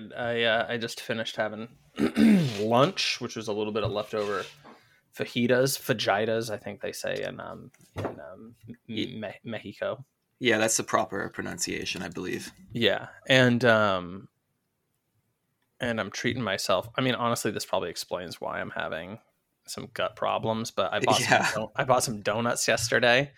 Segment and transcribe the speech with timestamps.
[0.00, 0.12] dude.
[0.14, 1.68] I uh, I just finished having
[2.60, 4.44] lunch, which was a little bit of leftover
[5.16, 8.54] fajitas, fajitas, I think they say in um in um,
[8.86, 10.04] Me- Mexico.
[10.40, 12.52] Yeah, that's the proper pronunciation, I believe.
[12.72, 14.28] Yeah, and um,
[15.80, 16.88] and I'm treating myself.
[16.96, 19.18] I mean, honestly, this probably explains why I'm having
[19.66, 20.70] some gut problems.
[20.70, 21.44] But I bought Yeah.
[21.46, 23.32] some, I bought some donuts yesterday,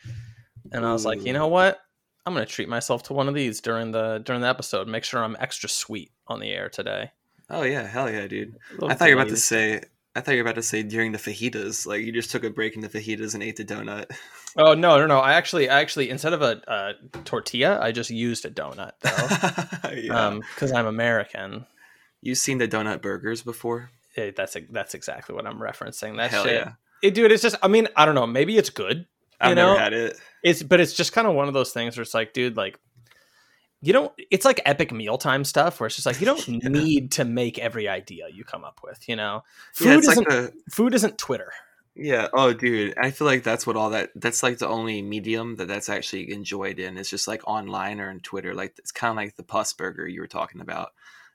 [0.73, 1.79] and I was like, you know what?
[2.27, 4.89] I'm gonna treat myself to one of these during the during the episode.
[4.89, 7.13] Make sure I'm extra sweet on the air today.
[7.49, 8.57] Oh yeah, hell yeah, dude.
[8.83, 9.83] I thought you were about to say.
[10.15, 12.51] I thought you were about to say during the fajitas, like you just took a
[12.51, 14.07] break in the fajitas and ate the donut.
[14.57, 15.21] Oh no, no, no!
[15.21, 19.91] I actually, I actually, instead of a, a tortilla, I just used a donut though,
[19.95, 20.27] yeah.
[20.27, 21.67] um, because I'm American.
[22.21, 23.93] You've seen the donut burgers before?
[24.17, 26.17] Eh, that's that's exactly what I'm referencing.
[26.17, 26.73] That Hell shit, yeah.
[27.01, 27.31] It- dude.
[27.31, 28.27] It's just, I mean, I don't know.
[28.27, 29.07] Maybe it's good.
[29.41, 29.79] I've You never know?
[29.79, 30.17] had it.
[30.43, 32.79] It's, but it's just kind of one of those things where it's like, dude, like,
[33.83, 34.13] you don't.
[34.31, 36.69] It's like epic mealtime stuff where it's just like you don't Yeah.
[36.69, 39.09] need to make every idea you come up with.
[39.09, 41.51] You know, food Yeah, isn't like a food isn't Twitter.
[41.97, 42.29] yeah.
[42.35, 44.11] Oh, dude, I feel like that's what all that.
[44.15, 46.99] That's like the only medium that that's actually enjoyed in.
[46.99, 48.55] It's just like online or in Twitter.
[48.55, 50.91] Like it's kind of like the pus burger you were talking about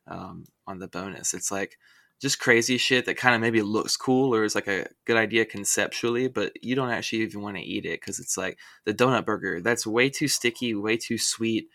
[0.08, 1.33] um, on the bonus.
[1.33, 1.80] It's like
[2.21, 5.45] just crazy shit that kind of maybe looks cool or is like a good idea
[5.45, 9.25] conceptually, but you don't actually even want to eat it because it's like the donut
[9.25, 9.61] burger.
[9.61, 11.69] That's way too sticky, way too sweet.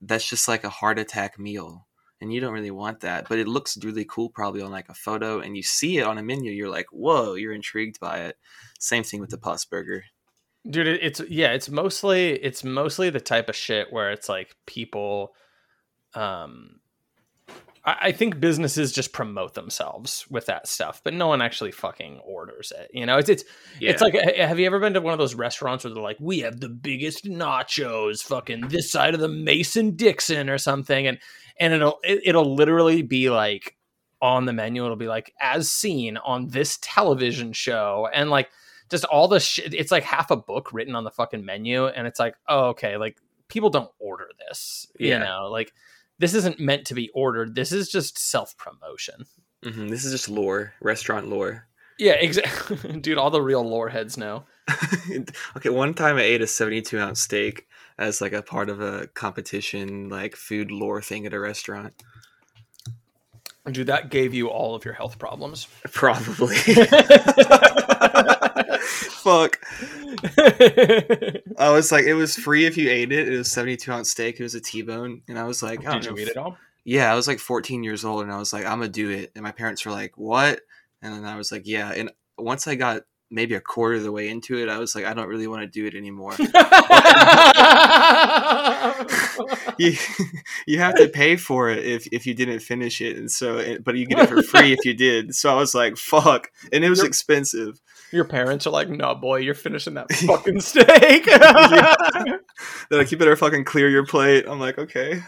[0.00, 1.86] That's just like a heart attack meal.
[2.20, 4.94] And you don't really want that, but it looks really cool probably on like a
[4.94, 8.36] photo and you see it on a menu, you're like, whoa, you're intrigued by it.
[8.78, 10.04] Same thing with the pus burger.
[10.68, 15.32] dude it's yeah it's mostly it's mostly the type of shit where it's like people
[16.14, 16.79] um
[17.84, 22.72] I, think businesses just promote themselves with that stuff but no one actually fucking orders
[22.76, 23.18] it you know?
[23.18, 23.44] It's it's
[23.80, 26.40] it's like have you ever been to one of those restaurants where they're like we
[26.40, 31.18] have the biggest nachos fucking this side of the mason dixon or something and
[31.58, 33.76] and it'll it, it'll literally be like
[34.22, 38.50] on the menu it'll be like as seen on this television show and like
[38.90, 42.06] just all the shit it's like half a book written on the fucking menu and
[42.06, 43.16] it's like oh okay like
[43.48, 45.48] people don't order this you know?
[45.50, 45.72] Like
[46.20, 49.24] this isn't meant to be ordered this is just self-promotion
[49.64, 51.66] hmm This is just lore, restaurant lore.
[51.98, 54.44] yeah exactly dude all the real lore heads know
[55.56, 57.66] okay, one time I ate a 72 ounce steak
[57.98, 61.92] as like a part of a competition, like food lore thing at a restaurant.
[63.72, 66.54] dude that gave you all of your health problems Probably.
[69.22, 69.60] Fuck.
[71.58, 73.28] I was like, it was free if you ate it.
[73.28, 74.40] It was 72 ounce steak.
[74.40, 75.22] It was a T bone.
[75.28, 77.38] And I was like, I did you know, eat it all Yeah, I was like
[77.38, 79.32] 14 years old and I was like, I'm gonna do it.
[79.34, 80.60] And my parents were like, What?
[81.02, 81.92] And then I was like, Yeah.
[81.92, 85.04] And once I got maybe a quarter of the way into it, I was like,
[85.04, 86.32] I don't really want to do it anymore.
[89.78, 89.92] you,
[90.66, 93.16] you have to pay for it if, if you didn't finish it.
[93.16, 95.34] And so, but you get it for free if you did.
[95.34, 96.50] So I was like, fuck.
[96.72, 97.80] And it was expensive.
[98.12, 101.24] Your parents are like, no, boy, you're finishing that fucking steak.
[102.90, 104.46] They're like, you better fucking clear your plate.
[104.48, 105.22] I'm like, okay.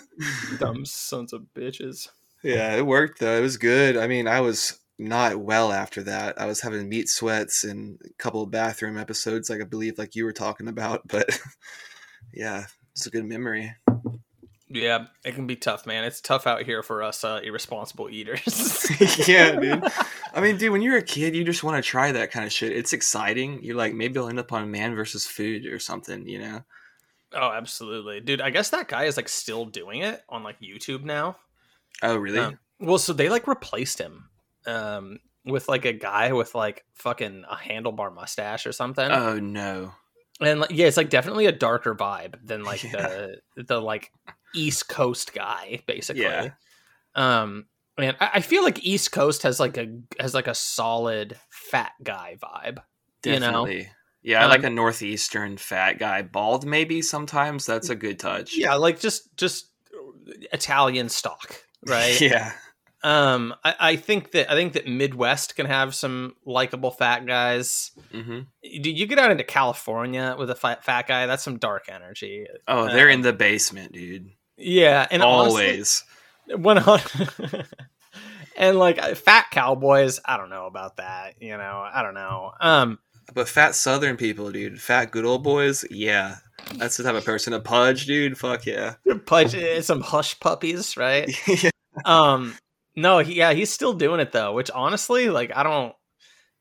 [0.58, 2.08] Dumb sons of bitches.
[2.42, 3.38] Yeah, it worked though.
[3.38, 3.96] It was good.
[3.96, 6.40] I mean, I was not well after that.
[6.40, 10.14] I was having meat sweats and a couple of bathroom episodes, like I believe, like
[10.14, 11.02] you were talking about.
[11.06, 11.40] But
[12.32, 13.74] yeah, it's a good memory.
[14.70, 16.04] Yeah, it can be tough, man.
[16.04, 18.86] It's tough out here for us uh, irresponsible eaters.
[19.28, 19.82] yeah, dude.
[20.34, 22.52] I mean, dude, when you're a kid, you just want to try that kind of
[22.52, 22.72] shit.
[22.72, 23.62] It's exciting.
[23.62, 26.62] You're like, maybe I'll end up on Man versus Food or something, you know?
[27.34, 28.40] oh, absolutely, dude.
[28.40, 31.36] I guess that guy is like still doing it on like YouTube now.
[32.02, 32.38] Oh, really?
[32.38, 34.28] Um, well, so they like replaced him
[34.66, 39.10] um, with like a guy with like fucking a handlebar mustache or something.
[39.10, 39.92] oh no.
[40.40, 43.26] and like, yeah, it's like definitely a darker vibe than like Yeah.
[43.56, 44.10] the the like
[44.54, 46.22] East Coast guy, basically.
[46.22, 46.50] Yeah.
[47.14, 47.66] Um,
[47.98, 49.88] and I, I feel like East Coast has like a
[50.20, 52.78] has like a solid fat guy vibe.
[53.24, 53.40] You know?
[53.40, 53.90] Definitely.
[54.22, 57.66] Yeah, I like Um, a northeastern fat guy, bald maybe sometimes.
[57.66, 58.56] That's a good touch.
[58.56, 59.70] Yeah, like just just
[60.52, 62.20] Italian stock, right?
[62.20, 62.52] Yeah.
[63.04, 67.92] Um, I, I think that I think that Midwest can have some likable fat guys.
[68.10, 71.86] hmm Dude, you get out into California with a fat, fat guy, that's some dark
[71.88, 72.46] energy.
[72.66, 74.30] Oh, they're in the basement, dude.
[74.58, 76.04] Yeah, and Always.
[76.48, 77.66] One hundred.
[78.56, 81.34] and like uh, fat cowboys, I don't know about that.
[81.40, 82.52] You know, I don't know.
[82.60, 82.98] Um,
[83.34, 86.36] But fat Southern people, dude, fat good old boys, yeah,
[86.76, 87.52] that's the type of person.
[87.52, 88.94] A pudge, dude, fuck yeah.
[89.26, 91.30] pudge, eh, some hush puppies, right?
[91.46, 91.70] Yeah.
[92.04, 92.56] Um,
[92.94, 94.52] no, he, yeah, he's still doing it though.
[94.52, 95.94] Which honestly, like, I don't.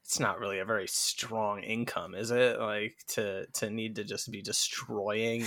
[0.07, 2.61] It's not really a very strong income, is it?
[2.61, 5.43] Like to to need to just be destroying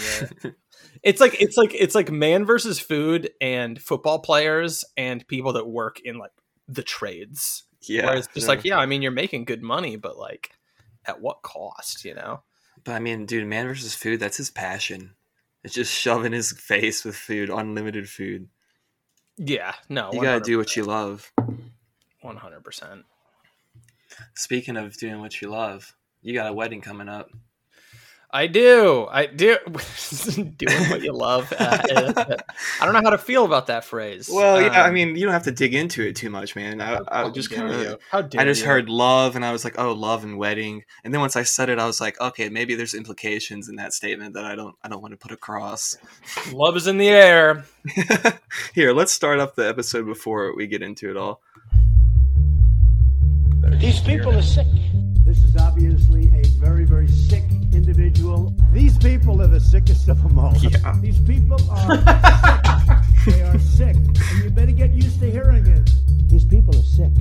[1.03, 5.67] It's like it's like it's like man versus food and football players and people that
[5.67, 6.33] work in like
[6.69, 7.65] the trades.
[7.89, 8.05] Yeah.
[8.05, 8.49] Where it's just yeah.
[8.49, 10.51] like, yeah, I mean you're making good money, but like
[11.07, 12.43] at what cost, you know?
[12.85, 15.15] But I mean, dude, man versus food, that's his passion.
[15.65, 18.49] It's just shoving his face with food, unlimited food.
[19.39, 20.11] Yeah, no.
[20.13, 21.33] You gotta do what you love.
[22.21, 23.07] one hundred percent.
[24.35, 27.31] Speaking of doing what you love, you got a wedding coming up.
[28.33, 29.09] I do.
[29.11, 29.57] I do.
[30.37, 31.53] Doing what you love.
[31.59, 31.79] Uh,
[32.81, 34.31] I don't know how to feel about that phrase.
[34.33, 36.81] Well, yeah, I Um, mean, you don't have to dig into it too much, man.
[36.81, 37.99] I, I just kind of.
[38.09, 38.69] How dare I just you.
[38.69, 40.85] heard love, and I was like, oh, love and wedding.
[41.03, 43.93] And then once I said it, I was like, okay, maybe there's implications in that
[43.95, 45.97] statement that I don't, I don't want to put across.
[46.53, 47.65] love is in the air.
[48.75, 51.41] Here, let's start up the episode before we get into it all.
[53.81, 54.67] These people are sick.
[55.25, 58.55] This is obviously a very, very sick individual.
[58.73, 60.55] These people are the sickest of them all.
[60.59, 60.95] Yeah.
[61.01, 61.97] These people are
[63.25, 63.35] sick.
[63.35, 63.97] They are sick.
[63.97, 65.91] And you better get used to hearing it.
[66.29, 67.13] These people are sick.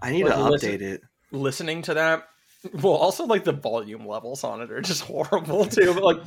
[0.00, 1.02] I need Like, to listen- update it.
[1.32, 2.24] Listening to that.
[2.82, 5.94] Well, also like the volume levels on it are just horrible too.
[5.94, 6.22] But like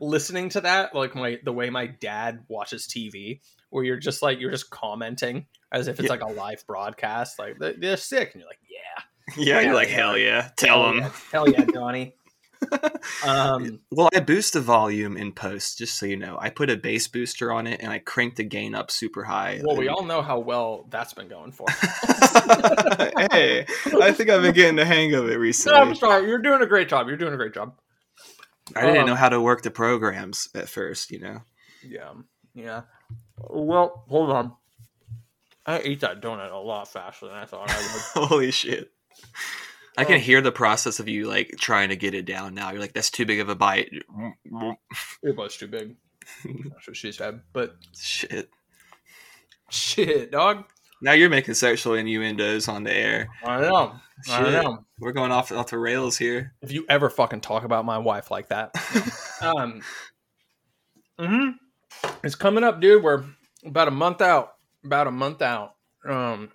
[0.00, 3.40] listening to that, like my the way my dad watches TV,
[3.70, 6.10] where you're just like you're just commenting as if it's Yeah.
[6.12, 7.38] like a live broadcast.
[7.38, 10.92] Like "They- they're sick, and you're like, yeah, Yeah, you're like, hell yeah, tell hell
[10.92, 10.98] them.
[11.00, 12.14] yeah, hell yeah, Donnie.
[13.26, 16.36] Um, Well, I boost the volume in post, just so you know.
[16.40, 19.60] I put a bass booster on it and I crank the gain up super high.
[19.64, 21.66] well, we all know how well that's been going for.
[23.30, 23.66] hey,
[24.00, 25.78] I think I've been getting the hang of it No, recently.
[25.78, 26.26] I'm sorry.
[26.28, 27.08] You're doing a great job.
[27.08, 27.74] You're doing a great job.
[28.74, 31.40] I didn't Um, know how to work the programs at first, you know.
[31.84, 32.12] Yeah.
[32.54, 32.82] Yeah.
[33.38, 34.54] Well, hold on.
[35.64, 38.28] I ate that donut a lot faster than I thought I would.
[38.28, 38.90] Holy shit.
[39.96, 40.20] I can Oh.
[40.20, 42.70] hear the process of you like trying to get it down now.
[42.70, 43.90] You're like, that's too big of a bite.
[45.22, 45.96] it was too big.
[46.44, 47.40] That's what she said.
[47.52, 48.50] But Shit.
[49.70, 50.64] shit, dog.
[51.00, 53.28] Now you're making sexual innuendos on the air.
[53.44, 53.94] I know.
[54.30, 54.84] I know.
[54.98, 56.54] We're going off off the rails here.
[56.62, 58.72] If you ever fucking talk about my wife like that.
[59.42, 59.82] um
[61.18, 61.50] hmm
[62.24, 63.02] It's coming up, dude.
[63.02, 63.24] We're
[63.64, 64.54] about a month out.
[64.84, 65.74] About a month out.
[66.08, 66.50] Um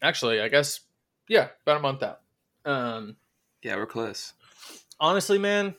[0.00, 0.80] actually, I guess
[1.28, 2.20] yeah, about a month out.
[2.64, 3.16] Um
[3.62, 4.32] yeah, we're close.
[4.98, 5.74] honestly, man,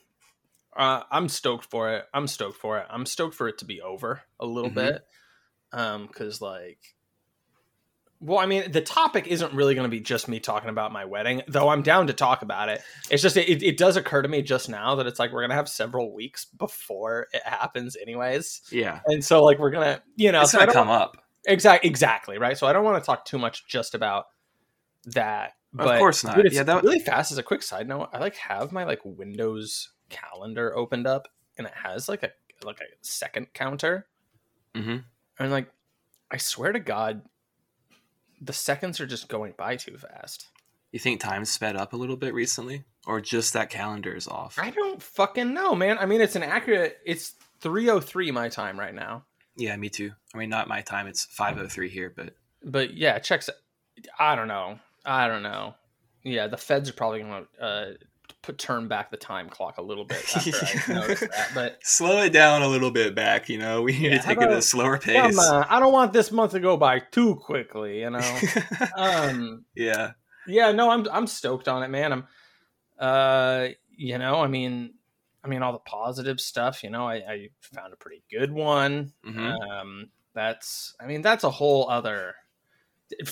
[0.75, 2.05] uh, I'm stoked for it.
[2.13, 2.87] I'm stoked for it.
[2.89, 4.75] I'm stoked for it to be over a little Mhm.
[4.75, 5.07] bit.
[5.73, 6.79] Um, cause like,
[8.19, 11.03] well, I mean, the topic isn't really going to be just me talking about my
[11.03, 12.81] wedding, though I'm down to talk about it.
[13.09, 15.49] It's just, it, it does occur to me just now that it's like, we're going
[15.49, 18.61] to have several weeks before it happens anyways.
[18.71, 19.01] Yeah.
[19.07, 21.17] And so like, we're going to, you know, It's so gonna come up.
[21.45, 22.57] Exactly, exactly, right.
[22.57, 24.27] So I don't want to talk too much just about
[25.07, 25.53] that.
[25.77, 26.35] Of course not.
[26.35, 27.31] dude, Yeah, that- really fast.
[27.31, 31.27] As a quick side note, I like have my like Windows calendar opened up,
[31.57, 32.31] and it has like a
[32.63, 34.07] like a second counter,
[34.75, 34.97] hmm
[35.39, 35.69] and like
[36.31, 37.23] I swear to God,
[38.41, 40.47] the seconds are just going by too fast.
[40.91, 42.83] You think time's sped up a little bit recently?
[43.07, 44.57] Or just that calendar is off?
[44.59, 45.97] I don't fucking know, man.
[45.97, 46.99] I mean, it's an accurate.
[47.05, 49.25] It's three oh three my time right now.
[49.57, 50.11] Yeah, me too.
[50.33, 51.07] I mean, not my time.
[51.07, 53.49] It's 5.03 here, but but yeah, checks.
[54.19, 54.79] I don't know.
[55.05, 55.75] I don't know.
[56.23, 57.85] Yeah, the feds are probably going to uh,
[58.41, 61.49] put turn back the time clock a little bit that.
[61.53, 63.81] But slow it down a little bit back, you know?
[63.83, 65.37] We need Yeah, to take how it at a slower pace.
[65.37, 67.99] on, I don't want this month to go by too quickly.
[68.01, 68.39] You know.
[68.95, 69.65] um.
[69.75, 70.11] yeah.
[70.47, 70.71] Yeah.
[70.71, 72.11] No, I'm I'm stoked on it, man.
[72.13, 72.27] I'm.
[72.99, 73.67] Uh.
[73.95, 74.39] You know.
[74.41, 74.93] I mean.
[75.45, 76.85] I mean, all the positive stuff.
[76.85, 79.11] You know, I, I found a pretty good one.
[79.27, 79.59] Mhm.
[79.59, 82.35] Um, that's, I mean, that's a whole other.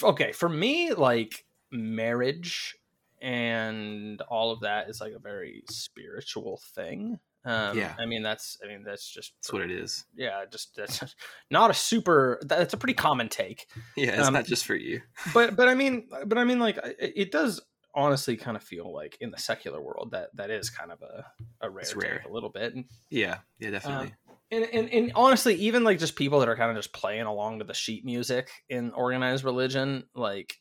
[0.03, 2.75] Okay, for me, like marriage
[3.21, 7.19] and all of that is like a very spiritual thing.
[7.45, 7.93] Um, Yeah.
[7.99, 10.05] I mean, that's, I mean, that's just, That's what it is.
[10.15, 11.15] yeah, just that's
[11.51, 12.39] not a super.
[12.43, 15.01] That's a pretty common take, Yeah, it's Um, not just for you.
[15.33, 17.61] but but I mean, but I mean, like it, it does
[17.93, 21.25] honestly kind of feel like in the secular world that that is kind of a
[21.61, 22.23] a rare, It's rare.
[22.27, 22.73] a little bit.
[23.09, 24.13] Yeah, yeah, definitely.
[24.51, 27.59] and, and, and honestly, even like just people that are kind of just playing along
[27.59, 30.55] to the sheet music in organized religion, like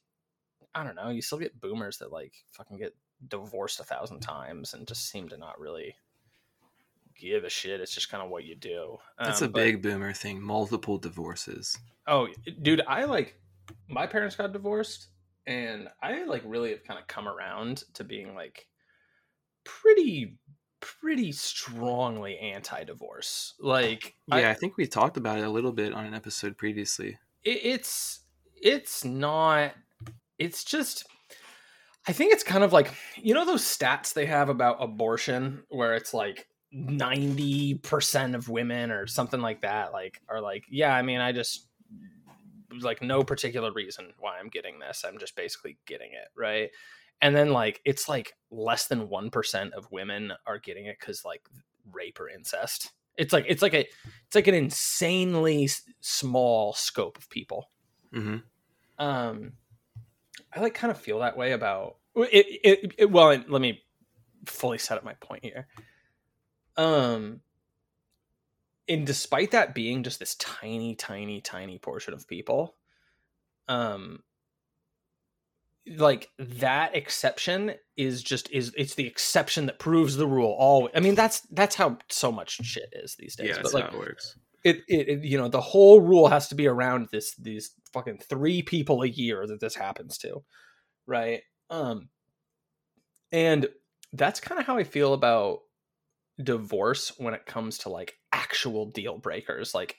[0.75, 2.95] I don't know, you still get boomers that like fucking get
[3.29, 5.95] divorced a thousand times and just seem to not really
[7.19, 7.81] give a shit.
[7.81, 8.99] It's just kind of what you do.
[9.19, 10.41] That's Um, a but- big boomer thing.
[10.41, 11.77] Multiple divorces.
[12.07, 12.29] Oh,
[12.63, 13.39] dude, I like
[13.89, 15.09] my parents got divorced,
[15.47, 18.67] and I like really have kind of come around to being like
[19.65, 20.39] pretty,
[20.81, 23.55] pretty strongly anti-divorce.
[23.61, 26.57] Like, I- Yeah, I, think we talked about it a little bit on an episode
[26.57, 27.19] previously.
[27.45, 28.21] it, it's
[28.63, 29.73] it's not
[30.41, 31.07] it's just
[32.09, 35.95] I think it's kind of like you know those stats they have about abortion where
[35.95, 41.21] it's like 90% of women or something like that like are like yeah I mean
[41.21, 41.67] I just
[42.81, 45.05] like no particular reason why I'm getting this.
[45.07, 46.71] I'm just basically getting it right?
[47.21, 51.43] And then like it's like less than 1% of women are getting it cuz like
[51.93, 52.93] rape or incest.
[53.19, 53.81] It's like it's like a
[54.27, 55.69] it's like an insanely
[56.01, 57.69] small scope of people.
[58.13, 58.39] Hmm
[59.01, 59.53] um
[60.55, 63.83] i like kind of feel that way about it, it, it well let me
[64.47, 65.67] fully set up my point here
[66.77, 67.41] um
[68.89, 72.75] and despite that being just this tiny tiny tiny portion of people
[73.69, 74.23] um
[75.97, 81.01] like that exception is just is it's the exception that proves the rule all i
[81.01, 83.97] mean that's that's how so much shit is these days Yeah, but that's like how
[83.97, 84.37] it works.
[84.65, 88.19] It, it, it you know the whole rule has to be around this these fucking
[88.19, 90.43] three people a year that this happens to
[91.07, 91.43] right?
[91.71, 92.09] Um
[93.33, 93.69] and
[94.13, 95.61] that's kind of how i feel about
[96.43, 99.75] divorce when it comes to like actual deal breakers.
[99.75, 99.97] Like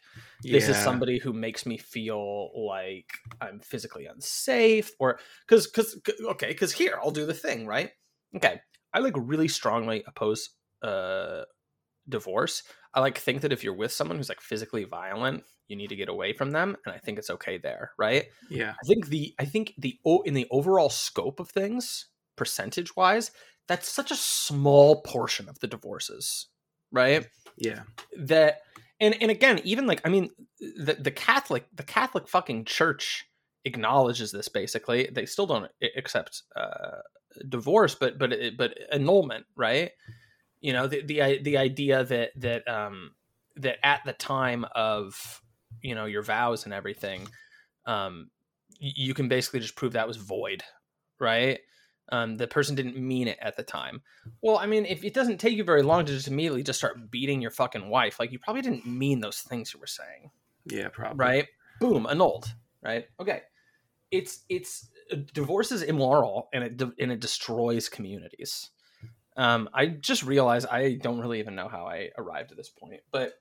[0.52, 6.50] this is somebody who makes me feel like i'm physically unsafe or because because okay
[6.50, 7.92] because here i'll do the thing right?
[8.36, 8.62] Okay
[8.94, 10.50] i like really strongly oppose
[10.84, 11.44] uh
[12.10, 15.90] divorce i like think that if you're with someone who's like physically violent you need
[15.90, 18.74] to get away from them and i think it's okay there right Yeah.
[18.84, 23.32] i think the i think the in the overall scope of things percentage wise
[23.68, 26.48] that's such a small portion of the divorces
[26.92, 27.28] right
[27.58, 27.82] Yeah.
[28.18, 28.62] that
[29.00, 30.30] and and again even like i mean
[30.60, 33.26] the the catholic the catholic fucking church
[33.64, 37.00] acknowledges this basically they still don't accept uh
[37.48, 39.92] divorce but but but annulment right
[40.62, 43.12] you know the the the idea that that um
[43.58, 45.42] that at the time of
[45.82, 47.28] you know your vows and everything
[47.86, 48.30] um
[48.80, 50.64] you can basically just prove that was void
[51.20, 51.60] right
[52.12, 54.02] um the person didn't mean it at the time
[54.42, 57.12] well, I mean, if it doesn't take you very long to just immediately just start
[57.12, 60.32] beating your fucking wife, like you probably didn't mean those things you were saying,
[60.66, 60.90] Yeah.
[60.90, 61.18] Probably.
[61.18, 61.48] right?
[61.80, 62.54] Boom, annulled,
[62.84, 63.06] right?
[63.20, 63.42] Okay,
[64.12, 68.70] it's it's uh, divorce is immoral and it and it destroys communities.
[69.42, 73.02] Um, I just realized I don't really even know how I arrived at this point,
[73.12, 73.34] but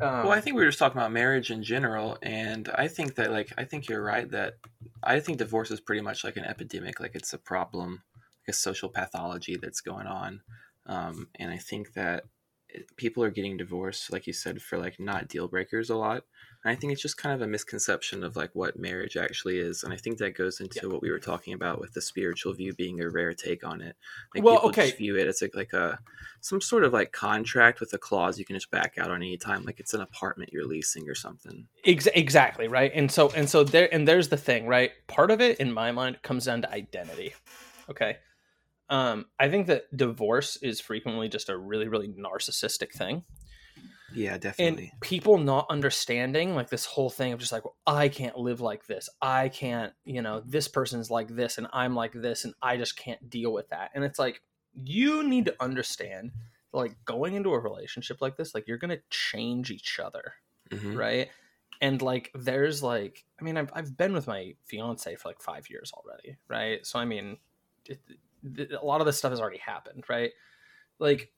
[0.00, 3.14] um, Well, I think we were just talking about marriage in general, and I think
[3.16, 4.54] that, like, I think you're right that
[5.02, 8.02] I think divorce is pretty much like an epidemic, like it's a problem,
[8.42, 10.42] like a social pathology that's going on,
[10.86, 12.24] um, and I think that
[12.96, 16.24] people are getting divorced, like you said, for like not deal breakers a lot,
[16.64, 19.92] I think it's just kind of a misconception of like what marriage actually is, and
[19.92, 23.00] I think that goes into what we were talking about with the spiritual view being
[23.00, 23.96] a rare take on it.
[24.34, 24.86] Like Well, people okay.
[24.86, 25.98] just view it as like, like a
[26.42, 29.36] some sort of like contract with a clause you can just back out on any
[29.36, 31.66] time, like it's an apartment you're leasing or something.
[31.86, 35.40] Ex- exactly right and so and so there and there's the thing right part of
[35.40, 37.34] it in my mind comes down to identity
[37.88, 38.18] okay
[38.88, 43.24] um i think that divorce is frequently just a really really narcissistic thing
[44.14, 44.90] Yeah, definitely.
[44.92, 48.60] and people not understanding like this whole thing of just like well, i can't live
[48.60, 49.08] like this.
[49.22, 52.96] I can't you know this person's like this and i'm like this and i just
[52.96, 53.90] can't deal with that.
[53.94, 54.42] And it's like
[54.74, 56.32] you need to understand
[56.72, 60.34] like going into a relationship like this like you're gonna change each other
[60.70, 60.96] Mhm.
[60.96, 61.28] right?
[61.80, 65.68] And like there's like i mean I've, I've been with my fiance for like five
[65.70, 66.84] years already right?
[66.86, 67.38] So i mean
[67.86, 67.98] it,
[68.56, 70.32] th- a lot of this stuff has already happened right?
[70.98, 71.32] Like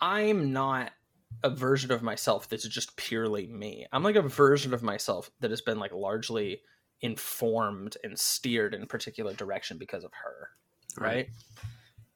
[0.00, 0.92] i'm not
[1.42, 3.86] a version of myself that's just purely me.
[3.92, 6.62] I'm like a version of myself that has been like largely
[7.00, 10.50] informed and steered in a particular direction because of her
[10.98, 11.28] right.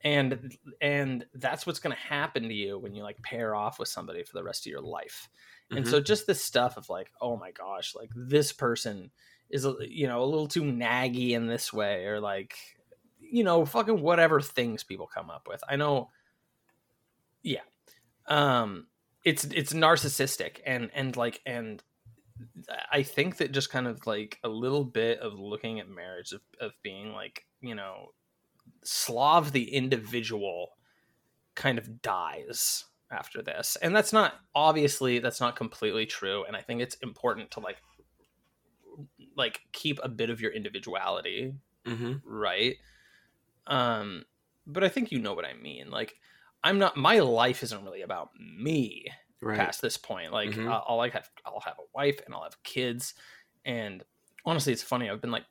[0.03, 3.89] and and that's what's going to happen to you when you like pair off with
[3.89, 5.29] somebody for the rest of your life.
[5.75, 5.89] And Mhm.
[5.89, 9.13] so just this stuff of like oh my gosh like this person
[9.51, 12.57] is a- you know a little too naggy in this way or like
[13.21, 15.63] you know fucking whatever things people come up with.
[15.69, 16.11] I know
[17.43, 17.61] yeah
[18.27, 18.87] um
[19.25, 21.83] it's it's narcissistic and and like and
[22.91, 26.41] i think that just kind of like a little bit of looking at marriage of,
[26.61, 28.09] of being like you know
[28.85, 30.71] slav the individual
[31.55, 33.77] kind of dies after this.
[33.83, 36.45] And that's not obviously that's not completely true.
[36.45, 37.77] And i think it's important to like
[39.37, 41.55] like keep a bit of your individuality
[41.87, 42.77] hmm right.
[43.67, 44.25] Um
[44.67, 45.91] but i think you know what i mean.
[45.91, 46.15] Like
[46.65, 49.07] i'm not my life isn't really about me
[49.45, 49.59] Right.
[49.59, 50.71] past this point like Mhm.
[50.71, 53.15] I'll, I'll like have i'll have a wife and i'll have kids
[53.65, 54.05] and
[54.45, 55.45] honestly it's funny i've been like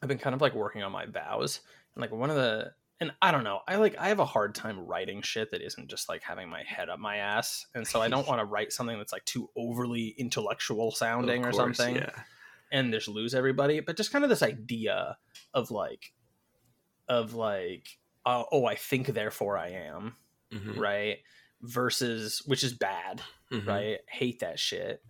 [0.00, 1.60] i've been kind of like working on my vows
[1.94, 4.54] and like one of the and i don't know i like i have a hard
[4.54, 8.00] time writing shit that isn't just like having my head up my ass and so
[8.00, 12.10] i don't want to write something that's like too overly intellectual sounding or something Yeah.
[12.70, 15.16] and just lose everybody but just kind of this idea
[15.54, 16.12] of like
[17.08, 20.16] of like uh, oh i think therefore i am
[20.52, 20.78] Mhm.
[20.78, 21.18] right
[21.60, 23.66] versus which is bad Mhm.
[23.66, 25.02] right hate that shit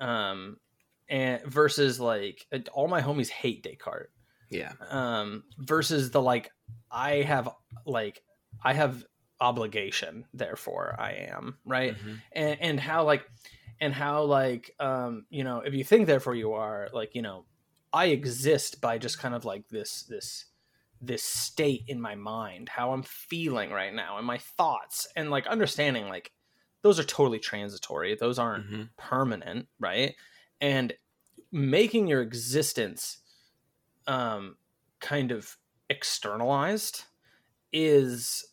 [0.00, 0.56] um
[1.08, 4.10] and versus like uh, all my homies hate descartes
[4.50, 4.72] Yeah.
[4.88, 6.50] um versus the like
[6.90, 7.48] i have
[7.86, 8.22] like
[8.62, 9.04] i have
[9.40, 12.20] obligation therefore i am right Mhm.
[12.32, 13.28] and and how like
[13.80, 17.44] and how like um you know if you think therefore you are like you know
[17.92, 20.46] i exist by just kind of like this this
[21.00, 25.46] this state in my mind how i'm feeling right now and my thoughts and like
[25.46, 26.32] understanding like
[26.82, 28.14] those are totally transitory.
[28.14, 28.90] Those aren't Mhm.
[28.98, 30.14] permanent right?
[30.60, 30.92] And
[31.52, 33.22] making your existence
[34.06, 34.56] um
[35.00, 35.56] kind of
[35.90, 37.04] externalized
[37.72, 38.44] is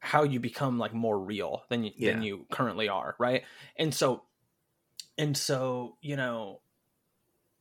[0.00, 3.44] how you become like more real than you, than you currently are right?
[3.76, 4.26] And so
[5.18, 6.62] and so you know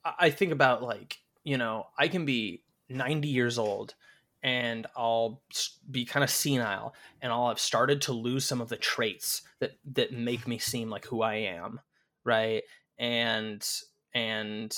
[0.04, 3.96] I, I think about like you know i can be 90 years old
[4.44, 5.42] and i'll
[5.90, 9.72] be kind of senile and i'll have started to lose some of the traits that
[9.86, 11.80] that make me seem like who i am
[12.24, 12.64] right
[12.98, 13.66] and
[14.14, 14.78] and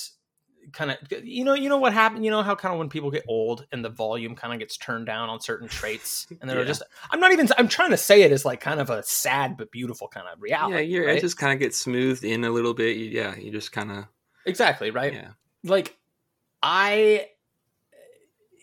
[0.74, 3.12] kind of you know you know what happened you know how kind of when people
[3.12, 6.60] get old and the volume kind of gets turned down on certain traits and they're
[6.62, 6.66] Yeah.
[6.66, 6.82] just
[7.12, 9.70] i'm not even i'm trying to say it as like kind of a sad but
[9.70, 11.18] beautiful kind of reality yeah, your right?
[11.18, 12.98] edges kind of get smoothed in a little bit.
[12.98, 14.06] You, yeah, you just kind of
[14.46, 15.30] exactly right yeah.
[15.64, 15.98] like
[16.64, 17.28] i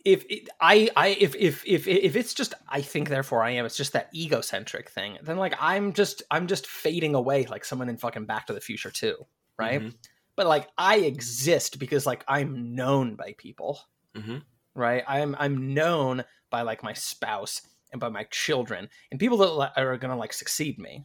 [0.05, 3.65] if it, i i if if if if it's just i think therefore i am
[3.65, 7.89] it's just that egocentric thing then like i'm just i'm just fading away like someone
[7.89, 9.17] in fucking back to the future too
[9.59, 9.95] right Mhm.
[10.37, 13.81] but like i exist because like i'm known by people
[14.17, 14.43] Mhm.
[14.75, 19.73] right i'm i'm known by like my spouse and by my children and people that
[19.77, 21.05] are gonna like succeed me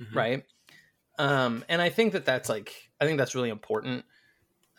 [0.00, 0.14] Mhm.
[0.14, 0.44] right
[1.18, 4.04] um and i think that that's like i think that's really important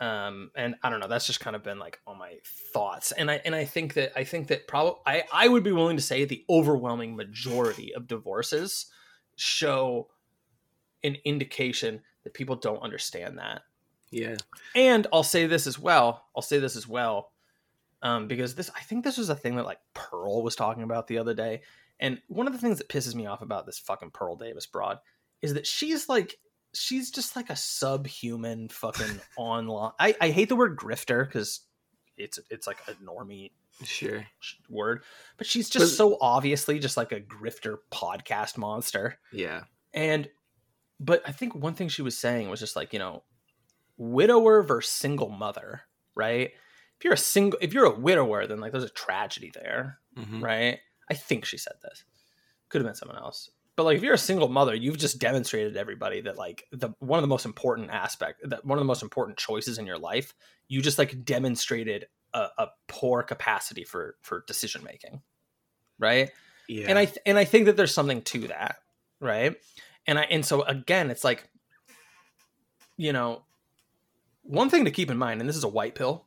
[0.01, 2.35] um and i don't know that's just kind of been like all my
[2.73, 5.71] thoughts and i and i think that i think that probably i i would be
[5.73, 8.85] willing to say the overwhelming majority of divorces
[9.35, 10.07] show
[11.03, 13.61] an indication that people don't understand that
[14.11, 14.35] Yeah.
[14.75, 16.25] and I'll say this as well.
[16.35, 17.31] I'll say this as well,
[18.01, 21.07] um, because this I think this was a thing that like Pearl was talking about
[21.07, 21.61] the other day.
[22.01, 24.99] And one of the things that pisses me off about this fucking Pearl Davis broad
[25.41, 26.37] is that she's like
[26.73, 29.91] she's just like a subhuman fucking online.
[29.99, 31.61] I, I hate the word grifter because
[32.17, 33.51] it's it's like a normie
[33.85, 34.25] Sure.
[34.69, 35.03] word,
[35.37, 39.63] but she's just But- so obviously just like a grifter podcast monster Yeah.
[39.93, 40.27] and
[40.99, 43.23] but i think one thing she was saying was just like you know
[43.97, 45.81] widower versus single mother
[46.15, 46.51] right
[46.97, 50.43] if you're a single if you're a widower then like there's a tragedy there Mhm.
[50.43, 50.79] right
[51.09, 52.03] i think she said this
[52.67, 55.73] could have been someone else but like if you're a single mother you've just demonstrated
[55.75, 58.85] to everybody that like the one of the most important aspect that one of the
[58.87, 60.33] most important choices in your life
[60.67, 65.21] you just like demonstrated a, a poor capacity for for decision making
[65.97, 66.29] right
[66.67, 66.87] Yeah.
[66.89, 68.75] and I th- and I think that there's something to that,
[69.21, 69.55] right?
[70.05, 71.49] And I and so again, it's like,
[72.97, 73.43] you know,
[74.43, 76.25] one thing to keep in mind, and this is a white pill,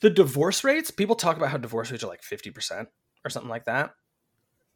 [0.00, 0.90] the divorce rates.
[0.90, 2.88] People talk about how divorce rates are like fifty percent
[3.24, 3.94] or something like that.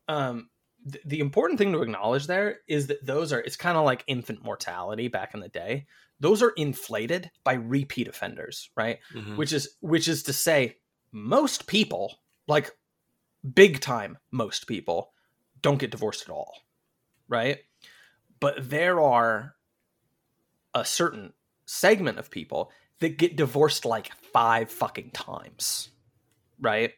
[0.08, 0.48] Um,
[0.90, 4.04] th- the important thing to acknowledge there is that those are it's kind of like
[4.06, 5.86] infant mortality back in the day.
[6.20, 8.98] Those are inflated by repeat offenders, right?
[9.12, 9.36] Mhm.
[9.36, 10.76] which is which is to say
[11.12, 12.70] most people like
[13.54, 15.12] big time most people
[15.60, 16.54] don't get divorced at all
[17.28, 17.58] right
[18.40, 19.54] but there are
[20.74, 21.32] a certain
[21.66, 22.70] segment of people
[23.00, 25.90] that get divorced like five fucking times
[26.60, 26.92] right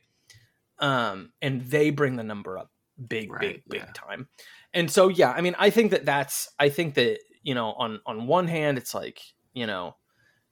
[0.79, 2.71] um and they bring the number up
[3.09, 3.93] big big Right, big yeah.
[3.95, 4.29] time
[4.73, 8.01] and so yeah i mean i think that that's i think that you know on
[8.07, 9.21] on one hand it's like
[9.53, 9.97] you know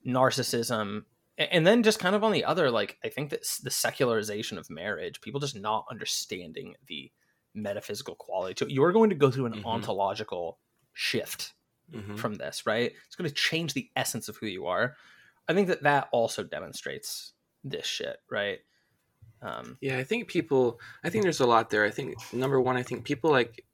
[0.05, 1.03] narcissism
[1.37, 4.69] and then just kind of on the other like i think that the secularization of
[4.69, 7.11] marriage people just not understanding the
[7.53, 9.65] metaphysical quality to it you're going to go through an Mhm.
[9.65, 10.59] ontological
[10.93, 11.53] shift
[11.91, 12.17] Mhm.
[12.17, 14.95] from this right it's going to change the essence of who you are
[15.47, 18.59] i think that that also demonstrates this shit right
[19.45, 20.79] um Yeah, I think people.
[21.03, 21.85] I think there's a lot there.
[21.85, 23.65] I think number one, I think people like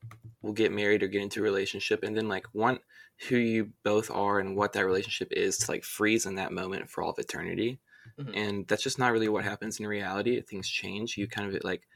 [0.42, 2.82] will get married or get into a relationship and then like want
[3.30, 6.90] who you both are and what that relationship is to like freeze in that moment
[6.90, 7.80] for all of eternity.
[8.20, 8.32] Mhm.
[8.36, 10.42] And that's just not really what happens in reality.
[10.42, 11.18] Things change.
[11.18, 11.88] You kind of like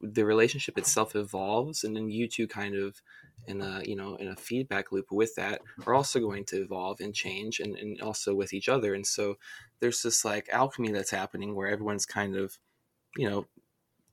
[0.00, 3.02] the relationship itself evolves, and then you two kind of
[3.46, 7.00] in a you know in a feedback loop with that are also going to evolve
[7.00, 9.36] and change and, and also with each other and so
[9.80, 12.58] there's this like alchemy that's happening where everyone's kind of
[13.16, 13.46] you know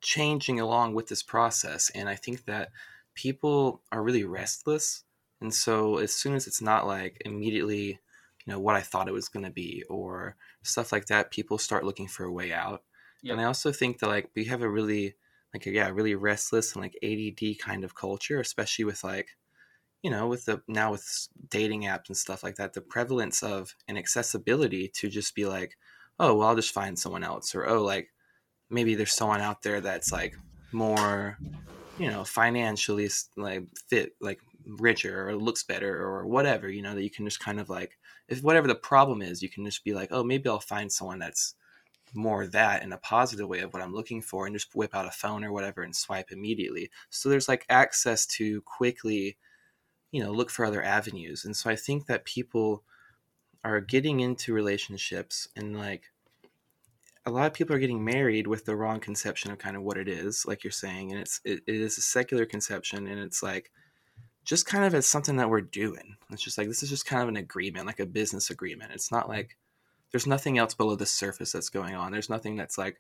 [0.02, 2.70] changing along with this process and i think that
[3.14, 5.04] people are really restless
[5.42, 8.00] and so as soon as it's not like immediately
[8.46, 11.58] you know what i thought it was going to be or stuff like that people
[11.58, 12.84] start looking for a way out
[13.24, 13.34] Yep.
[13.34, 15.16] And I also think that like we have a really
[15.54, 19.38] like yeah, really restless and like ADD kind of culture, especially with like
[20.04, 23.76] you know, with the now with dating apps and stuff like that, the prevalence of
[23.88, 25.78] an accessibility to just be like,
[26.20, 28.10] oh, well, I'll just find someone else, or oh, like
[28.72, 30.36] maybe there's someone out there that's like
[30.72, 31.38] more,
[32.00, 37.04] you know, financially like fit, like richer or looks better or whatever, you know, that
[37.04, 39.94] you can just kind of like, if whatever the problem is, you can just be
[39.94, 41.56] like, oh, maybe I'll find someone that's
[42.14, 45.08] more that in a positive way of what I'm looking for and just whip out
[45.08, 46.90] a phone or whatever and swipe immediately.
[47.10, 49.38] So there's like access to quickly,
[50.12, 51.46] you know, look for other avenues.
[51.46, 52.84] And so I think that people
[53.64, 56.11] are getting into relationships and like
[57.26, 59.98] a lot of people are getting married with the wrong conception of kind of what
[59.98, 61.12] it is, like you're saying.
[61.12, 63.72] And it's it, it is a secular conception and it's like
[64.44, 66.16] just kind of as something that we're doing.
[66.32, 68.92] It's just like this is just kind of an agreement, like a business agreement.
[68.94, 69.58] It's not like
[70.12, 72.12] there's nothing else below the surface that's going on.
[72.12, 73.00] There's nothing that's like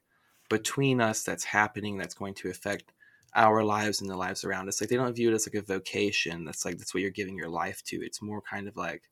[0.49, 2.93] between us that's happening that's going to affect
[3.33, 4.81] our lives and the lives around us.
[4.81, 6.45] Like they don't view it as like a vocation.
[6.45, 7.97] That's like that's what you're giving your life to.
[7.97, 9.09] It's more kind of like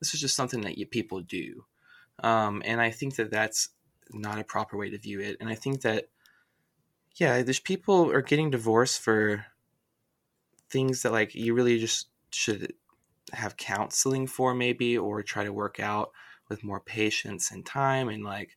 [0.00, 1.64] this is just something that you people do,
[2.22, 3.70] um, and I think that that's
[4.10, 5.36] not a proper way to view it.
[5.40, 6.08] And I think that
[7.16, 9.46] yeah, there's people are getting divorced for
[10.68, 12.72] things that like you really just should
[13.32, 16.10] have counseling for maybe or try to work out
[16.48, 18.56] with more patience and time and like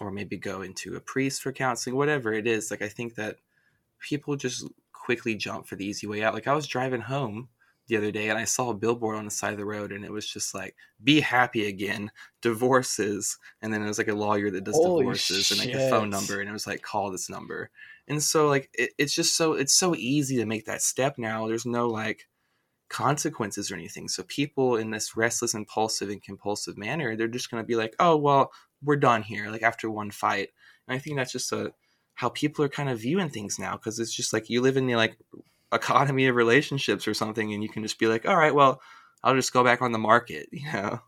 [0.00, 3.36] or maybe go into a priest for counseling whatever it is like i think that
[4.00, 7.48] people just quickly jump for the easy way out like i was driving home
[7.88, 10.04] the other day and i saw a billboard on the side of the road and
[10.04, 14.50] it was just like be happy again divorces and then it was like a lawyer
[14.50, 17.30] that does Holy divorces and like a phone number and it was like call this
[17.30, 17.70] number.
[18.08, 21.46] And so like it, it's just so it's so easy to make that step now.
[21.46, 22.28] There's no like
[22.88, 24.08] consequences or anything.
[24.08, 27.94] So people in this restless impulsive and compulsive manner they're just going to be like
[27.98, 30.50] oh well we're done here like after one fight.
[30.86, 31.72] And i think that's just a
[32.14, 34.86] how people are kind of viewing things now because it's just like you live in
[34.86, 35.16] the like
[35.72, 38.80] economy of relationships or something and you can just be like all right well
[39.24, 41.00] i'll just go back on the market you know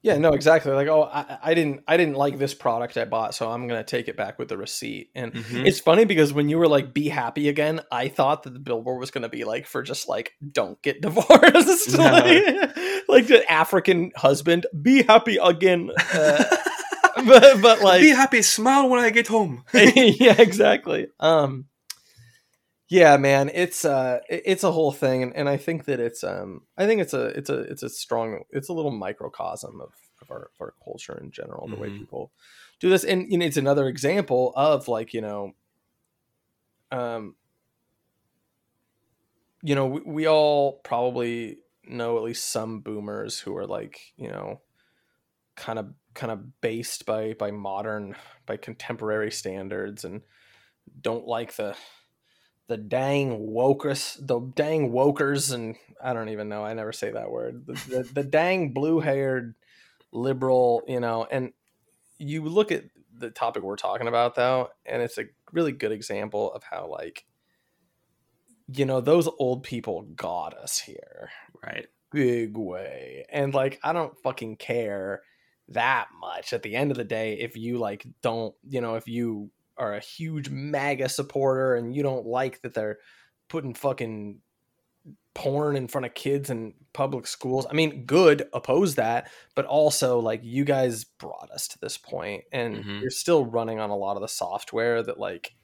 [0.00, 0.70] Yeah, no, exactly.
[0.72, 3.82] Like, oh, I, I didn't, I didn't like this product I bought, so I'm gonna
[3.82, 5.10] take it back with the receipt.
[5.16, 5.66] And Mhm.
[5.66, 9.00] it's funny because when you were like, "Be happy again," I thought that the billboard
[9.00, 12.04] was gonna be like for just like, "Don't get divorced," No.
[12.12, 16.44] like, like the African husband, "Be happy again." Uh,
[17.26, 21.08] but, but like, be happy smile when i get home yeah, exactly.
[21.18, 21.66] Um,
[22.88, 26.62] yeah, man, it's uh, it's a whole thing, and, and I think that it's um,
[26.76, 30.30] I think it's a it's a it's a strong, it's a little microcosm of of
[30.30, 31.98] our, of our culture in general, the way Mhm.
[31.98, 32.32] people
[32.80, 35.54] do this, and you know, it's another example of like you know,
[36.90, 37.34] um,
[39.62, 44.28] you know, we, we all probably know at least some boomers who are like you
[44.28, 44.60] know,
[45.56, 50.22] kind of kind of based by by modern by contemporary standards and
[51.00, 51.76] don't like the
[52.68, 57.30] the dang wokers the dang wokers and i don't even know i never say that
[57.30, 57.66] word.
[57.66, 59.54] The, the, the dang blue-haired
[60.12, 61.52] liberal you know and
[62.18, 62.84] you look at
[63.16, 67.24] the topic we're talking about though and it's a really good example of how like
[68.74, 71.30] you know those old people got us here.
[71.64, 71.86] Right.
[72.12, 73.24] Big way.
[73.30, 75.22] And like I don't fucking care
[75.68, 76.52] that much.
[76.52, 79.94] At the end of the day if you like don't, you know, if you are
[79.94, 82.98] a huge MAGA supporter and you don't like that they're
[83.48, 84.40] putting fucking
[85.34, 87.66] porn in front of kids in public schools.
[87.70, 92.44] I mean, good, oppose that, but also like you guys brought us to this point
[92.52, 93.00] and Mhm.
[93.00, 95.54] you're still running on a lot of the software that like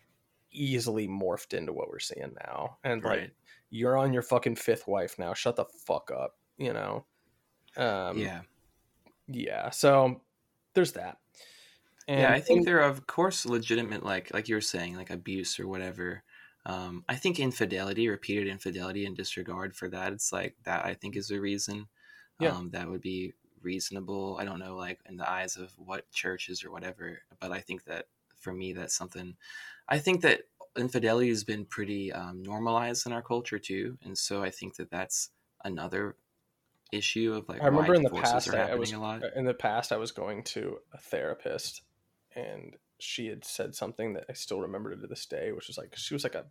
[0.52, 2.78] easily morphed into what we're seeing now.
[2.84, 3.32] And like
[3.70, 5.34] you're on your fucking fifth wife now.
[5.34, 7.06] Shut the fuck up, you know.
[7.76, 8.42] Um yeah
[9.26, 9.70] yeah.
[9.70, 10.22] So
[10.74, 11.18] there's that.
[12.06, 15.10] And, yeah, I think there are of course legitimate like like you were saying like
[15.10, 16.22] abuse or whatever.
[16.66, 20.12] Um, I think infidelity, repeated infidelity, and disregard for that.
[20.12, 20.84] It's like that.
[20.84, 21.88] I think is a reason.
[22.40, 22.50] Yeah.
[22.50, 24.36] Um, that would be reasonable.
[24.40, 27.84] I don't know, like in the eyes of what churches or whatever, but I think
[27.84, 29.36] that for me, that's something.
[29.88, 30.42] I think that
[30.76, 34.90] infidelity has been pretty um, normalized in our culture too, and so I think that
[34.90, 35.30] that's
[35.64, 36.16] another
[36.92, 39.96] issue of like I remember in the past I, I was in the past I
[39.96, 41.82] was going to a therapist
[42.36, 45.96] and she had said something that I still remember to this day, which was like
[45.96, 46.46] she was like a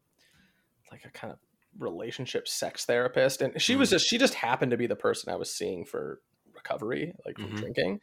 [0.91, 1.39] like a kind of
[1.79, 3.91] relationship sex therapist and she was Mm.
[3.91, 6.21] just she just happened to be the person I was seeing for
[6.53, 7.55] recovery, like from Mhm.
[7.55, 7.99] drinking.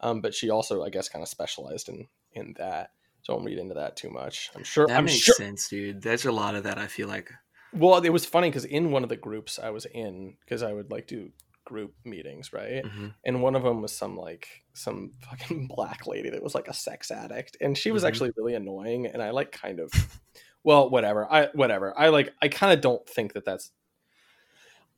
[0.00, 2.90] Um, but she also I guess kind of specialized in in that.
[3.22, 4.50] So I won't read into that too much.
[4.54, 6.00] I'm sure That I'm makes sure sense, dude.
[6.02, 6.78] There's a lot of that.
[6.78, 7.30] I feel like.
[7.72, 10.72] Well, it was funny because in one of the groups I was in, because I
[10.72, 11.32] would like do
[11.64, 12.84] group meetings, right?
[12.84, 13.14] Mhm.
[13.24, 16.74] And one of them was some like some fucking black lady that was like a
[16.74, 18.06] sex addict and she was Mhm.
[18.08, 19.90] actually really annoying and I like kind of
[20.64, 23.70] well whatever I whatever I like I kind of don't think that that's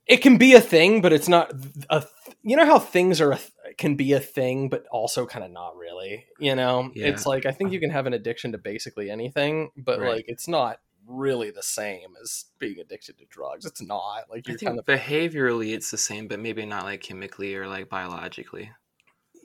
[0.06, 1.52] it can be a thing but it's not
[1.90, 2.04] a
[2.42, 3.40] you know how things are a,
[3.78, 7.08] can be a thing but also kind of not really you know Yeah.
[7.08, 10.16] it's like I think you can have an addiction to basically anything but Right.
[10.16, 14.60] like it's not really the same as being addicted to drugs it's not like think
[14.62, 18.70] kind of behaviorally it's the same, but maybe not like chemically or like biologically.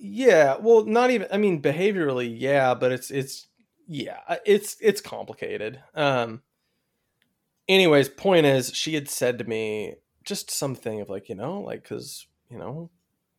[0.02, 1.28] Yeah, well, not even.
[1.32, 3.48] I mean, behaviorally, yeah, but it's it's
[3.86, 5.82] yeah, uh, it's it's complicated.
[5.94, 6.42] Um.
[7.68, 11.84] Anyways, point is, she had said to me just something of like, you know, like
[11.84, 12.90] because you know,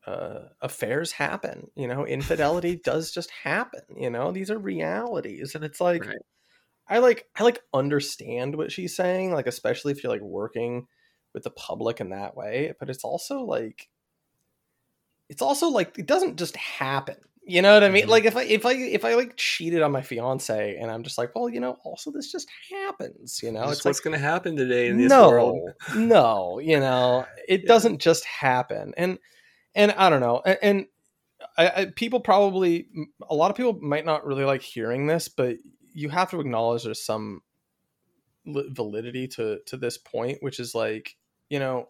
[0.06, 1.70] uh, affairs happen.
[1.76, 3.82] You know, infidelity does just happen.
[3.96, 6.18] You know, these are realities, and it's like, Right.
[6.88, 10.86] I like I like understand what she's saying, like especially if you're like working
[11.34, 13.88] with the public in that way, but it's also like
[15.30, 17.16] it's also like it doesn't just happen.
[17.42, 18.04] You know what I mean?
[18.04, 18.10] Mhm.
[18.10, 21.16] Like if I if I if I like cheated on my fiance and I'm just
[21.18, 23.62] like, well, you know, also this just happens, you know?
[23.62, 25.70] Just it's like what's gonna happen today in this no, world.
[25.96, 27.68] no, you know, it Yeah.
[27.68, 28.92] doesn't just happen.
[28.96, 29.18] And
[29.74, 30.42] and I don't know.
[30.44, 30.86] And, and
[31.56, 32.88] I, I, people probably
[33.28, 35.56] a lot of people might not really like hearing this, but
[35.94, 37.40] you have to acknowledge there's some
[38.46, 41.16] validity to to this point, which is like,
[41.48, 41.88] you know,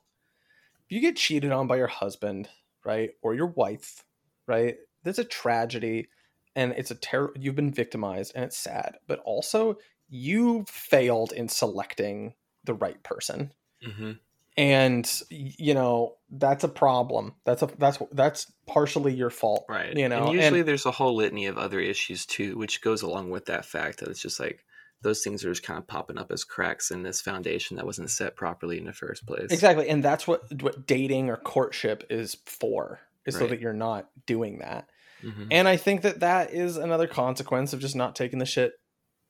[0.86, 2.48] if you get cheated on by your husband,
[2.84, 4.04] right, or your wife,
[4.46, 6.08] right, that's a tragedy,
[6.56, 7.32] and it's a terror.
[7.36, 9.76] You've been victimized, and it's sad, but also
[10.08, 14.12] you failed in selecting the right person hmm
[14.56, 19.96] and you know that's a problem that's a that's that's partially your fault Right.
[19.96, 23.02] you know and and- usually there's a whole litany of other issues too, which goes
[23.02, 24.64] along with that fact that it's just like
[25.02, 28.10] those things are just kind of popping up as cracks in this foundation that wasn't
[28.10, 29.50] set properly in the first place.
[29.50, 34.08] exactly and that's what what dating or courtship is for is so that you're not
[34.26, 34.88] doing that
[35.24, 35.48] Mhm.
[35.50, 38.72] and i think that that is another consequence of just not taking the shit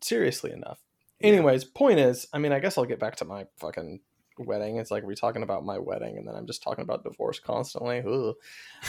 [0.01, 0.79] seriously enough
[1.21, 1.29] Yeah.
[1.33, 4.01] anyways point is i mean i guess i'll get back to my fucking
[4.39, 7.39] wedding it's like we're talking about my wedding and then i'm just talking about divorce
[7.41, 8.35] constantly Ugh.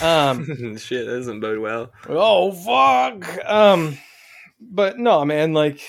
[0.02, 0.46] um
[0.78, 1.91] Shit, that doesn't bode well.
[2.08, 3.98] oh fuck um
[4.60, 5.82] but no man like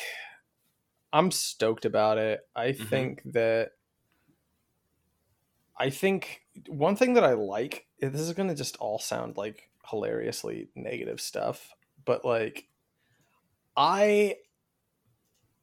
[1.13, 2.49] i'm stoked about it.
[2.55, 3.13] I Mhm.
[3.13, 3.73] think that
[5.79, 10.69] i think one thing that i like this is gonna just all sound like hilariously
[10.75, 11.73] negative stuff
[12.05, 12.69] but like
[13.77, 14.37] i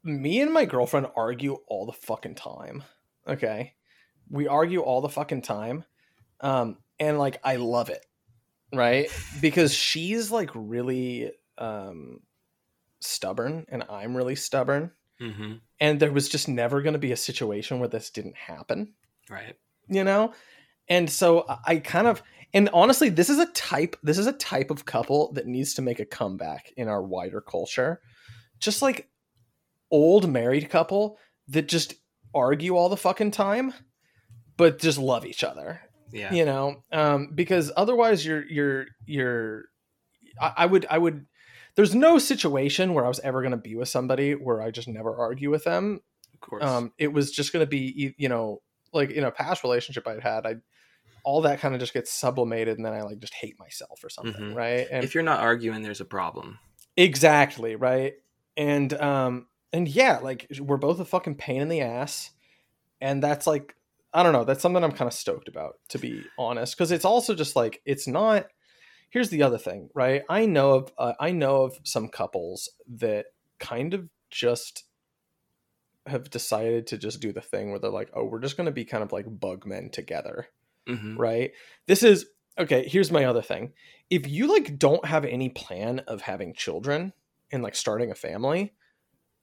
[0.04, 2.84] me and my girlfriend argue all the fucking time
[3.28, 3.76] okay?
[4.30, 5.86] We argue all the fucking time
[6.42, 8.06] um and like i love it
[8.74, 9.10] right?
[9.42, 12.22] Because she's like really um
[13.02, 17.18] stubborn and i'm really stubborn hmm and there was just never going to be a
[17.18, 18.94] situation where this didn't happen.
[19.30, 19.56] Right.
[19.88, 20.34] you know?
[20.88, 22.22] And so I- i kind of
[22.54, 25.82] and honestly this is a type this is a type of couple that needs to
[25.82, 28.02] make a comeback in our wider culture.
[28.60, 29.08] Just like
[29.92, 31.94] old married couple that just
[32.34, 33.74] argue all the fucking time
[34.58, 35.80] but just love each other.
[36.12, 36.34] Yeah.
[36.34, 36.84] you know?
[36.92, 39.64] Um because otherwise you're you're you're
[40.42, 41.26] I, I would i would
[41.80, 44.88] there's no situation where i was ever going to be with somebody where i just
[44.90, 46.02] never argue with them
[46.34, 46.64] Of course.
[46.64, 48.62] um it was just going to be you know
[48.92, 50.56] like in a past relationship i'd had i
[51.24, 54.10] all that kind of just gets sublimated and then i like just hate myself or
[54.10, 54.56] something Mhm.
[54.56, 56.60] right and if you're not arguing, there's a problem.
[56.98, 58.14] exactly right
[58.58, 62.32] and um and yeah like we're both a fucking pain in the ass
[63.00, 63.76] and that's like
[64.14, 67.06] i don't know that's something i'm kind of stoked about to be honest because it's
[67.06, 68.48] also just like it's not
[69.10, 70.24] here's the other thing right?
[70.30, 73.28] I know of uh, i know of some couples that
[73.60, 74.86] kind of just
[76.06, 78.72] have decided to just do the thing where they're like oh we're just going to
[78.72, 80.48] be kind of like bug men together
[80.88, 81.52] hmm right?
[81.86, 82.26] This is
[82.58, 83.74] okay here's my other thing.
[84.10, 87.14] If you like don't have any plan of having children
[87.52, 88.74] and like starting a family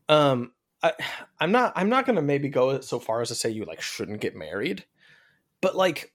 [0.09, 0.52] um
[0.83, 0.92] I,
[1.40, 4.20] i'm not i'm not gonna maybe go so far as to say you like shouldn't
[4.20, 4.85] get married
[5.61, 6.12] but like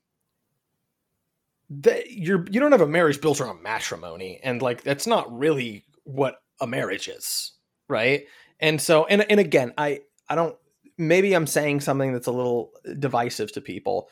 [1.71, 5.85] that you're you don't have a marriage built around matrimony and like that's not really
[6.03, 7.53] what a marriage is
[7.91, 8.23] right?
[8.59, 10.55] And so and and again i i don't
[10.97, 14.07] maybe i'm saying something that's a little divisive to people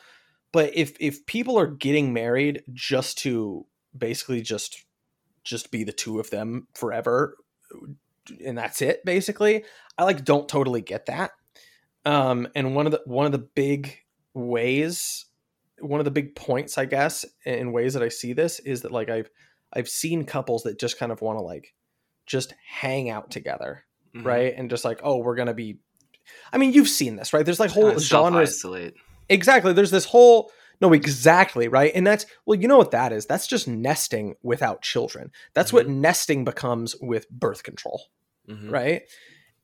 [0.52, 3.64] but if if people are getting married just to
[3.96, 4.84] basically just
[5.44, 7.36] just be the two of them forever
[8.44, 9.64] and that's it basically
[9.96, 11.30] i like don't totally get that.
[12.04, 13.98] Um and one of the one of the big
[14.34, 15.26] ways
[15.82, 18.92] one of the big points i guess in ways that i see this is that
[18.92, 19.30] like i've
[19.72, 21.74] i've seen couples that just kind of want to like
[22.26, 24.24] just hang out together Mhm.
[24.24, 25.78] right and just like oh we're gonna be
[26.52, 28.94] i mean you've seen this right there's like whole Kinda genres self-isolate.
[29.28, 30.50] exactly there's this whole
[30.82, 31.92] No, exactly, right?
[31.94, 33.26] And that's well, you know what that is?
[33.26, 35.30] That's just nesting without children.
[35.52, 38.04] That's what nesting becomes with birth control,
[38.48, 38.72] Mhm.
[38.72, 39.02] right?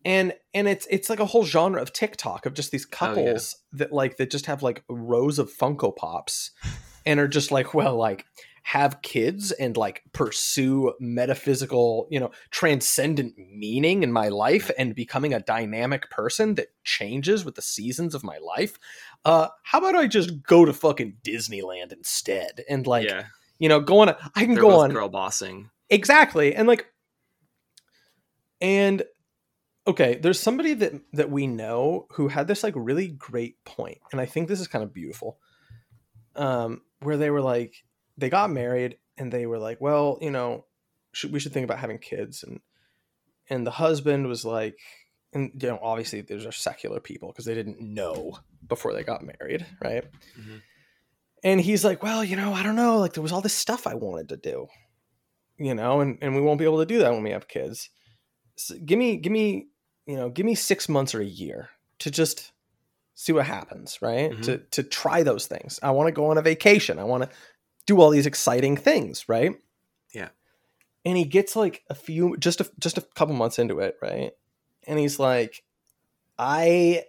[0.07, 2.97] And and it's it's like a whole genre of TikTok of just these Oh, yeah.
[3.15, 6.53] couples that like that just have like rows of Funko Pops
[7.05, 8.25] and are just like, well, like
[8.63, 15.35] have kids and like pursue metaphysical, you know, transcendent meaning in my life and becoming
[15.35, 18.79] a dynamic person that changes with the seasons of my life.
[19.25, 23.25] Uh, how about I just go to fucking Disneyland instead and like, yeah,
[23.59, 24.09] you know, go on.
[24.11, 25.71] A, I can they're go on girl bossing.
[25.91, 26.87] exactly and like
[28.61, 29.03] and
[29.87, 34.21] okay there's somebody that that we know who had this like really great point and
[34.21, 35.39] i think this is kind of beautiful.
[36.35, 37.75] Um where they were like
[38.19, 40.65] they got married and they were like well you know
[41.13, 42.61] should, we should think about having kids and
[43.49, 44.79] and the husband was like
[45.33, 49.23] and you know obviously these are secular people because they didn't know before they got
[49.23, 50.05] married right?
[50.39, 50.61] Mhm.
[51.45, 53.87] and he's like well you know i don't know like there was all this stuff
[53.87, 54.67] i wanted to do
[55.59, 57.89] you know and, and we won't be able to do that when we have kids.
[58.57, 59.69] So give me give me
[60.07, 62.53] you know give me six months or a year to just
[63.15, 64.31] see what happens right?
[64.33, 64.43] Mhm.
[64.43, 65.81] to to try those things.
[65.83, 66.99] I want to go on a vacation.
[66.99, 67.31] I want to
[67.87, 69.55] do all these exciting things right?
[70.15, 70.29] Yeah.
[71.05, 74.33] and he gets like a few just a just a couple months into it right?
[74.87, 75.63] And he's like
[76.39, 77.05] i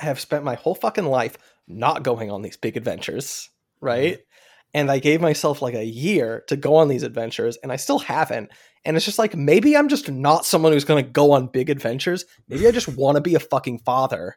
[0.00, 4.18] have spent my whole fucking life not going on these big adventures right
[4.74, 7.98] and i gave myself like a year to go on these adventures and i still
[7.98, 8.50] haven't.
[8.84, 11.70] And it's just like maybe i'm just not someone who's going to go on big
[11.70, 12.24] adventures.
[12.48, 14.36] Maybe i just want to be a fucking father.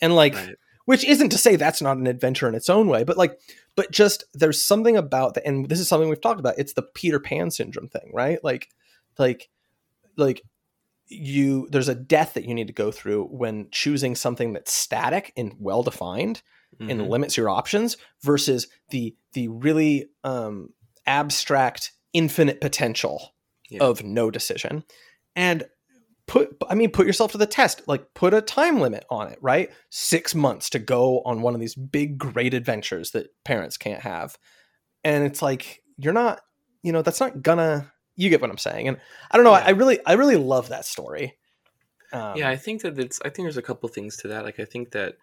[0.00, 0.54] And like Right.
[0.86, 3.38] which isn't to say that's not an adventure in its own way but like
[3.76, 6.86] but just there's something about the and this is something we've talked about it's the
[6.94, 8.42] peter pan syndrome thing right?
[8.42, 8.68] Like
[9.18, 9.48] like
[10.16, 10.42] like
[11.06, 15.32] you there's a death that you need to go through when choosing something that's static
[15.36, 16.42] and well defined
[16.80, 17.08] and Mhm.
[17.08, 20.70] limits your options versus the the really um
[21.06, 23.34] abstract infinite potential
[23.70, 23.82] Yeah.
[23.82, 24.84] of no decision
[25.36, 25.64] and
[26.26, 29.38] put i mean put yourself to the test like put a time limit on it
[29.42, 34.00] right 6 months to go on one of these big great adventures that parents can't
[34.02, 34.36] have
[35.04, 36.40] and it's like you're not
[36.82, 38.98] you know that's not gonna you get what i'm saying and
[39.30, 41.36] i don't know I, I really i really love that story
[42.14, 43.20] um, yeah, I think that it's.
[43.24, 44.44] I think there's a couple things to that.
[44.44, 45.16] Like, I think that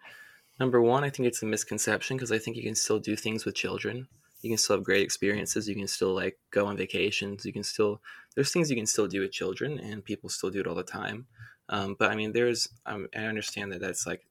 [0.60, 3.46] number one, I think it's a misconception because I think you can still do things
[3.46, 4.08] with children.
[4.42, 5.66] You can still have great experiences.
[5.66, 7.46] You can still like go on vacations.
[7.46, 8.02] You can still
[8.34, 10.82] there's things you can still do with children, and people still do it all the
[10.82, 11.26] time.
[11.70, 14.26] Um, but I mean, there's um, I understand that that's like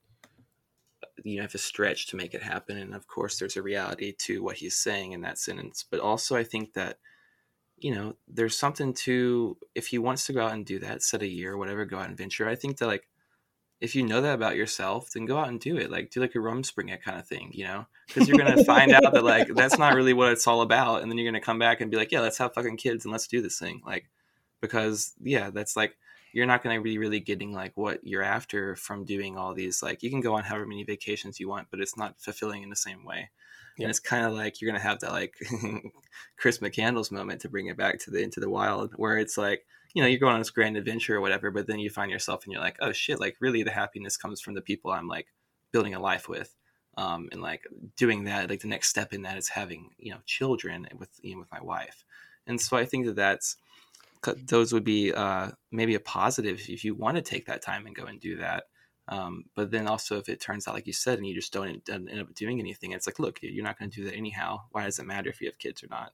[1.24, 4.44] you have to stretch to make it happen, and of course, there's a reality to
[4.44, 5.84] what he's saying in that sentence.
[5.90, 7.00] But also, I think that
[7.84, 11.22] you know, there's something to if he wants to go out and do that, set
[11.22, 12.48] a year, or whatever, go out and venture.
[12.48, 13.08] I think that like
[13.82, 15.90] if you know that about yourself, then go out and do it.
[15.90, 19.12] Like do like a Rumspringa kind of thing, you know, because you're gonna find out
[19.12, 21.82] that like that's not really what it's all about, and then you're gonna come back
[21.82, 24.10] and be like, yeah, let's have fucking kids and let's do this thing, like
[24.62, 25.98] because yeah, that's like
[26.32, 29.82] you're not gonna be really getting like what you're after from doing all these.
[29.82, 32.70] Like you can go on however many vacations you want, but it's not fulfilling in
[32.70, 33.32] the same way.
[33.78, 33.86] Yeah.
[33.86, 35.36] And it's kind of like you're gonna have that like
[36.38, 39.66] Chris McCandless moment to bring it back to the into the wild, where it's like
[39.94, 42.44] you know you're going on this grand adventure or whatever, but then you find yourself
[42.44, 45.28] and you're like, oh shit, like really the happiness comes from the people I'm like
[45.72, 46.56] building a life with,
[46.98, 47.64] um, and like
[47.98, 48.50] doing that.
[48.50, 51.52] Like the next step in that is having you know children with you know, with
[51.52, 52.04] my wife,
[52.48, 53.58] and so I think that that's
[54.46, 57.96] those would be uh, maybe a positive if you want to take that time and
[57.96, 58.66] go and do that.
[59.08, 61.68] Um, but then also, if it turns out like you said, and you just don't
[61.68, 64.16] end, don't end up doing anything, it's like, look, you're not going to do that
[64.16, 64.62] anyhow.
[64.72, 66.14] Why does it matter if you have kids or not?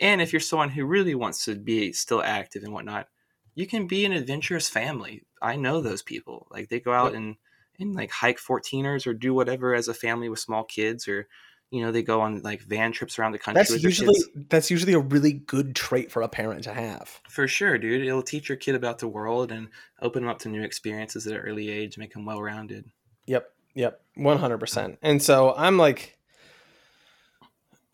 [0.00, 3.08] And if you're someone who really wants to be still active and whatnot,
[3.54, 5.24] you can be an adventurous family.
[5.42, 6.46] I know those people.
[6.50, 7.36] Like they go out and
[7.78, 11.28] and like hike 14ers or do whatever as a family with small kids, or
[11.70, 13.60] you know they go on like van trips around the country.
[13.60, 14.16] that's usually
[14.48, 18.06] that's usually a really good trait for a parent to have For sure, dude.
[18.06, 19.68] It'll teach your kid about the world and
[20.02, 22.90] open them up to new experiences at an early age, make them well rounded.
[23.26, 23.50] Yep.
[23.74, 24.00] Yep.
[24.16, 24.98] One hundred percent.
[25.02, 26.18] And so I'm like,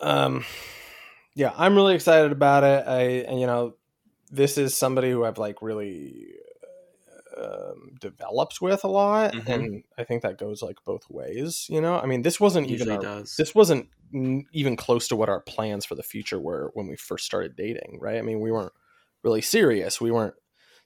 [0.00, 0.44] um,
[1.34, 2.88] yeah, I'm really excited about it.
[2.88, 3.74] I, and, you know,
[4.30, 6.34] this is somebody who I've like really
[7.40, 9.48] um, developed with a lot, Mhm.
[9.48, 11.66] and I think that goes like both ways.
[11.68, 13.36] You know, I mean, this wasn't even our, does.
[13.36, 13.88] this wasn't
[14.52, 17.98] even close to what our plans for the future were when we first started dating.
[18.00, 18.18] Right?
[18.18, 18.72] I mean, we weren't
[19.22, 20.00] really serious.
[20.00, 20.34] We weren't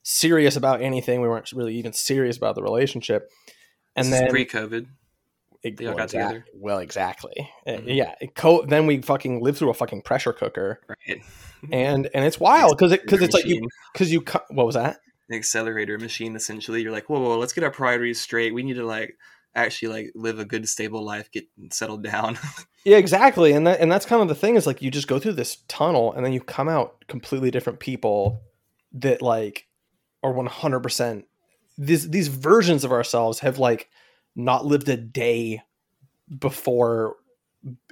[0.03, 1.21] serious about anything.
[1.21, 3.31] We weren't really even serious about the relationship.
[3.97, 4.87] And This then pre-COVID.
[5.63, 6.47] it, They all well, got together.
[6.55, 7.51] Well, exactly.
[7.67, 7.95] Uh, Mhm.
[7.97, 8.15] Yeah.
[8.21, 11.23] It co- then we fucking lived through a fucking pressure cooker, Right.
[11.73, 15.01] and and it's wild because it because it's like you because you what was that?
[15.31, 18.75] The accelerator machine essentially you're like whoa, whoa let's get our priorities straight we need
[18.75, 19.17] to like
[19.55, 22.39] actually like live a good stable life, get settled down.
[22.83, 23.53] Yeah, exactly.
[23.53, 25.59] And that and that's kind of the thing is like you just go through this
[25.69, 28.41] tunnel and then you come out completely different people
[28.95, 29.67] that like
[30.23, 31.25] are 100%
[31.77, 33.91] these these versions of ourselves have like
[34.35, 35.61] not lived a day
[36.39, 37.17] before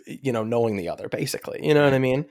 [0.07, 1.61] you know knowing the other basically.
[1.63, 2.25] You know what I mean?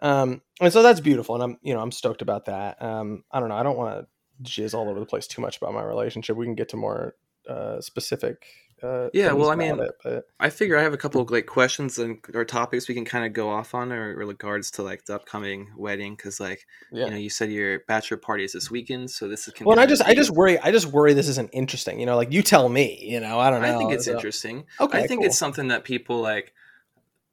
[0.00, 2.82] Um and so that's beautiful and I'm you know I'm stoked about that.
[2.82, 4.06] Um I don't know, I don't want to
[4.42, 6.36] jizz all over the place too much about my relationship.
[6.36, 7.14] We can get to more
[7.48, 8.46] uh specific
[8.82, 11.46] uh Yeah, well, I mean, it, but I figure I have a couple of like
[11.46, 14.82] questions and or topics we can kind of go off on or, or regards to
[14.82, 17.04] like the upcoming wedding because like yeah.
[17.04, 19.54] you know you said your bachelor party is this weekend, so this is.
[19.60, 22.00] Well, and I just I just worry I just worry this isn't interesting.
[22.00, 22.98] You know, like you tell me.
[23.02, 23.74] You know, I don't know.
[23.74, 24.64] I think it's so- interesting.
[24.80, 25.28] Okay, I think cool.
[25.28, 26.52] it's something that people like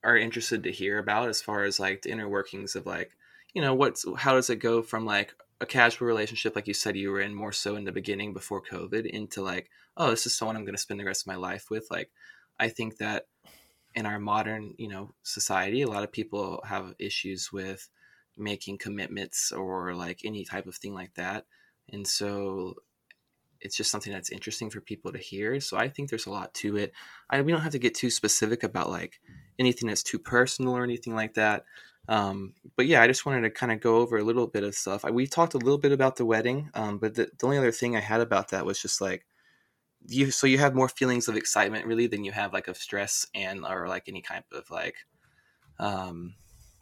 [0.04, 3.12] are interested to hear about as far as like the inner workings of like
[3.54, 6.98] you know what's how does it go from like a casual relationship like you said
[6.98, 10.36] you were in more so in the beginning before covid into like oh this is
[10.36, 11.88] someone i'm going to spend the rest of my life with.
[11.90, 12.10] Like
[12.60, 13.28] i think that
[13.94, 17.90] in our modern you know society a lot of people have issues with
[18.38, 21.46] making commitments or like any type of thing like that.
[21.90, 22.76] And so
[23.60, 25.60] it's just something that's interesting for people to hear.
[25.60, 26.94] So i think there's a lot to it.
[27.30, 29.20] I, we don't have to get too specific about like
[29.60, 31.66] anything that's too personal or anything like that
[32.08, 34.76] um, but yeah i just wanted to kind of go over a little bit of
[34.76, 35.06] stuff.
[35.06, 37.72] I, we talked a little bit about the wedding um, but the, the only other
[37.72, 39.26] thing i had about that was just like
[40.08, 43.26] you so you have more feelings of excitement really than you have like of stress
[43.36, 44.96] and or like any kind of like
[45.80, 46.36] um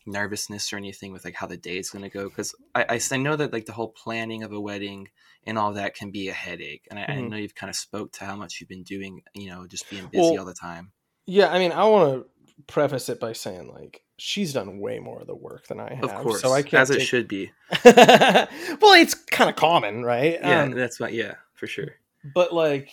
[0.05, 2.29] nervousness or anything with like how the day is going to go.
[2.29, 5.09] Because I, I, know that like the whole planning of a wedding
[5.45, 7.29] and all that can be a headache and I, I Mhm.
[7.29, 10.07] know you've kind of spoke to how much you've been doing you know just being
[10.07, 10.91] busy Well, all the time.
[11.25, 12.29] Yeah, I mean, I want to
[12.67, 16.03] preface it by saying like she's done way more of the work than I have.
[16.05, 16.81] of course so I can't.
[16.81, 17.51] as it should be
[17.85, 18.47] well,
[18.93, 20.37] it's kind of common, right?
[20.41, 21.95] yeah Um, that's what yeah for sure
[22.35, 22.91] but like,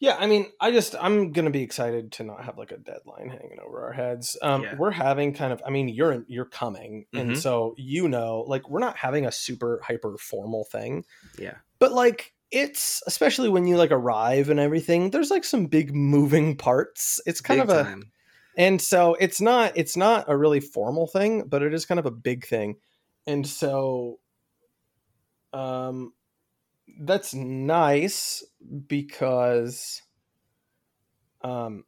[0.00, 3.30] yeah, I mean, I just I'm gonna be excited to not have like a deadline
[3.30, 4.36] hanging over our heads.
[4.42, 4.76] Um, Yeah.
[4.76, 7.36] we're having kind of, I mean, you're you're coming, and Mhm.
[7.36, 11.04] so you know, like, we're not having a super hyper formal thing.
[11.38, 15.94] yeah but like it's especially when you like arrive and everything there's like some big
[15.94, 18.10] moving parts it's kind Big of a time.
[18.58, 22.04] And so it's not it's not a really formal thing but it is kind of
[22.04, 22.76] a big thing
[23.26, 24.18] and so
[25.54, 26.12] um
[27.00, 28.44] that's nice
[28.86, 30.02] because
[31.42, 31.84] um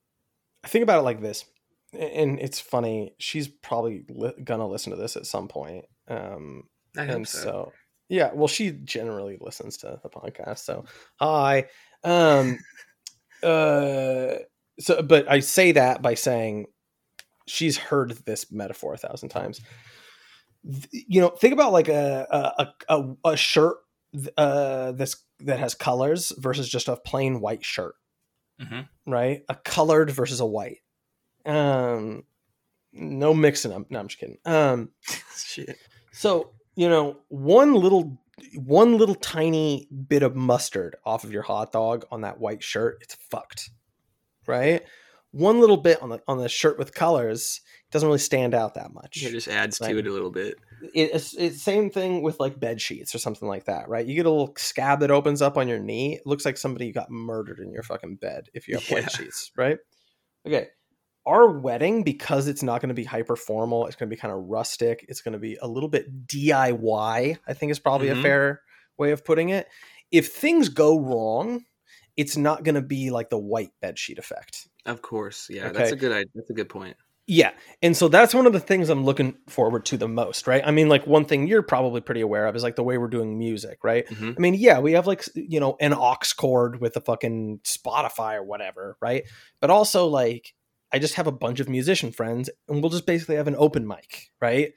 [0.67, 1.45] think about it like this
[1.93, 6.63] and it's funny she's probably li- gonna listen to this at some point um
[6.97, 7.41] I hope and so.
[7.41, 7.73] so.
[8.09, 10.85] yeah well she generally listens to the podcast so
[11.17, 11.67] hi
[12.05, 12.59] um
[13.43, 14.35] uh
[14.81, 16.67] so but i say that by saying
[17.47, 19.61] she's heard this metaphor a thousand times
[20.93, 22.27] you know think about like a
[22.89, 23.77] a, a, a shirt
[24.37, 27.95] uh this that has colors versus just a plain white shirt
[28.61, 28.89] Mhm.
[29.07, 30.81] right a colored versus a white
[31.47, 32.25] um
[32.93, 34.91] no mixing up no i'm just kidding um
[35.37, 35.79] Shit.
[36.13, 38.19] so you know, one little
[38.55, 42.99] one little tiny bit of mustard off of your hot dog on that white shirt,
[43.03, 43.71] it's fucked.
[44.51, 44.83] Right?
[45.33, 47.61] One little bit on the on the shirt with colors
[47.93, 49.23] doesn't really stand out that much.
[49.23, 49.93] It just adds Right.
[49.93, 50.57] to it a little bit.
[50.95, 54.07] It- it's, it's same thing with like bed sheets or something like that, right?
[54.07, 56.17] You get a little scab that opens up on your knee.
[56.17, 58.95] It looks like somebody got murdered in your fucking bed if you have Yeah.
[59.01, 59.79] white sheets, right?
[60.47, 60.69] Okay.
[61.27, 64.33] Our wedding, because it's not going to be hyper formal, it's going to be kind
[64.33, 65.05] of rustic.
[65.09, 67.37] It's going to be a little bit DIY.
[67.47, 68.19] I think is probably Mhm.
[68.19, 68.63] a fair
[68.99, 69.69] way of putting it.
[70.11, 71.65] If things go wrong,
[72.21, 74.69] it's not going to be like the white bed sheet effect.
[74.87, 75.79] Of course, yeah, Okay.
[75.79, 76.13] that's a good.
[76.13, 76.31] idea.
[76.35, 76.97] That's a good point.
[77.27, 77.53] Yeah.
[77.81, 80.63] And so that's one of the things I'm looking forward to the most, right?
[80.67, 83.07] I mean, like one thing you're probably pretty aware of is like the way we're
[83.09, 84.05] doing music, right?
[84.09, 84.35] Mhm.
[84.37, 88.35] I mean, yeah, we have like, you know, an aux cord with a fucking Spotify
[88.35, 89.23] or whatever, right?
[89.61, 90.55] But also like
[90.93, 93.87] I just have a bunch of musician friends and we'll just basically have an open
[93.87, 94.73] mic, right?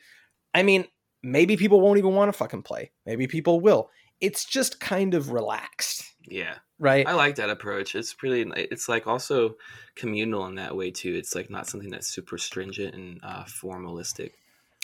[0.53, 0.85] I mean,
[1.23, 2.91] maybe people won't even want to fucking play.
[3.07, 3.89] Maybe people will.
[4.24, 7.05] It's just kind of relaxed, Yeah, right?
[7.05, 7.93] I like that approach.
[7.93, 9.55] It's really, it's like also
[9.95, 11.13] communal in that way too.
[11.13, 14.32] It's like not something that's super stringent and uh, formalistic.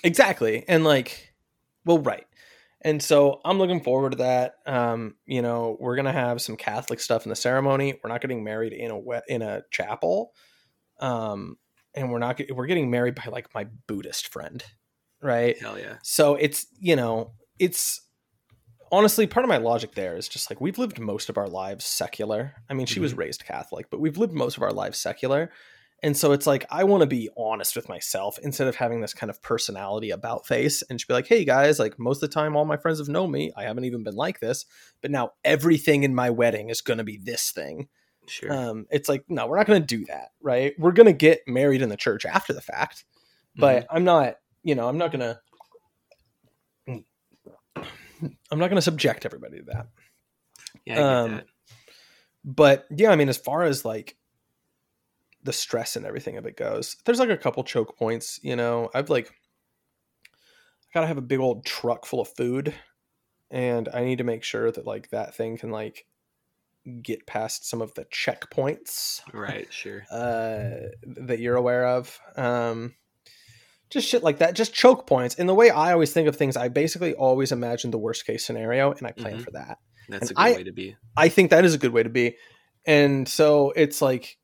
[0.03, 0.65] Exactly.
[0.67, 1.33] And like,
[1.85, 2.27] well, right.
[2.81, 4.55] And so I'm looking forward to that.
[4.65, 7.99] Um, you know, we're gonna have some Catholic stuff in the ceremony.
[8.03, 10.33] We're not getting married in a wet in a chapel.
[10.99, 11.57] Um,
[11.93, 14.63] and we're not we're getting married by like my Buddhist friend,
[15.21, 15.57] right?
[15.59, 15.95] Hell yeah.
[16.03, 18.01] So it's you know, it's
[18.91, 21.85] honestly part of my logic there is just like we've lived most of our lives
[21.85, 22.53] secular.
[22.69, 25.51] I mean, she was raised Catholic, but we've lived most of our lives secular.
[26.01, 29.13] And so it's like I want to be honest with myself instead of having this
[29.13, 32.33] kind of personality about face and just be like, "Hey guys, like most of the
[32.33, 33.51] time all my friends have known me.
[33.57, 34.65] I haven't even been like this,
[35.01, 37.89] but now everything in my wedding is going to be this thing."
[38.29, 38.53] Sure.
[38.53, 40.73] Um, it's like, no, we're not going to do that, right?
[40.77, 43.03] We're going to get married in the church after the fact,
[43.55, 43.95] but Mm-hmm.
[43.97, 45.39] I'm not, you know, I'm not going to.
[48.21, 49.87] I'm not going to subject everybody to that.
[50.85, 51.45] yeah, I get um, that.
[52.43, 54.17] But yeah, I mean, as far as like
[55.43, 58.39] the stress and everything of it goes, there's like a couple choke points.
[58.43, 62.73] You know, I've like, I gotta have a big old truck full of food,
[63.51, 66.05] and I need to make sure that like that thing can like
[67.01, 69.71] get past some of the checkpoints Right.
[69.71, 70.03] Sure.
[70.11, 72.19] uh, that you're aware of.
[72.35, 72.95] Um,
[73.89, 75.35] just shit like that, just choke points.
[75.35, 78.45] And the way I always think of things, I basically always imagine the worst case
[78.45, 79.43] scenario, and I plan Mhm.
[79.43, 79.79] for that.
[80.09, 80.95] That's and a good I- way to be.
[81.17, 82.37] I think that is a good way to be.
[82.85, 84.37] And so it's like,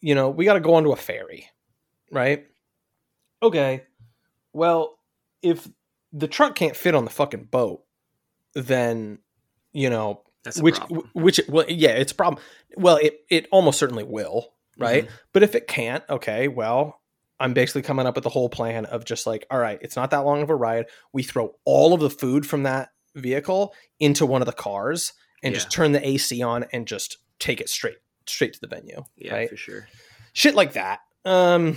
[0.00, 1.48] you know, we got to go onto a ferry,
[2.10, 2.46] right?
[3.42, 3.82] Okay.
[4.52, 4.98] Well,
[5.42, 5.68] if
[6.12, 7.84] the truck can't fit on the fucking boat,
[8.54, 9.18] then,
[9.72, 11.10] you know, That's which, problem.
[11.14, 12.42] which, well, yeah, it's a problem.
[12.76, 15.06] Well, it, it almost certainly will, right?
[15.06, 15.10] Mhm.
[15.32, 17.00] But if it can't, okay, well,
[17.40, 20.10] I'm basically coming up with the whole plan of just like, all right, it's not
[20.12, 20.86] that long of a ride.
[21.12, 25.12] We throw all of the food from that vehicle into one of the cars
[25.42, 25.58] and Yeah.
[25.58, 29.02] just turn the AC on and just take it straight straight to the venue.
[29.16, 29.50] Yeah, right?
[29.50, 29.88] for sure.
[30.32, 31.00] Shit like that.
[31.24, 31.76] Um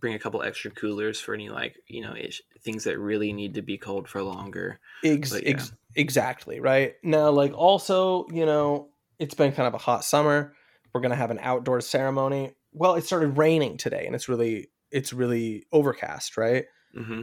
[0.00, 3.54] Bring a couple extra coolers for any like you know ish, things that really need
[3.54, 4.78] to be cold for longer.
[5.04, 5.40] ex- yeah.
[5.48, 6.94] ex- exactly, right?
[7.02, 10.54] Now like also, you know, it's been kind of a hot summer.
[10.94, 12.52] We're going to have an outdoor ceremony.
[12.72, 16.64] Well, it started raining today and it's really it's really overcast, right?
[16.94, 17.22] hmm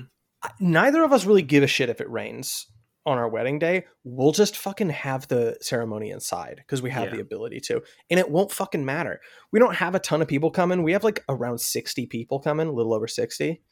[0.59, 2.67] neither of us really give a shit if it rains
[3.03, 3.85] on our wedding day.
[4.03, 7.15] We'll just fucking have the ceremony inside because we have Yeah.
[7.15, 9.21] the ability to, and it won't fucking matter.
[9.51, 10.83] We don't have a ton of people coming.
[10.83, 13.63] We have like around sixty people coming, a little over sixty.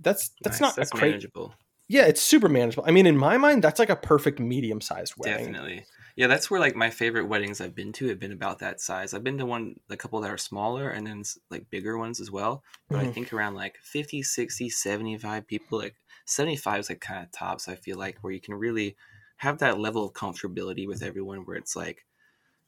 [0.00, 0.68] That's that's Nice.
[0.70, 1.10] not that's a crazy.
[1.12, 1.54] manageable.
[1.88, 2.84] Yeah, it's super manageable.
[2.86, 5.52] I mean, in my mind, that's like a perfect medium sized wedding.
[5.52, 5.84] Definitely.
[6.16, 9.12] Yeah, that's where like my favorite weddings I've been to have been about that size.
[9.14, 12.30] I've been to one a couple that are smaller and then like bigger ones as
[12.30, 12.62] well.
[12.90, 13.08] But I Mhm.
[13.08, 15.96] think around like 50, 60, 75 people, like
[16.26, 18.96] 75 is like kind of tops, I feel like, where you can really
[19.38, 22.06] have that level of comfortability with everyone where it's like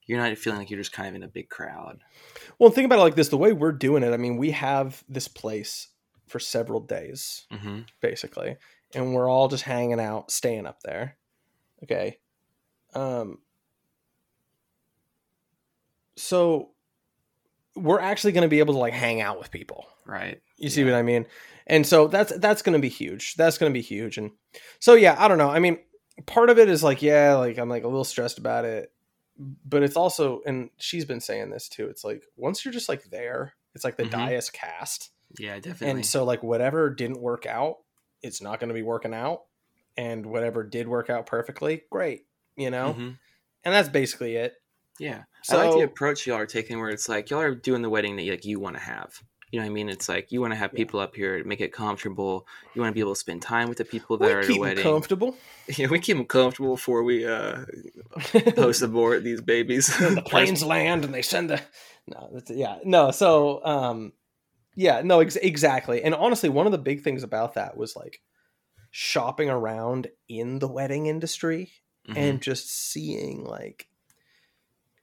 [0.07, 2.05] you're not feeling like you're just kind of in a big crowd.
[2.59, 4.13] Well, think about it like this: the way we're doing it.
[4.13, 5.89] I mean, we have this place
[6.27, 7.47] for several days.
[7.51, 8.57] hmm basically
[8.95, 11.19] and we're all just hanging out staying up there
[11.83, 12.19] okay
[12.97, 13.39] um
[16.17, 16.71] so
[17.75, 20.41] we're actually going to be able to like hang out with people Right.
[20.57, 20.93] you see Yeah.
[20.93, 21.27] what i mean
[21.67, 24.31] and so that's that's going to be huge that's going to be huge and
[24.81, 25.79] so yeah i don't know i mean
[26.27, 28.93] part of it is like yeah like i'm like a little stressed about it
[29.67, 33.05] but it's also and she's been saying this too it's like once you're just like
[33.11, 34.11] there it's like the Mhm.
[34.11, 35.89] die is cast Yeah, definitely.
[35.91, 37.77] and so like whatever didn't work out,
[38.23, 39.43] it's not going to be working out.
[39.99, 42.25] And whatever did work out perfectly, great,
[42.57, 42.95] you know?
[42.99, 43.19] Mhm.
[43.65, 44.55] And that's basically it.
[44.99, 45.25] Yeah.
[45.51, 48.17] I like the approach y'all are taking where it's like y'all are doing the wedding
[48.17, 49.21] that like you want to have.
[49.53, 49.89] You know what I mean?
[49.89, 50.79] It's like you want to have Yeah.
[50.79, 52.47] people up here, make it comfortable.
[52.75, 54.51] You want to be able to spend time with the people that We are at
[54.51, 54.83] 'em wedding.
[54.83, 55.37] comfortable.
[55.77, 57.65] yeah, we keep them comfortable before we uh,
[58.57, 59.87] post abort these babies.
[59.99, 61.61] the planes land and they send the
[62.09, 64.13] no that's, yeah no so um
[64.77, 68.21] yeah no ex- exactly and honestly one of the big things about that was like
[68.91, 71.73] shopping around in the wedding industry
[72.09, 72.17] Mhm.
[72.17, 73.89] and just seeing like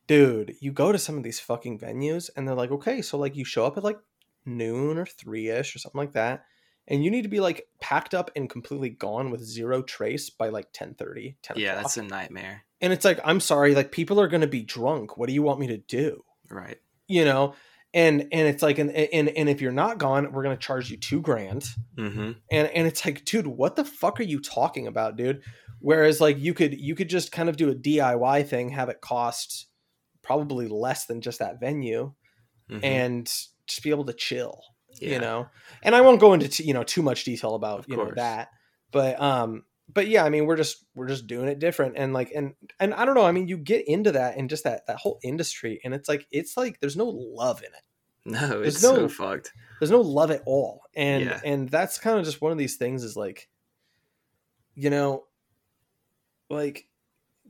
[0.08, 3.36] dude you go to some of these fucking venues and they're like okay so like
[3.36, 4.00] you show up at like
[4.46, 6.44] noon or three-ish or something like that
[6.88, 10.50] and you need to be like packed up and completely gone with zero trace by
[10.50, 11.84] like 10 30 10 yeah, o'clock.
[11.84, 12.64] that's a nightmare.
[12.82, 15.60] and it's like i'm sorry like people are gonna be drunk what do you want
[15.60, 16.78] me to do Right.
[17.08, 17.54] you know
[17.94, 20.98] and and it's like and and, and if you're not gone we're gonna charge you
[20.98, 21.64] two grand
[21.96, 22.32] Mm-hmm.
[22.52, 25.42] and and it's like dude what the fuck are you talking about dude
[25.84, 29.02] whereas like you could you could just kind of do a diy thing have it
[29.02, 29.68] cost
[30.24, 32.12] probably less than just that venue
[32.72, 32.80] Mm-hmm.
[32.86, 33.26] and
[33.68, 34.62] just be able to chill
[35.02, 35.10] yeah.
[35.10, 35.48] you know
[35.84, 38.12] and i won't go into t- you know too much detail about Of you know
[38.16, 38.48] that
[38.92, 42.32] but um but yeah i mean we're just we're just doing it different and like
[42.34, 44.96] and and i don't know i mean you get into that and just that that
[44.96, 47.84] whole industry and it's like it's like there's no love in it
[48.26, 49.52] No, There's it's so fucked.
[49.82, 51.42] there's no love at all and Yeah.
[51.44, 53.50] and that's kind of just one of these things is like
[54.74, 55.26] you know
[56.54, 56.88] like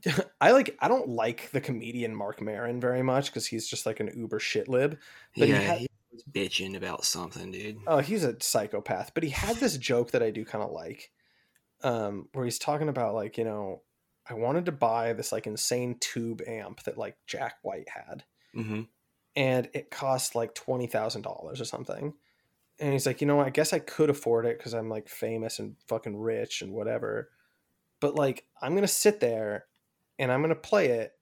[0.40, 4.00] i like i don't like the comedian Marc Maron very much because he's just like
[4.00, 4.98] an uber shit lib
[5.36, 7.78] But he yeah, had- he was bitching about something, dude.
[7.86, 11.10] oh he's a psychopath but he had this joke that i do kind of like
[11.82, 13.82] um where he's talking about like you know
[14.28, 18.24] i wanted to buy this like insane tube amp that like jack white had
[18.56, 18.82] Mm-hmm.
[19.34, 22.14] and it cost like twenty thousand dollars or something.
[22.78, 25.58] And he's like, you know, I guess I could afford it because I'm like famous
[25.58, 27.30] and fucking rich and whatever.
[28.04, 29.64] But like, I'm gonna sit there
[30.18, 31.12] and I'm gonna play it,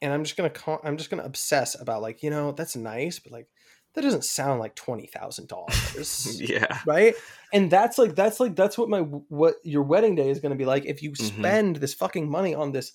[0.00, 3.18] and I'm just gonna con- I'm just gonna obsess about like you know that's nice,
[3.18, 3.48] but like
[3.94, 6.78] that doesn't sound like twenty thousand dollars, yeah.
[6.86, 7.14] right?
[7.52, 10.64] And that's like that's like that's what my what your wedding day is gonna be
[10.64, 11.20] like if you Mhm.
[11.38, 12.92] spend this fucking money on this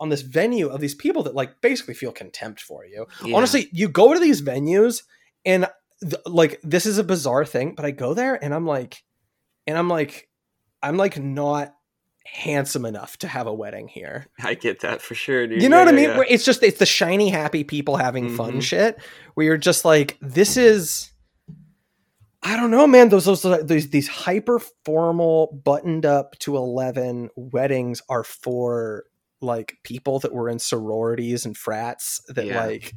[0.00, 3.06] on this venue of these people that like basically feel contempt for you.
[3.22, 3.36] Yeah.
[3.36, 5.02] Honestly, you go to these venues
[5.44, 5.66] and
[6.00, 9.02] th- like this is a bizarre thing, but I go there and I'm like,
[9.66, 10.28] and I'm like,
[10.82, 11.74] I'm like not
[12.32, 14.26] handsome enough to have a wedding here.
[14.42, 15.62] I get that for sure, dude.
[15.62, 16.08] You know Yeah, what I mean?
[16.10, 16.22] yeah.
[16.28, 18.62] It's just it's the shiny, happy people having fun Mhm.
[18.62, 18.98] shit.
[19.34, 21.10] Where you're just like, this is.
[22.42, 23.08] I don't know, man.
[23.08, 29.04] Those those these these hyper formal, buttoned up to eleven weddings are for
[29.40, 32.64] like people that were in sororities and frats that Yeah.
[32.64, 32.94] like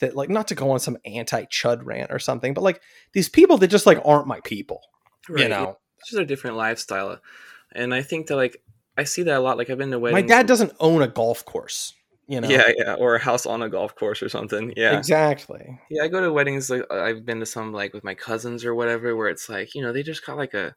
[0.00, 2.80] that like not to go on some anti chud rant or something, but like
[3.12, 4.80] these people that just like aren't my people.
[5.28, 5.48] You Right, yeah.
[5.48, 7.18] know, It's just a different lifestyle,
[7.72, 8.62] and I think that like
[8.96, 9.58] I see that a lot.
[9.58, 10.22] Like I've been to weddings.
[10.22, 11.94] my dad doesn't own a golf course.
[12.28, 14.72] You know, Yeah, yeah, or a house on a golf course or something.
[14.76, 15.78] Yeah, exactly.
[15.88, 16.68] Yeah, I go to weddings.
[16.68, 19.82] Like I've been to some like with my cousins or whatever, where it's like you
[19.82, 20.74] know they just got like a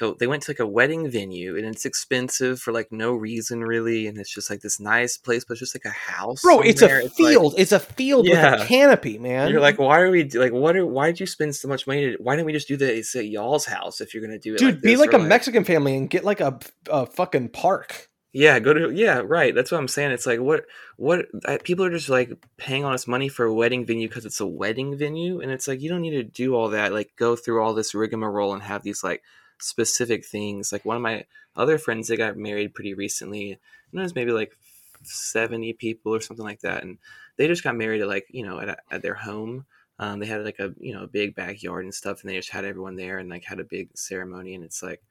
[0.00, 3.12] like a they went to like a wedding venue and it's expensive for like no
[3.12, 6.42] reason really, and it's just like this nice place, but it's just like a house.
[6.42, 7.54] Bro, it's a like- field.
[7.56, 9.50] it's a field with a canopy, man.
[9.50, 12.12] you're like, why are we like what are why did you spend so much money?
[12.12, 14.58] To, why didn't we just do this at y'all's house if you're gonna do it?
[14.58, 16.58] dude, like be like a Mexican family and get like a,
[16.90, 18.08] a fucking park.
[18.36, 19.54] Yeah, go to yeah, right.
[19.54, 20.10] That's what I'm saying.
[20.10, 20.64] It's like what
[20.96, 24.24] what I, people are just like paying all this money for a wedding venue because
[24.24, 26.92] it's a wedding venue, and it's like you don't need to do all that.
[26.92, 29.22] Like go through all this rigmarole and have these like
[29.64, 30.72] specific things.
[30.72, 31.24] Like one of my
[31.56, 33.52] other friends, that got married pretty recently.
[33.52, 34.56] And it was maybe like
[35.02, 36.98] seventy people or something like that, and
[37.36, 39.66] they just got married at like you know at, at their home.
[39.98, 42.50] Um, they had like a you know a big backyard and stuff, and they just
[42.50, 44.54] had everyone there and like had a big ceremony.
[44.54, 45.02] And it's like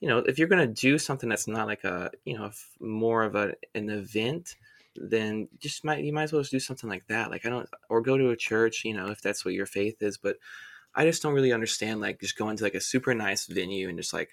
[0.00, 2.50] you know, if you're gonna do something that's not like a, you know,
[2.80, 4.56] more of a an event,
[4.96, 7.30] then just might you might as well just do something like that.
[7.30, 10.02] Like I don't, or go to a church, you know, if that's what your faith
[10.02, 10.16] is.
[10.16, 10.36] But
[10.94, 13.98] I just don't really understand like just going to like a super nice venue and
[13.98, 14.30] just like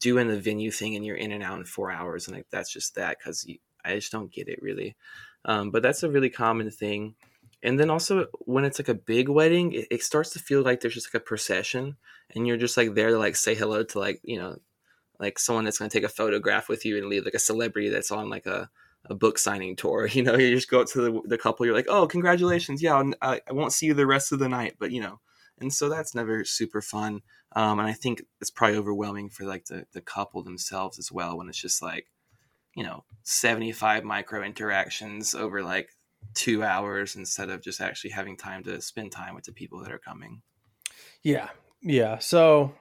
[0.00, 2.72] doing the venue thing and you're in and out in four hours and like that's
[2.72, 3.46] just that because
[3.84, 4.96] I just don't get it really.
[5.44, 7.14] Um, but that's a really common thing.
[7.62, 10.80] And then also when it's like a big wedding, it, it starts to feel like
[10.80, 11.96] there's just like a procession,
[12.34, 14.56] and you're just like there to like say hello to like you know
[15.20, 17.88] like someone that's going to take a photograph with you and leave like a celebrity
[17.88, 18.68] that's on like a,
[19.06, 21.74] a book signing tour you know you just go up to the, the couple you're
[21.74, 24.90] like oh congratulations yeah I, I won't see you the rest of the night but
[24.90, 25.20] you know
[25.62, 27.22] and so that's never super fun
[27.54, 31.38] um, and i think it's probably overwhelming for like the, the couple themselves as well
[31.38, 32.06] when it's just like
[32.74, 35.90] you know 75 micro interactions over like
[36.34, 39.92] two hours instead of just actually having time to spend time with the people that
[39.92, 40.42] are coming
[41.22, 41.48] Yeah,
[41.82, 42.18] yeah.
[42.18, 42.74] So,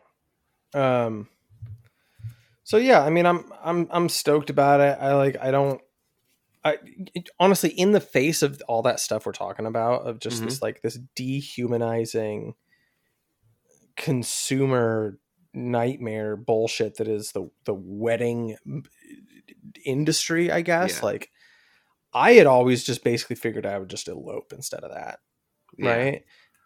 [0.74, 1.28] um,
[2.64, 3.04] so yeah.
[3.04, 4.98] I mean, I'm I'm I'm stoked about it.
[5.00, 5.38] I like.
[5.42, 5.82] I don't.
[6.64, 6.78] I
[7.40, 10.82] honestly, in the face of all that stuff we're talking about, of just this like
[10.82, 12.56] this dehumanizing
[14.02, 15.18] consumer
[15.54, 18.56] nightmare bullshit that is the the wedding
[19.86, 20.98] industry, I guess.
[21.00, 21.06] Yeah.
[21.06, 21.30] Like,
[22.14, 25.20] I had always just basically figured I would just elope instead of that
[25.78, 25.94] Yeah.
[25.96, 26.24] right?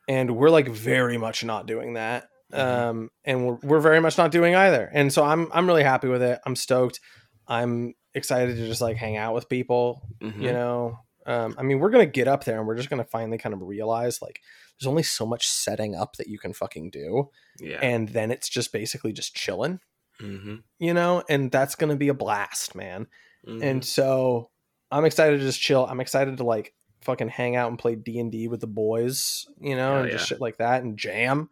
[0.07, 2.59] And we're like very much not doing that, Mhm.
[2.59, 4.89] um, and we're we're very much not doing either.
[4.93, 6.39] And so I'm I'm really happy with it.
[6.45, 6.99] I'm stoked.
[7.47, 10.07] I'm excited to just like hang out with people.
[10.21, 10.41] Mhm.
[10.41, 13.37] You know, um, I mean, we're gonna get up there and we're just gonna finally
[13.37, 14.39] kind of realize like
[14.79, 18.49] there's only so much setting up that you can fucking do, yeah and then it's
[18.49, 19.79] just basically just chilling.
[20.21, 20.55] mm-hmm.
[20.79, 23.07] You know, and that's gonna be a blast, man.
[23.47, 23.63] Mm-hmm.
[23.63, 24.49] And so
[24.91, 25.85] I'm excited to just chill.
[25.85, 29.45] I'm excited to like fucking hang out and play D and D with the boys,
[29.59, 31.49] you know, Hell and just shit like that and jam.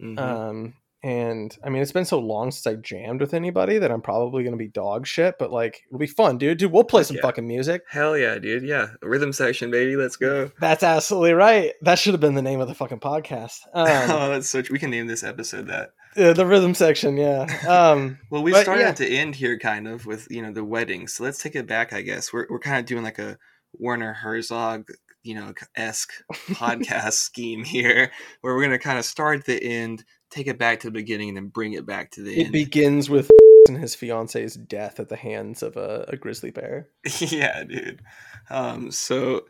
[0.00, 0.18] Mhm.
[0.18, 0.74] Um,
[1.04, 4.44] and I mean, it's been so long since I jammed with anybody that I'm probably
[4.44, 6.58] gonna be dog shit, but like it'll be fun, dude.
[6.58, 7.22] Dude, we'll play some yeah.
[7.22, 7.82] fucking music.
[7.88, 8.62] Hell yeah, dude.
[8.62, 8.88] Yeah.
[9.02, 9.96] Rhythm section, baby.
[9.96, 10.50] Let's go.
[10.60, 11.72] That's absolutely right.
[11.82, 13.58] That should have been the name of the fucking podcast.
[13.74, 14.70] Um, oh, that's such.
[14.70, 15.90] We can name this episode that.
[16.16, 17.46] uh, the rhythm section, yeah.
[17.68, 18.88] Um, Well, we But, started yeah.
[18.90, 21.08] at the end here, kind of, with you know the wedding.
[21.08, 21.92] So let's take it back.
[21.92, 23.38] I guess we're we're kind of doing like a
[23.78, 24.86] Werner Herzog,
[25.24, 26.12] you know, esque
[26.50, 30.80] podcast scheme here, where we're gonna kind of start at the end, take it back
[30.80, 32.52] to the beginning, and then bring it back to the it end.
[32.52, 33.30] begins with
[33.68, 36.88] and his fiance's death at the hands of a, a grizzly bear.
[37.18, 38.02] yeah, dude.
[38.50, 39.42] Um, so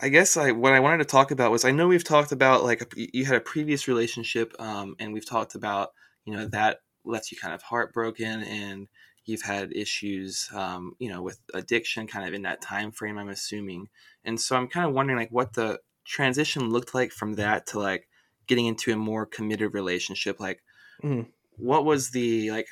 [0.00, 2.64] I guess I what I wanted to talk about was I know we've talked about
[2.64, 5.90] like a, you had a previous relationship, um, and we've talked about
[6.24, 8.88] you know that left you kind of heartbroken, and
[9.24, 13.18] you've had issues, um, you know, with addiction, kind of in that time frame.
[13.18, 13.88] I'm assuming,
[14.24, 17.78] and so I'm kind of wondering like what the transition looked like from that to
[17.78, 18.07] like
[18.48, 20.40] getting into a more committed relationship.
[20.40, 20.62] Like,
[21.04, 21.32] Mhm.
[21.56, 22.66] what was the like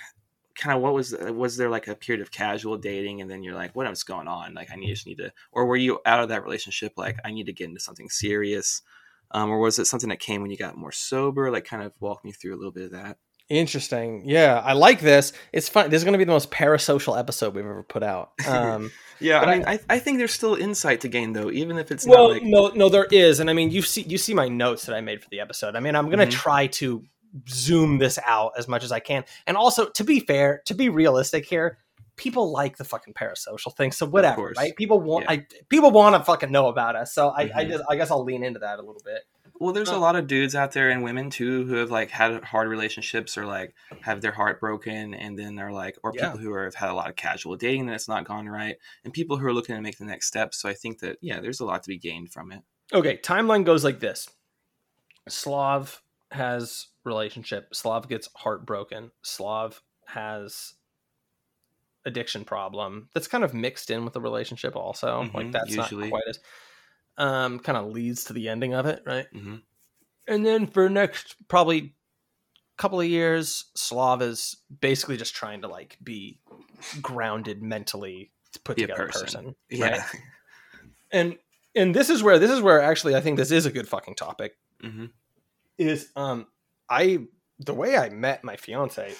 [0.56, 3.54] kind of what was was there like a period of casual dating and then you're
[3.54, 6.22] like what is going on like i need, just need to or were you out
[6.22, 8.82] of that relationship like i need to get into something serious
[9.32, 11.92] um, or was it something that came when you got more sober like kind of
[12.00, 13.18] walk me through a little bit of that
[13.48, 14.22] Interesting.
[14.24, 15.32] Yeah, I like this.
[15.52, 15.88] It's fun.
[15.90, 18.32] This is going to be the most parasocial episode we've ever put out.
[18.46, 21.78] Um, yeah i I- mean I, I think there's still insight to gain though even
[21.78, 24.18] if it's well, not like no, no, there is, and I mean, you see, you
[24.18, 25.74] see my notes that I made for the episode.
[25.74, 26.30] I mean, I'm going to Mhm.
[26.38, 27.02] try to
[27.48, 30.88] zoom this out as much as I can, and also to be fair, to be
[30.90, 31.78] realistic here,
[32.16, 34.74] people like the fucking parasocial thing, so whatever, right?
[34.76, 35.32] People want, Yeah.
[35.32, 37.68] I people want to fucking know about us, so I, I Mhm.
[37.70, 39.22] just, I guess I'll lean into that a little bit.
[39.58, 42.44] Well, there's a lot of dudes out there and women too who have like had
[42.44, 46.26] hard relationships or like have their heart broken, and then they're like, or Yeah.
[46.26, 48.76] people who are, have had a lot of casual dating and it's not gone right,
[49.04, 50.54] and people who are looking to make the next step.
[50.54, 52.62] So I think that yeah, there's a lot to be gained from it.
[52.92, 54.28] Okay, timeline goes like this.
[55.28, 57.74] Slav has relationship.
[57.74, 59.10] Slav gets heartbroken.
[59.22, 60.74] Slav has
[62.04, 65.28] addiction problem that's kind of mixed in with the relationship also.
[65.34, 66.02] like Mhm, that's usually.
[66.04, 66.38] not quite as
[67.18, 69.26] um kind of leads to the ending of it, right?
[69.32, 69.56] hmm
[70.28, 71.94] And then for next probably
[72.76, 76.40] couple of years, Slav is basically just trying to like be
[77.00, 79.24] grounded mentally to put Be together a person.
[79.24, 79.56] person.
[79.70, 80.04] Yeah.
[81.10, 81.38] And
[81.74, 84.14] and this is where this is where actually I think this is a good fucking
[84.14, 85.06] topic hmm
[85.78, 86.46] is um
[86.88, 87.26] I
[87.58, 89.14] the way I met my fiance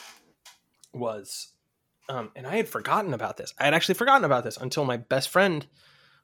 [0.93, 1.53] was
[2.09, 3.55] um and I had forgotten about this.
[3.59, 5.67] I had actually forgotten about this until my best friend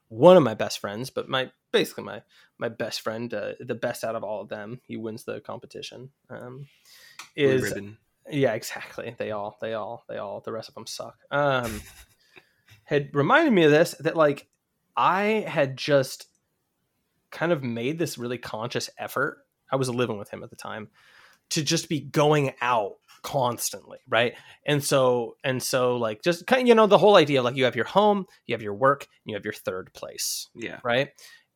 [0.09, 2.21] one of my best friends, but my basically my
[2.57, 6.09] my best friend, uh, the best out of all of them, he wins the competition.
[6.29, 6.67] Um
[7.35, 7.73] is
[8.29, 9.15] yeah, exactly.
[9.17, 10.41] They all, they all, they all.
[10.41, 11.17] The rest of them suck.
[11.31, 11.81] Um,
[12.85, 14.47] had reminded me of this that like
[14.95, 16.27] I had just
[17.31, 19.39] kind of made this really conscious effort.
[19.71, 20.89] I was living with him at the time
[21.49, 24.35] to just be going out constantly, right?
[24.65, 27.63] And so and so like just kind of, you know the whole idea like you
[27.65, 30.79] have your home, you have your work, and you have your third place Yeah.
[30.83, 31.09] right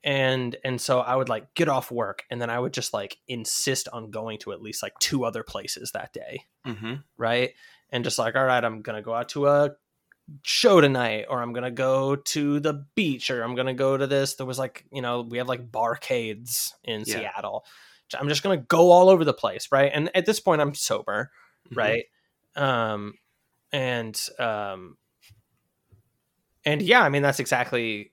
[0.04, 3.18] and and so i would like get off work and then i would just like
[3.28, 7.54] insist on going to at least like two other places that day hmm right
[7.90, 9.72] and just like all right i'm gonna go out to a
[10.44, 14.36] show tonight or i'm gonna go to the beach or i'm gonna go to this
[14.36, 17.20] there was like you know we have like barcades in Yeah.
[17.32, 17.66] seattle
[18.20, 21.32] i'm just gonna go all over the place right and at this point i'm sober
[21.72, 21.76] Mhm.
[21.78, 22.06] right
[22.56, 23.14] um
[23.72, 24.98] and um
[26.66, 28.12] and yeah i mean that's exactly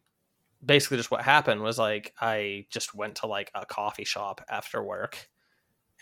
[0.64, 4.82] basically just what happened was like i just went to like a coffee shop after
[4.82, 5.28] work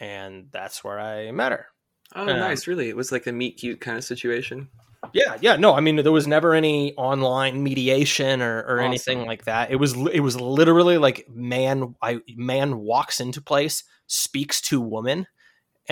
[0.01, 1.67] and that's where i met her
[2.15, 2.67] Oh, Um, nice.
[2.67, 4.69] Really, it was like a meet cute kind of situation.
[5.15, 9.45] yeah yeah no i mean there was never any online mediation or, or anything like
[9.47, 14.79] that it was it was literally like man i man walks into place speaks to
[14.81, 15.27] woman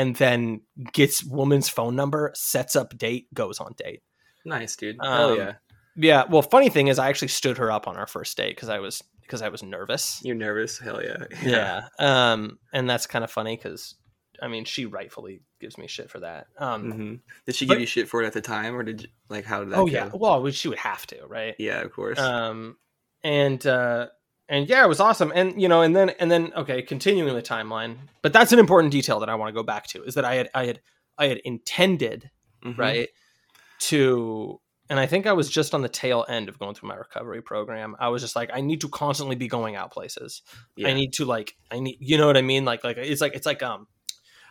[0.01, 0.61] and then
[0.93, 4.03] gets woman's phone number sets up date goes on date
[4.45, 4.97] Nice, dude.
[5.01, 5.53] Um, yeah.
[5.97, 6.25] Yeah.
[6.31, 8.79] Well, funny thing is, I actually stood her up on our first date because I
[8.79, 10.19] was because I was nervous.
[10.25, 10.79] You're nervous?
[10.79, 11.25] Hell yeah.
[11.43, 11.89] Yeah.
[11.99, 13.97] Um, and that's kind of funny because
[14.43, 16.47] I mean, she rightfully gives me shit for that.
[16.59, 16.91] Um.
[16.91, 19.09] hmm Did she But- give you shit for it at the time, or did you,
[19.29, 19.77] like how did that?
[19.79, 19.93] Oh go?
[19.93, 20.11] yeah.
[20.15, 21.55] Well, she would have to, right?
[21.59, 22.19] Yeah, of course.
[22.19, 22.77] Um.
[23.23, 24.07] And uh,
[24.51, 25.33] and yeah, it was awesome.
[25.35, 28.93] And you know, and then and then okay, continuing the timeline, but that's an important
[28.93, 30.81] detail that I want to go back to is that I had I had
[31.17, 32.31] I had intended
[32.65, 32.77] Mhm.
[32.77, 33.09] right
[33.79, 36.95] to and i think i was just on the tail end of going through my
[36.95, 40.43] recovery program i was just like i need to constantly be going out places
[40.77, 40.89] Yeah.
[40.89, 43.35] i need to like i need you know what i mean like like it's like
[43.35, 43.87] it's like um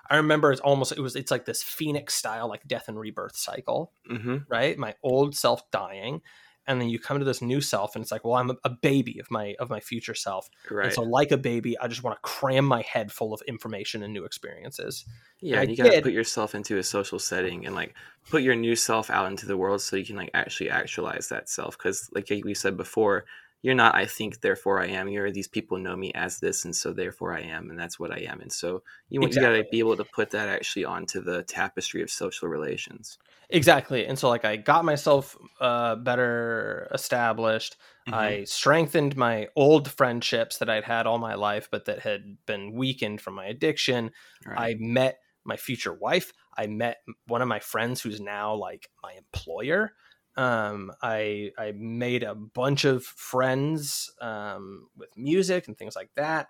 [0.09, 3.35] i remember it's almost it was it's like this phoenix style like death and rebirth
[3.35, 6.21] cycle hmm right my old self dying
[6.67, 9.19] and then you come to this new self and it's like well i'm a, baby
[9.19, 10.85] of my of my future self Right.
[10.85, 14.03] and so like a baby i just want to cram my head full of information
[14.03, 15.05] and new experiences
[15.41, 17.95] yeah, and you gotta put yourself into a social setting and like
[18.29, 21.49] put your new self out into the world so you can like actually actualize that
[21.49, 21.77] self.
[21.77, 23.25] Because like we said before,
[23.61, 25.07] you're not I think therefore I am.
[25.07, 28.11] You're these people know me as this, and so therefore I am, and that's what
[28.11, 28.41] I am.
[28.41, 32.01] And so you want you gotta be able to put that actually onto the tapestry
[32.01, 33.17] of social relations.
[33.49, 34.05] Exactly.
[34.05, 37.77] And so like I got myself uh better established.
[38.07, 38.09] Mhm.
[38.11, 42.73] I strengthened my old friendships that I'd had all my life but that had been
[42.73, 44.11] weakened from my addiction.
[44.45, 44.69] Right.
[44.69, 46.31] I met my future wife.
[46.57, 49.93] I met one of my friends who's now like my employer.
[50.35, 56.49] Um I I made a bunch of friends um with music and things like that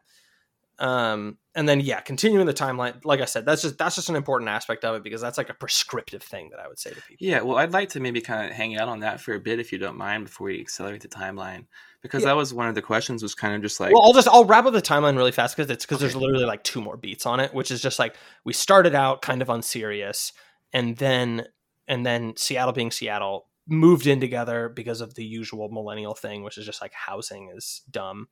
[0.79, 4.15] um and then yeah continuing the timeline like i said that's just that's just an
[4.15, 6.95] important aspect of it because that's like a prescriptive thing that i would say to
[7.01, 9.39] people Yeah, well, I'd like to maybe kind of hang out on that for a
[9.39, 11.65] bit, if you don't mind, before we accelerate the timeline,
[12.01, 12.29] because Yeah.
[12.29, 13.21] that was one of the questions.
[13.21, 15.57] Was kind of just like, well, I'll just I'll wrap up the timeline really fast
[15.57, 18.15] because it's because there's literally like two more beats on it, which is just like
[18.45, 20.31] we started out kind of unserious,
[20.71, 21.45] and then
[21.89, 26.57] and then Seattle being Seattle moved in together because of the usual millennial thing, which
[26.57, 28.29] is just like housing is dumb.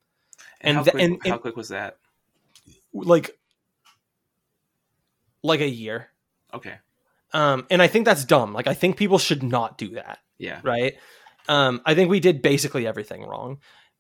[0.61, 1.97] And, And how, quick, and- how quick was that?
[2.93, 3.37] Like
[5.43, 6.09] like a year.
[6.53, 6.75] Okay.
[7.33, 8.53] Um, and I think that's dumb.
[8.53, 10.59] Like I think people should not do that, Yeah.
[10.63, 10.95] right?
[11.47, 13.59] Um, I think we did basically everything wrong.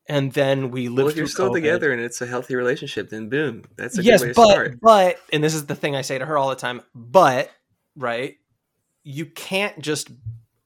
[0.09, 1.55] And then we lived Well, if you're still COVID.
[1.55, 4.49] together and it's a healthy relationship, then boom, that's a yes, good way to but
[4.51, 4.79] start.
[4.81, 6.81] but and this is the thing I say to her all the time.
[6.95, 7.51] But
[7.95, 8.37] right,
[9.03, 10.09] you can't just.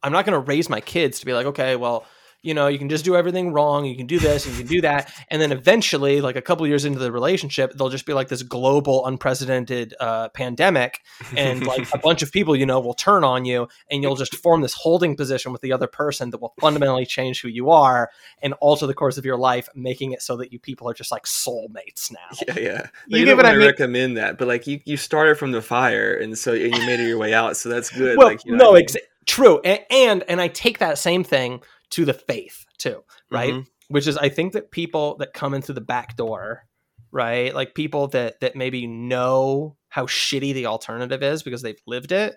[0.03, 2.05] I'm not going to raise my kids to be like, okay, well,
[2.43, 3.85] you know, you can just do everything wrong.
[3.85, 6.65] You can do this, and you can do that, and then eventually, like a couple
[6.67, 11.01] years into the relationship, they'll just be like this global, unprecedented uh, pandemic,
[11.37, 14.35] and like a bunch of people, you know, will turn on you, and you'll just
[14.35, 18.09] form this holding position with the other person that will fundamentally change who you are
[18.41, 21.11] and alter the course of your life, making it so that you people are just
[21.11, 22.37] like soulmates now.
[22.47, 22.87] Yeah, yeah.
[23.07, 23.67] You You, get what I mean?
[23.67, 26.99] recommend that, but like you, you started from the fire, and so and you made
[26.99, 28.17] it your way out, so that's good.
[28.17, 28.83] well, like, you know no, I mean?
[28.83, 31.61] ex- true, and, and and I take that same thing
[31.91, 33.53] to the faith too, right?
[33.53, 33.67] Mhm.
[33.89, 36.67] Which is, I think that people that come in through the back door,
[37.11, 42.11] right, like people that that maybe know how shitty the alternative is because they've lived
[42.13, 42.35] it,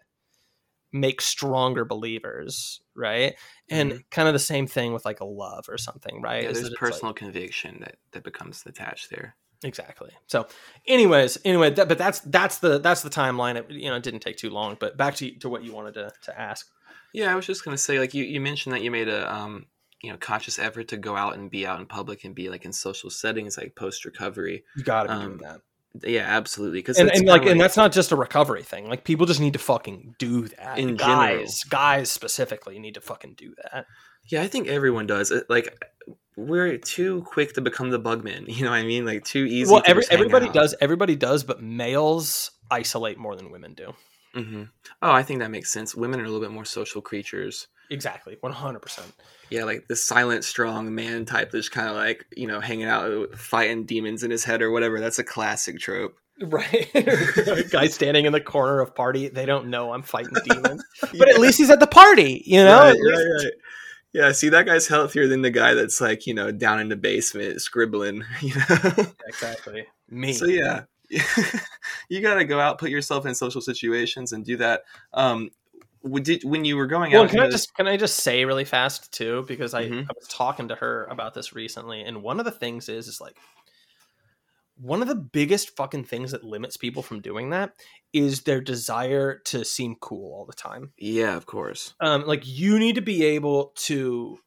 [0.93, 3.35] make stronger believers, right?
[3.71, 6.39] And kind of the same thing with like a love or something, right?
[6.39, 6.47] Mm-hmm.
[6.49, 9.37] Yeah, there's it's like- personal conviction that that becomes attached there.
[9.63, 10.11] Exactly.
[10.27, 10.47] So,
[10.87, 13.55] anyways, anyway, that, but that's that's the that's the timeline.
[13.57, 14.77] It you know it didn't take too long.
[14.79, 16.69] But back to to what you wanted to to ask.
[17.15, 19.67] Yeah, I was just gonna say, like you, you mentioned that you made a um,
[20.03, 22.67] you know, conscious effort to go out and be out in public and be like
[22.67, 24.63] in social settings, like post recovery.
[24.77, 25.61] You got to be Um, doing that.
[26.03, 26.81] Yeah, absolutely.
[26.81, 28.89] Because And, and like, and that's not just a recovery thing.
[28.89, 30.77] Like, people just need to fucking do that.
[30.79, 33.87] In guys, guys specifically need to fucking do that.
[34.29, 35.31] yeah, I think everyone does.
[35.31, 35.73] It, like
[36.37, 38.45] we're too quick to become the bugman.
[38.55, 39.07] You know what I mean?
[39.07, 39.73] Like too easy.
[39.73, 40.55] well, to every, everybody out.
[40.55, 40.75] does.
[40.81, 43.95] Everybody does, but males isolate more than women do.
[44.35, 44.65] Hmm
[45.03, 45.95] Oh, I think that makes sense.
[45.95, 47.69] Women are a little bit more social creatures.
[47.91, 49.13] Exactly, one hundred percent.
[49.51, 53.35] Yeah, like the silent, strong man type that's kind of like, you know, hanging out
[53.37, 55.01] fighting demons in his head or whatever.
[55.01, 56.17] That's a classic trope.
[56.41, 56.91] Right,
[57.71, 59.29] guy standing in the corner of party.
[59.29, 62.43] They don't know I'm fighting demons, but at least he's at the party.
[62.45, 63.53] You know, Right, right, right.
[64.13, 66.97] Yeah, see, that guy's healthier than the guy that's like, you know, down in the
[66.97, 69.07] basement scribbling, you know?
[69.29, 69.87] exactly.
[70.09, 70.33] Me.
[70.33, 70.83] so, yeah,
[72.09, 74.83] you got to go out, put yourself in social situations and do that.
[75.13, 75.51] Um,
[76.23, 78.65] did, when you were going Well, out, can I just can I just say really
[78.65, 80.05] fast too because I, Mhm.
[80.09, 83.21] I was talking to her about this recently, and one of the things is is
[83.21, 83.37] like
[84.77, 87.75] one of the biggest fucking things that limits people from doing that
[88.13, 90.93] is their desire to seem cool all the time.
[90.97, 91.95] yeah, of course.
[92.01, 94.39] Um, like you need to be able to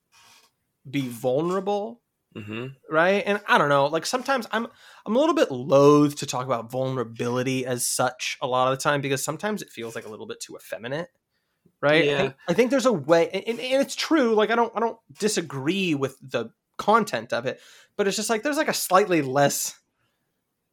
[0.89, 2.01] be vulnerable
[2.45, 3.23] hmm right?
[3.25, 4.67] And i don't know like sometimes i'm
[5.05, 8.81] i'm a little bit loath to talk about vulnerability as such a lot of the
[8.81, 11.09] time because sometimes it feels like a little bit too effeminate
[11.81, 12.05] right?
[12.05, 12.17] I, Yeah.
[12.17, 14.97] think, I think there's a way and, and it's true like i don't i don't
[15.19, 17.59] disagree with the content of it
[17.97, 19.75] but it's just like there's like a slightly less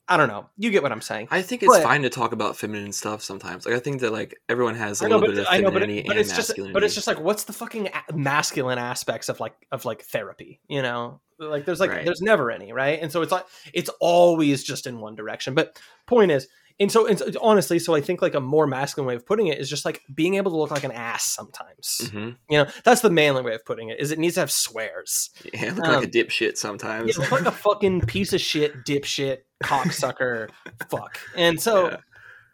[0.09, 2.33] i don't know you get what i'm saying I think it's But- fine to talk
[2.33, 3.65] about feminine stuff sometimes.
[3.67, 5.81] Like, I think that, like, everyone has a know, little bit of I know, but,
[5.81, 6.73] femininity but and it's just, masculinity.
[6.75, 10.61] but it's just like, what's the fucking a- masculine aspects of like, of like therapy?
[10.69, 12.05] You know, like there's like, Right.
[12.05, 12.99] there's never any, right?
[13.01, 15.55] And so it's like, it's always just in one direction.
[15.55, 16.49] But point is,
[16.81, 19.47] and so, and so honestly, so I think like a more masculine way of putting
[19.47, 22.01] it is just like being able to look like an ass sometimes.
[22.05, 22.37] Mhm.
[22.51, 24.01] You know, that's the manly way of putting it.
[24.01, 25.31] Is it needs to have swears.
[25.53, 27.15] Yeah, look Um, like a dipshit sometimes.
[27.17, 30.51] You look like a fucking piece of shit, dipshit, cocksucker,
[30.91, 31.19] fuck.
[31.37, 31.97] And so, Yeah.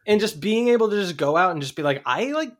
[0.06, 2.52] and just being able to just go out and just be like, I like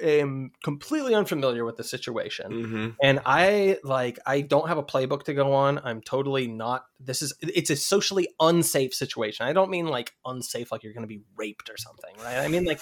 [0.00, 2.52] am completely unfamiliar with the situation.
[2.52, 5.78] hmm And I like I don't have a playbook to go on.
[5.84, 9.46] I'm totally not this is it's a socially unsafe situation.
[9.46, 12.38] I don't mean like unsafe like you're gonna be raped or something, right?
[12.38, 12.80] I mean like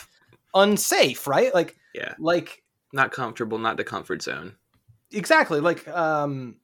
[0.55, 1.53] unsafe, right?
[1.55, 2.15] Like Yeah.
[2.19, 4.57] like Not comfortable, not the comfort zone.
[5.13, 6.57] exactly like um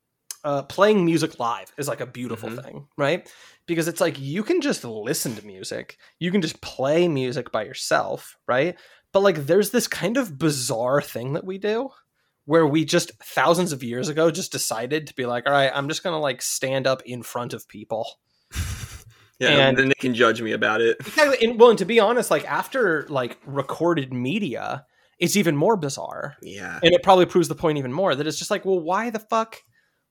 [0.45, 2.63] uh playing music live is like a beautiful Mhm.
[2.63, 3.31] thing right
[3.67, 7.65] because it's like you can just listen to music you can just play music by
[7.65, 8.77] yourself right
[9.13, 11.91] but like there's this kind of bizarre thing that we do
[12.45, 15.89] where we just thousands of years ago just decided to be like all right i'm
[15.89, 18.07] just gonna like stand up in front of people
[19.41, 20.97] Yeah, And- and then they can judge me about it.
[21.01, 24.85] exactly and well and to be honest like after like recorded media
[25.21, 26.81] it's even more bizarre Yeah.
[26.83, 29.21] and it probably proves the point even more that it's just like well why the
[29.21, 29.63] fuck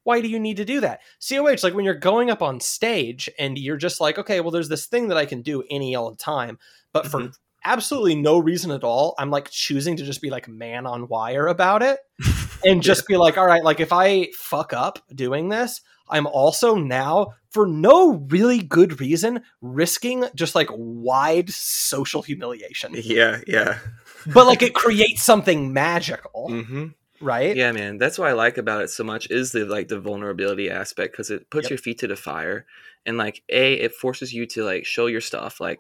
[0.03, 3.29] why do you need to do that coh like when you're going up on stage
[3.37, 6.17] and you're just like okay well there's this thing that i can do any old
[6.19, 6.57] time
[6.93, 7.33] but for Mhm.
[7.65, 11.47] Absolutely no reason at all i'm like choosing to just be like man on wire
[11.47, 11.99] about it
[12.65, 16.75] and just be like all right like if i fuck up doing this i'm also
[16.75, 23.79] now for no really good reason risking just like wide social humiliation Yeah, yeah.
[24.27, 26.87] but like it creates something magical, hmm
[27.19, 27.55] right?
[27.55, 27.97] Yeah, man.
[27.97, 31.31] That's what I like about it so much is the like the vulnerability aspect because
[31.31, 31.69] it puts Yep.
[31.71, 32.67] your feet to the fire
[33.07, 35.79] and like a it forces you to like show your stuff, like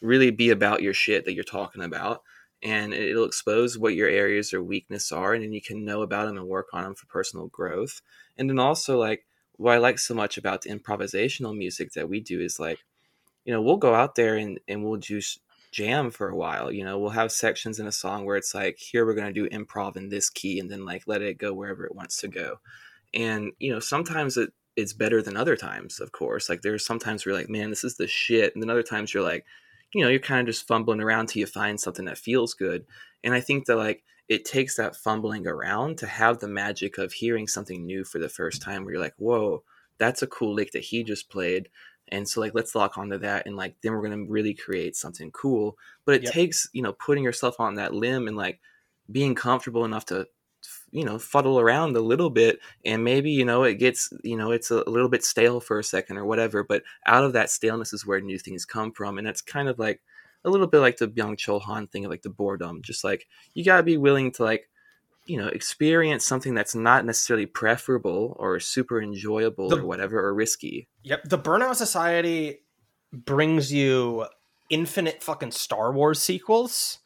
[0.00, 2.22] really be about your shit that you're talking about,
[2.62, 6.02] and it- it'll expose what your areas or weakness are, and then you can know
[6.02, 8.00] about them and work on them for personal growth.
[8.36, 9.26] And then also like
[9.56, 12.78] what I like so much about the improvisational music that we do is like,
[13.44, 15.40] you know, we'll go out there and and we'll just
[15.70, 16.72] jam for a while.
[16.72, 19.48] You know, we'll have sections in a song where it's like, here we're going to
[19.48, 22.28] do improv in this key and then like let it go wherever it wants to
[22.28, 22.60] go.
[23.14, 26.48] And, you know, sometimes it, it's better than other times, of course.
[26.48, 28.54] Like there's sometimes you're like, man, this is the shit.
[28.54, 29.44] And then other times you're like,
[29.94, 32.86] you know, you're kind of just fumbling around till you find something that feels good.
[33.24, 37.12] And I think that like it takes that fumbling around to have the magic of
[37.12, 39.64] hearing something new for the first time where you're like, whoa,
[39.98, 41.68] that's a cool lick that he just played
[42.10, 44.96] and so like let's lock onto that and like then we're going to really create
[44.96, 45.76] something cool
[46.06, 46.32] but it Yep.
[46.32, 48.60] takes you know putting yourself on that limb and like
[49.10, 50.26] being comfortable enough to
[50.90, 54.50] you know fuddle around a little bit and maybe you know it gets you know
[54.50, 57.92] it's a little bit stale for a second or whatever but out of that staleness
[57.92, 60.00] is where new things come from and it's kind of like
[60.44, 63.26] a little bit like the Byung Chul Han thing of like the boredom just like
[63.54, 64.70] you got to be willing to like
[65.26, 70.32] you know experience something that's not necessarily preferable or super enjoyable The- or whatever or
[70.34, 71.24] risky Yep.
[71.24, 72.60] The Burnout Society
[73.12, 74.26] brings you
[74.70, 76.98] infinite fucking Star Wars sequels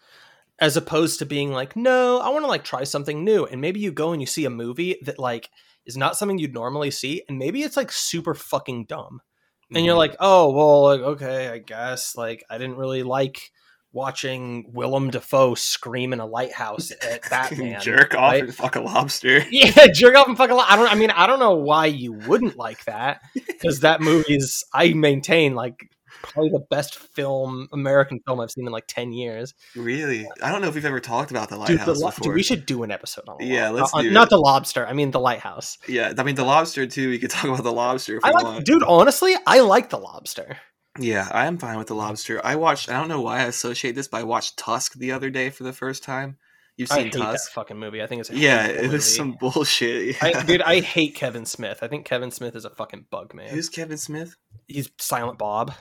[0.62, 3.44] as opposed to being like, no, I want to like try something new.
[3.44, 5.50] And maybe you go and you see a movie that like
[5.84, 9.20] is not something you'd normally see, and maybe it's like super fucking dumb.
[9.74, 9.98] And you're Mhm.
[9.98, 12.14] like, oh, well, like, okay, I guess.
[12.16, 13.50] Like, I didn't really like
[13.92, 17.80] watching Willem Dafoe scream in a lighthouse at Batman.
[17.80, 18.44] jerk off right?
[18.44, 19.44] and fuck a lobster.
[19.50, 20.70] Yeah, jerk off and fuck a lot.
[20.70, 20.90] I don't.
[20.90, 24.64] I mean, I don't know why you wouldn't like that because that movie is.
[24.72, 25.90] I maintain like
[26.22, 29.54] probably the best film, American film I've seen in like ten years.
[29.76, 30.26] Really?
[30.42, 32.24] I don't know if we've ever talked about the Dude, the lighthouse before.
[32.30, 33.36] dude, we should do an episode on.
[33.38, 34.30] the Yeah, let's uh, do Not it.
[34.30, 34.86] the lobster.
[34.86, 35.78] I mean the lighthouse.
[35.88, 37.10] Yeah, I mean the lobster too.
[37.10, 38.64] We could talk about the lobster if I like, want.
[38.64, 38.82] dude.
[38.82, 40.58] Honestly, I like the lobster.
[40.98, 42.40] Yeah, I am fine with the lobster.
[42.44, 42.88] I watched.
[42.90, 45.64] I don't know why I associate this, but I watched Tusk the other day for
[45.64, 46.36] the first time.
[46.76, 47.52] You've seen I hate that Tusk?
[47.52, 48.02] fucking movie.
[48.02, 48.98] I think it's a Yeah, it was movie.
[49.00, 50.22] some bullshit.
[50.22, 51.78] I, dude, I hate Kevin Smith.
[51.82, 53.48] I think Kevin Smith is a fucking bug man.
[53.50, 54.36] Who's Kevin Smith?
[54.68, 55.72] He's Silent Bob.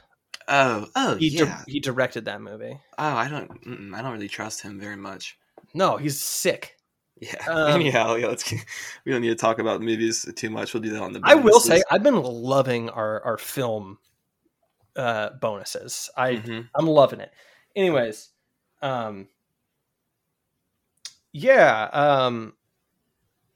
[0.47, 1.63] Oh, oh, He di- yeah.
[1.67, 2.79] he directed that movie.
[2.97, 3.49] oh, I don't.
[3.95, 5.37] I don't really trust him very much.
[5.73, 6.77] No, he's sick.
[7.19, 7.35] Yeah.
[7.47, 8.27] Um, Anyhow, yeah.
[8.27, 8.51] Let's.
[9.05, 10.73] We don't need to talk about movies too much.
[10.73, 11.21] We'll do that on the.
[11.23, 13.99] I will say I've been loving our our film
[14.95, 16.09] uh bonuses.
[16.17, 16.67] I Mhm.
[16.75, 17.31] I'm loving it.
[17.75, 18.29] Anyways,
[18.81, 19.27] um
[21.31, 22.53] yeah, um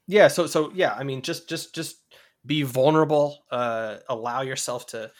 [0.06, 1.96] yeah, so so yeah, I mean just just just
[2.44, 5.10] be vulnerable, uh allow yourself to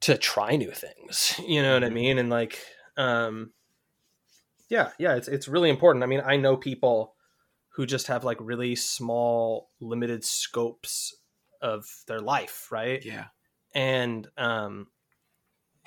[0.00, 1.38] to try new things.
[1.46, 1.92] You know what I Mhm.
[1.92, 2.18] mean?
[2.18, 2.60] And like
[2.96, 3.52] um
[4.68, 6.02] yeah, yeah, it's it's really important.
[6.02, 7.14] I mean, I know people
[7.70, 11.14] who just have like really small limited scopes
[11.60, 13.04] of their life, right?
[13.04, 13.26] Yeah.
[13.74, 14.88] and um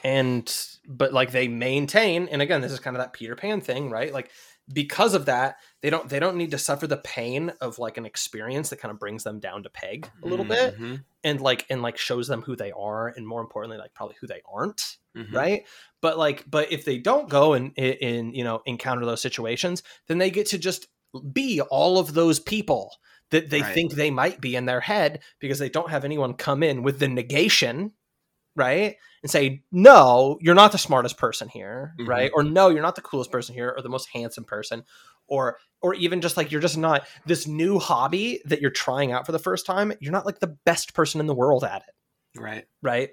[0.04, 3.90] and but like they maintain and again this is kind of that peter pan thing
[3.90, 4.32] right like
[4.74, 8.06] because of that they don't they don't need to suffer the pain of like an
[8.06, 11.66] experience that kind of brings them down to peg a little bit Mhm, and like
[11.70, 14.98] and like shows them who they are and more importantly like probably who they aren't
[15.16, 15.34] mhm.
[15.34, 15.68] right
[16.02, 20.18] but like but if they don't go and in you know encounter those situations then
[20.18, 20.88] they get to just
[21.32, 22.96] be all of those people
[23.32, 23.74] that they Right.
[23.74, 27.00] think they might be in their head because they don't have anyone come in with
[27.00, 27.92] the negation
[28.56, 32.08] right and say no you're not the smartest person here Mhm.
[32.08, 34.84] right or no you're not the coolest person here or the most handsome person
[35.28, 39.26] or or even just like you're just not this new hobby that you're trying out
[39.26, 42.40] for the first time you're not like the best person in the world at it
[42.40, 42.66] Right.
[42.82, 43.10] right?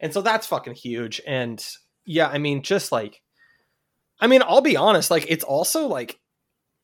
[0.00, 1.20] And so that's fucking huge.
[1.26, 1.64] And
[2.04, 3.22] yeah, I mean, just like,
[4.20, 6.18] I mean, I'll be honest, like, it's also like,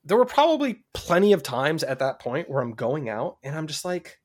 [0.04, 3.66] there were probably plenty of times at that point where I'm going out and I'm
[3.68, 4.18] just like,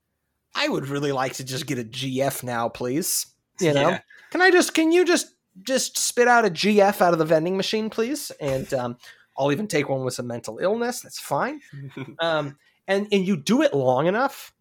[0.56, 3.26] I would really like to just get a GF now, please.
[3.60, 4.00] You know, Yeah.
[4.32, 5.28] can I just, can you just,
[5.62, 8.32] just spit out a GF out of the vending machine, please?
[8.40, 8.98] And um,
[9.38, 11.02] I'll even take one with some mental illness.
[11.02, 11.60] That's fine
[12.20, 14.54] um and and you do it long enough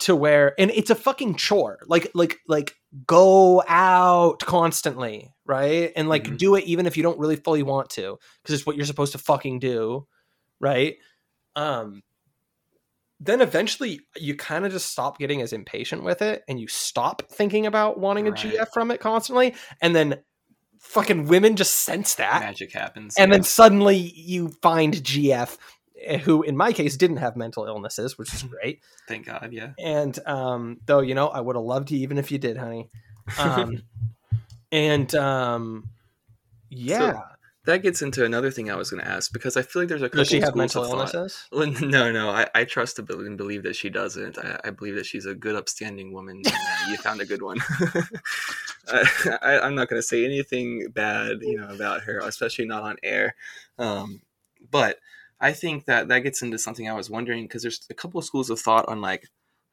[0.00, 2.74] to where and it's a fucking chore like like like
[3.06, 6.38] go out constantly right and like Mhm.
[6.38, 9.12] do it even if you don't really fully want to because it's what you're supposed
[9.12, 10.06] to fucking do
[10.58, 10.96] right
[11.54, 12.02] um
[13.22, 17.22] then eventually you kind of just stop getting as impatient with it and you stop
[17.30, 18.40] thinking about wanting a Right.
[18.54, 20.20] gf from it constantly and then
[20.78, 23.14] fucking women just sense that Magic happens.
[23.18, 23.36] and yeah.
[23.36, 25.58] then suddenly you find GF,
[26.02, 28.80] eh, who in my case didn't have mental illnesses, which is great.
[29.06, 29.50] thank God.
[29.52, 29.72] Yeah.
[29.78, 32.88] And um, though you know, I would have loved you even if you did, honey.
[33.38, 33.82] Um,
[34.72, 35.90] and um,
[36.70, 37.20] yeah,
[37.66, 40.02] that gets into another thing I was going to ask because I feel like there's
[40.02, 41.46] a couple Does she have mental illnesses?
[41.52, 44.38] Well, no, no, I, I trust and believe that she doesn't.
[44.38, 46.42] I, I believe that she's a good, upstanding woman.
[46.46, 47.58] uh, you found a good one.
[48.88, 52.96] I, I'm not going to say anything bad, you know, about her, especially not on
[53.02, 53.34] air.
[53.78, 54.22] Um,
[54.70, 54.98] but
[55.40, 58.24] I think that that gets into something I was wondering because there's a couple of
[58.24, 59.28] schools of thought on like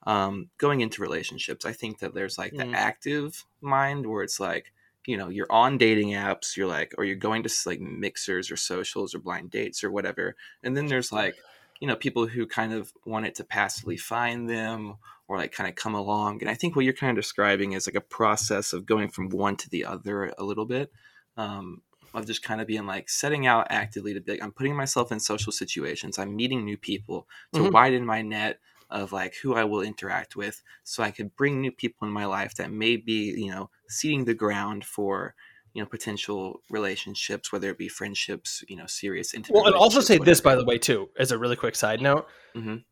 [0.06, 1.66] um, going into relationships.
[1.66, 2.72] I think that there's like Mm.
[2.72, 4.72] the active mind where it's like
[5.08, 8.58] you know you're on dating apps you're like or you're going to like mixers or
[8.58, 11.38] socials or blind dates or whatever and then there's like
[11.80, 14.95] you know people who kind of want it to passively find them
[15.28, 17.88] or like kind of come along and i think what you're kind of describing is
[17.88, 20.91] like a process of going from one to the other a little bit
[21.38, 21.82] um,
[22.14, 25.12] of just kind of being like setting out actively to be like i'm putting myself
[25.12, 27.72] in social situations i'm meeting new people to Mhm.
[27.72, 28.60] widen my net
[28.90, 32.26] of like who I will interact with so I could bring new people in my
[32.26, 35.36] life that may be, you know, seeding the ground for,
[35.74, 39.56] you know, potential relationships, whether it be friendships, you know, serious intimate.
[39.56, 42.02] Well, and also say relationships, this, by the way, too, as a really quick side
[42.02, 42.28] note.
[42.56, 42.84] Mhm.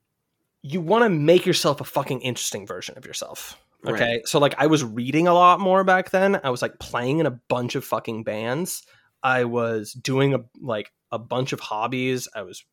[0.62, 3.58] You want to make yourself a fucking interesting version of yourself.
[3.84, 3.96] Right.
[3.96, 4.22] Okay.
[4.26, 6.40] So, like, I was reading a lot more back then.
[6.44, 8.84] I was like playing in a bunch of fucking bands.
[9.22, 12.28] I was doing a like a bunch of hobbies.
[12.36, 12.66] I was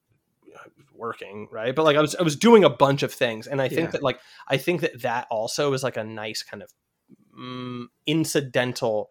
[0.95, 1.75] working, right?
[1.75, 3.47] But like I was I was doing a bunch of things.
[3.47, 3.91] And I think Yeah.
[3.93, 6.71] that like I think that that also is like a nice kind of
[7.39, 9.11] mm, incidental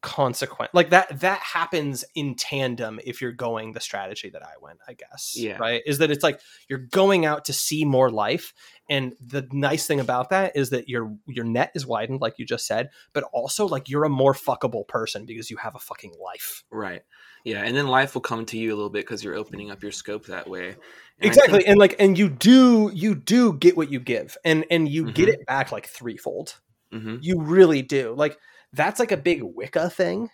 [0.00, 4.78] consequence like that that happens in tandem if you're going the strategy that i went
[4.86, 5.56] i guess Yeah.
[5.58, 8.54] right is that it's like you're going out to see more life
[8.88, 12.46] and the nice thing about that is that your your net is widened like you
[12.46, 16.14] just said but also like you're a more fuckable person because you have a fucking
[16.24, 17.02] life Right.
[17.44, 17.62] Yeah.
[17.62, 19.92] And then life will come to you a little bit because you're opening up your
[19.92, 20.68] scope that way.
[20.68, 20.76] And
[21.20, 24.88] exactly think- and like and you do you do get what you give and and
[24.88, 25.32] you get Mhm.
[25.34, 26.60] it back like threefold
[26.92, 27.18] Mhm.
[27.22, 28.38] you really do like
[28.72, 30.30] that's like a big wicca thing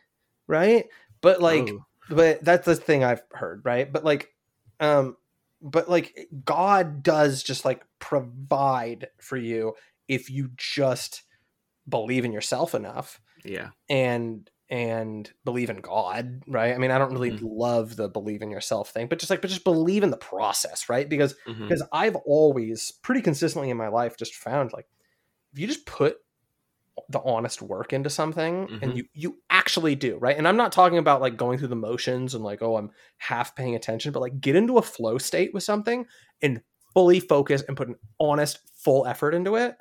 [0.47, 0.87] right
[1.23, 3.91] but like Oh, but that's the thing I've heard, right?
[3.91, 4.35] But like,
[4.79, 5.17] um,
[5.63, 9.73] but like God does just like provide for you
[10.07, 11.23] if you just
[11.89, 13.71] believe in yourself enough yeah.
[13.89, 16.75] and and believe in God, right?
[16.75, 17.41] I mean, I don't really Mhm.
[17.43, 20.89] love the believe in yourself thing, but just like, but just believe in the process,
[20.89, 21.09] right?
[21.09, 21.69] Because Mhm.
[21.69, 24.87] because I've always pretty consistently in my life just found like
[25.53, 26.19] if you just put
[27.09, 28.97] the honest work into something and Mhm.
[28.97, 32.35] you you actually do right and i'm not talking about like going through the motions
[32.35, 35.65] and like oh i'm half paying attention but like get into a flow state with
[35.65, 36.07] something
[36.41, 36.63] and
[36.95, 39.77] fully focus and put an honest full effort into it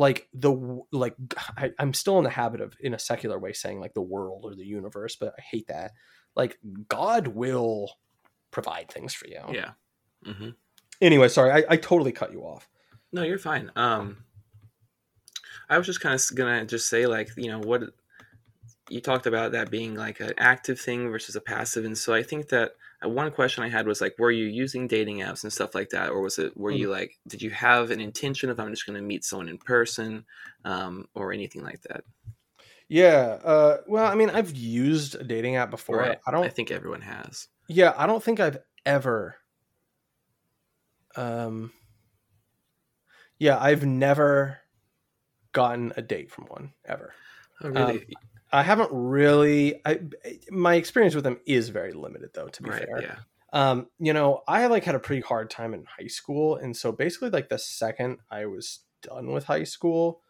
[0.00, 0.50] like the
[0.92, 1.14] like
[1.58, 4.42] I, i'm still in the habit of in a secular way saying like the world
[4.46, 5.92] or the universe but i hate that
[6.34, 7.90] like god will
[8.50, 9.72] provide things for you Yeah.
[10.26, 10.50] mm-hmm.
[11.02, 12.66] anyway sorry I, I totally cut you off
[13.12, 13.70] No, you're fine.
[13.76, 14.24] Um,
[15.68, 17.82] I was just kind of gonna just say like you know what
[18.90, 22.22] you talked about that being like an active thing versus a passive, and so I
[22.22, 22.72] think that
[23.04, 25.90] uh, one question I had was like, were you using dating apps and stuff like
[25.90, 26.78] that, or was it were Mm.
[26.78, 30.24] you like did you have an intention of I'm just gonna meet someone in person,
[30.64, 32.04] um, or anything like that?
[32.88, 36.18] yeah uh well i mean i've used a dating app before Right.
[36.26, 37.48] i don't I think everyone has.
[37.68, 39.36] Yeah, I don't think I've ever
[41.16, 41.72] um
[43.38, 44.58] Yeah, I've never
[45.52, 47.14] gotten a date from one ever.
[47.62, 48.06] Oh, really?
[48.52, 50.00] I haven't really I
[50.50, 52.84] my experience with them is very limited though to be right.
[52.86, 53.02] fair.
[53.02, 53.18] Yeah.
[53.52, 56.92] Um you know, I like had a pretty hard time in high school and so
[56.92, 60.22] basically like the second I was done with high school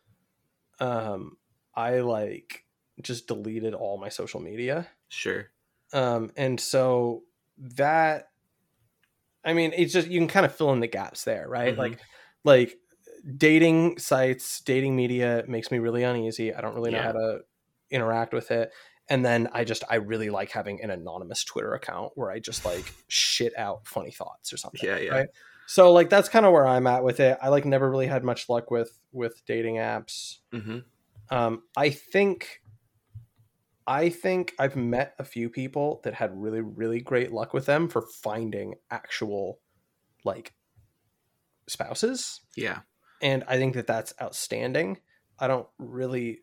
[0.80, 1.38] um
[1.74, 2.66] I like
[3.02, 5.50] just deleted all my social media Sure.
[5.92, 7.24] um and so
[7.58, 8.28] that
[9.44, 11.78] i mean it's just you can kind of fill in the gaps there right Mhm.
[11.78, 12.00] like
[12.44, 12.76] like
[13.36, 17.02] dating sites dating media makes me really uneasy i don't really know Yeah.
[17.02, 17.40] how to
[17.90, 18.70] interact with it
[19.08, 22.64] and then i just i really like having an anonymous twitter account where i just
[22.64, 24.98] like shit out funny thoughts or something Yeah.
[24.98, 25.10] Yeah.
[25.10, 25.28] right
[25.66, 28.24] so like that's kind of where i'm at with it i like never really had
[28.24, 30.78] much luck with with dating apps hmm
[31.30, 32.60] um, I think
[33.86, 37.88] I think I've met a few people that had really, really great luck with them
[37.88, 39.60] for finding actual
[40.24, 40.52] like
[41.68, 42.40] spouses.
[42.56, 42.80] Yeah.
[43.22, 44.98] And I think that that's outstanding.
[45.38, 46.40] I don't really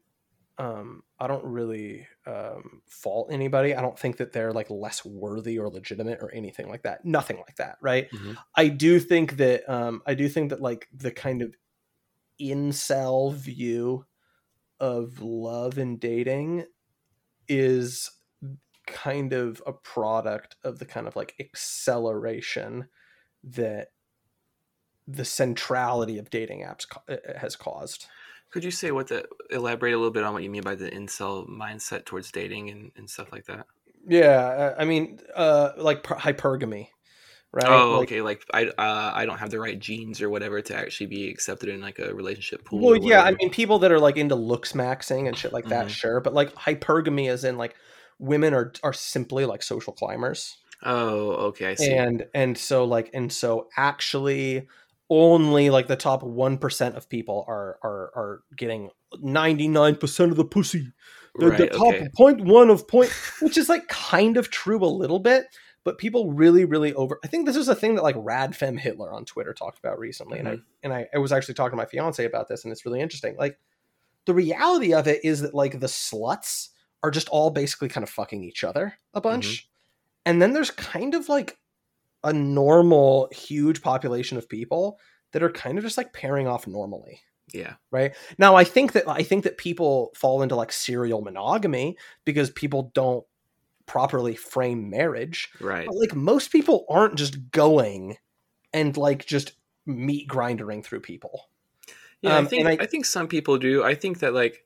[0.57, 3.75] um I don't really um fault anybody.
[3.75, 7.05] I don't think that they're like less worthy or legitimate or anything like that.
[7.05, 8.09] Nothing like that, right?
[8.11, 8.38] Mhm.
[8.55, 11.55] I do think that um I do think that like the kind of
[12.41, 14.05] incel view
[14.79, 16.65] of love and dating
[17.47, 18.11] is
[18.88, 22.88] kind of a product of the kind of like acceleration
[23.43, 23.89] that
[25.07, 28.07] the centrality of dating apps uh, has caused.
[28.49, 30.89] Could you say what the elaborate a little bit on what you mean by the
[30.89, 33.65] incel mindset towards dating and, and stuff like that?
[34.07, 36.87] Yeah, I mean, uh, like hypergamy,
[37.51, 37.65] right?
[37.67, 38.21] Oh, Like- okay.
[38.21, 41.67] Like I, uh, I don't have the right genes or whatever to actually be accepted
[41.69, 42.79] in like a relationship pool.
[42.79, 45.87] Well, yeah, I mean, people that are like into looks maxing and shit like that,
[45.87, 45.89] Mhm.
[45.89, 46.19] sure.
[46.21, 47.75] But like hypergamy, is in like
[48.17, 51.71] women are are simply like social climbers, Oh, okay.
[51.71, 51.91] I see.
[51.93, 54.67] and and so like and so actually
[55.09, 58.89] only like the top one percent of people are are are getting
[59.21, 60.91] ninety nine percent of the pussy.
[61.35, 62.07] The, the top Okay.
[62.15, 63.11] point one of point,
[63.41, 65.45] which is like kind of true a little bit,
[65.84, 67.19] but people really, really over.
[67.23, 70.39] I think this is a thing that like Radfem Hitler on Twitter talked about recently,
[70.39, 70.63] and I mm-hmm.
[70.84, 73.38] and I, I was actually talking to my fiance about this, and it's really interesting.
[73.38, 73.59] Like
[74.25, 76.69] the reality of it is that like the sluts
[77.03, 79.67] are just all basically kind of fucking each other a bunch, mm-hmm.
[80.25, 81.57] and then there's kind of like
[82.23, 84.99] a normal, huge population of people
[85.34, 87.22] that are kind of just like pairing off normally
[87.53, 87.76] Yeah.
[87.91, 92.49] right now i think that i think that people fall into like serial monogamy because
[92.49, 93.26] people don't
[93.85, 95.85] properly frame marriage Right.
[95.85, 98.18] but like most people aren't just going
[98.73, 99.53] and like just
[99.85, 101.49] meat grindering through people
[102.22, 103.84] Yeah, Um, I think I, I- think some people do.
[103.84, 104.65] I think that like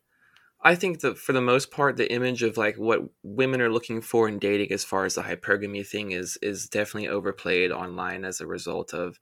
[0.63, 4.01] I think that for the most part the image of like what women are looking
[4.01, 8.41] for in dating as far as the hypergamy thing is is definitely overplayed online as
[8.41, 9.19] a result of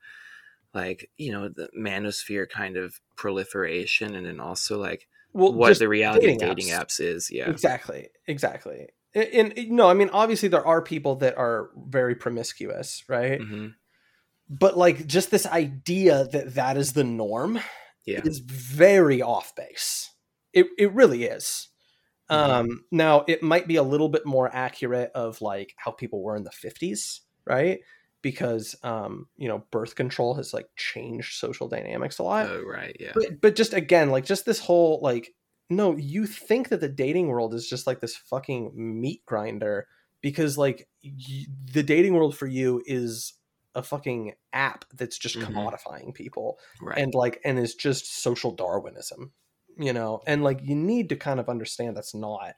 [0.73, 5.87] like, you know, the manosphere kind of proliferation and then also like well what the
[5.87, 6.99] reality dating of dating apps.
[6.99, 7.31] apps, is.
[7.31, 7.49] Yeah.
[7.49, 13.03] exactly exactly and, and no i mean obviously there are people that are very promiscuous
[13.07, 13.67] right hmm
[14.49, 17.59] but like just this idea that that is the norm
[18.05, 18.21] Yeah.
[18.25, 20.09] is very off base.
[20.53, 21.69] It it really is.
[22.31, 22.35] Mhm.
[22.35, 26.35] Um, now it might be a little bit more accurate of like how people were
[26.35, 27.79] in the fifties, right?
[28.21, 32.47] Because um, you know, birth control has like changed social dynamics a lot.
[32.47, 32.95] Oh, right.
[32.99, 33.11] Yeah.
[33.15, 35.33] But but just again, like just this whole like
[35.69, 39.87] no, you think that the dating world is just like this fucking meat grinder
[40.21, 43.33] because like y- the dating world for you is
[43.75, 45.45] a fucking app that's just Mhm.
[45.45, 46.97] commodifying people Right.
[46.97, 49.31] and like and is just social darwinism
[49.79, 52.53] you know and like you need to kind of understand that's not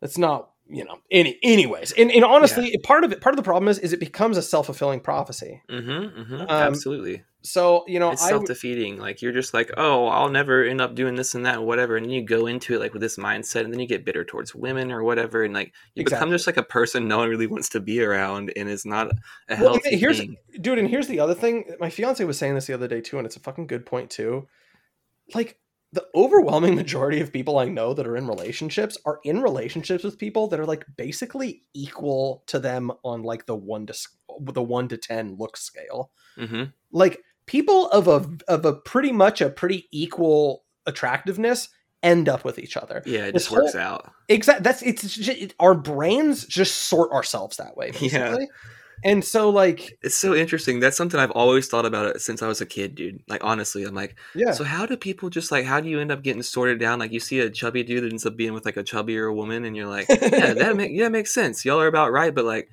[0.00, 3.42] that's not you know any anyways and, and honestly part of it part of the
[3.42, 5.90] problem is is it becomes a self-fulfilling prophecy mm-hmm,
[6.20, 6.34] mm-hmm.
[6.42, 7.24] Um, Absolutely.
[7.42, 8.96] so you know it's i self would- defeating.
[8.98, 11.96] Like you're just like, oh, I'll never end up doing this and that, and whatever.
[11.96, 14.24] And then you go into it like with this mindset, and then you get bitter
[14.24, 17.48] towards women or whatever, and like you become just like a person no one really
[17.48, 20.36] wants to be around, and it's not a Well, healthy here's thing.
[20.60, 23.18] dude and here's the other thing my fiance was saying this the other day too
[23.18, 24.46] and it's a fucking good point too
[25.34, 25.58] like
[25.92, 30.18] the overwhelming majority of people i know that are in relationships are in relationships with
[30.18, 33.94] people that are like basically equal to them on like the 1 to
[34.40, 39.40] the 1 to 10 look scale hmm like people of a of a pretty much
[39.40, 41.68] a pretty equal attractiveness
[42.02, 44.10] end up with each other Yeah, it This just works out.
[44.28, 48.36] exactly that's it's just, it, our brains just sort ourselves that way Yeah.
[49.04, 50.80] And so like It's so interesting.
[50.80, 53.22] That's something I've always thought about it since I was a kid, dude.
[53.28, 56.12] Like honestly, I'm like, yeah so how do people just like how do you end
[56.12, 56.98] up getting sorted down?
[56.98, 59.64] Like you see a chubby dude that ends up being with like a chubbier woman,
[59.64, 60.16] and you're like, yeah,
[60.54, 61.64] that make, yeah makes sense.
[61.64, 62.68] Y'all are about right, but like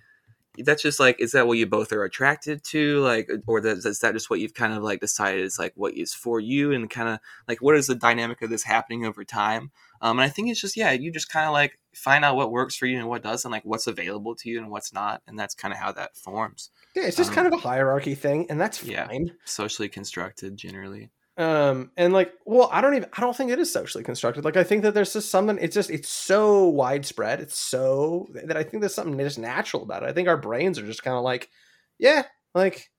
[0.58, 3.78] that's just like is that what you both are attracted to like uh, or that,
[3.86, 6.72] is that just what you've kind of like decided is like what is for you
[6.72, 10.26] and kind of like what is the dynamic of this happening over time um and
[10.26, 12.86] i think it's just yeah you just kind of like find out what works for
[12.86, 15.74] you and what doesn't like what's available to you and what's not and that's kind
[15.74, 18.84] of how that forms Yeah, it's just Um, kind of a hierarchy thing, and that's
[18.84, 19.08] yeah.
[19.08, 19.32] fine.
[19.46, 23.72] socially constructed generally Um, and like, well, I don't even, I don't think it is
[23.72, 24.44] socially constructed.
[24.44, 25.58] Like, I think that there's just something.
[25.62, 27.40] It's just, it's so widespread.
[27.40, 30.10] It's so that I think there's something just natural about it.
[30.10, 31.50] I think our brains are just kind of like,
[31.98, 32.24] yeah,
[32.54, 32.90] like,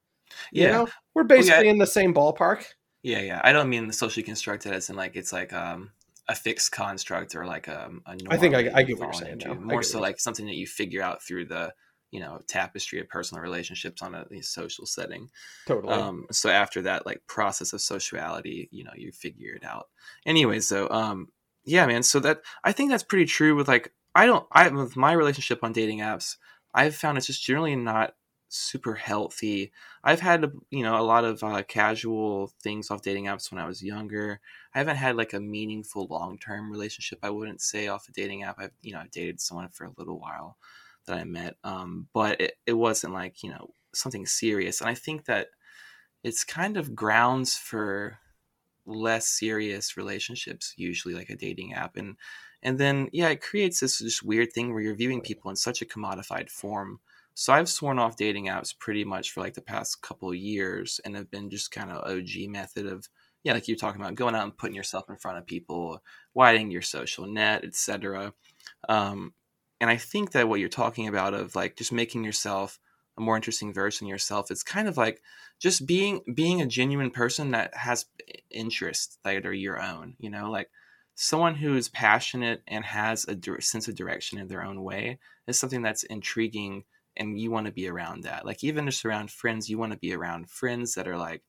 [0.55, 1.73] you yeah know, we're basically yeah.
[1.73, 2.65] in the same ballpark.
[3.03, 3.41] Yeah, yeah.
[3.43, 5.93] I don't mean the socially constructed as in like it's like um
[6.31, 8.17] a fixed construct or like um, a.
[8.31, 9.55] I think I- I get what you're saying now.
[9.55, 11.75] More so like something that you figure out through the
[12.13, 15.29] you know tapestry of personal relationships on a, a social setting.
[15.67, 15.93] Totally.
[15.93, 19.89] Um, so after that like process of sociality, you know, you figure it out.
[20.25, 21.29] Anyways, so um,
[21.65, 22.05] yeah, man.
[22.05, 25.65] So that I think that's pretty true with like I don't I with my relationship
[25.65, 26.37] on dating apps,
[26.73, 28.15] I've found it's just generally not
[28.53, 29.73] super healthy.
[30.05, 33.67] I've had you know a lot of uh, casual things off dating apps when I
[33.67, 34.41] was younger.
[34.75, 37.21] I haven't had like a meaningful long term relationship.
[37.23, 38.57] I wouldn't say off a dating app.
[38.59, 40.57] I've you know I've dated someone for a little while
[41.07, 44.81] that I met, um, but it, it wasn't like you know something serious.
[44.81, 45.49] And I think that
[46.23, 48.19] it's kind of grounds for
[48.87, 52.17] less serious relationships usually like a dating app and
[52.63, 55.81] and then yeah it creates this just weird thing where you're viewing people in such
[55.83, 56.99] a commodified form
[57.35, 61.17] so i've sworn off dating apps pretty much for like the past couple years and
[61.17, 63.09] have been just kind of og method of
[63.45, 66.03] yeah like you're talking about going out and putting yourself in front of people
[66.35, 68.33] widening your social net etc
[68.89, 69.33] um
[69.81, 72.79] and I think that what you're talking about of like just making yourself
[73.17, 75.23] a more interesting version of yourself, it's kind of like
[75.59, 78.05] just being being a genuine person that has
[78.51, 80.17] interests that are your own.
[80.19, 80.71] You know, like
[81.15, 85.59] someone who is passionate and has a sense of direction in their own way is
[85.59, 86.85] something that's intriguing
[87.21, 88.45] and you want to be around that.
[88.45, 91.43] Like even just around friends you want to be around friends that are like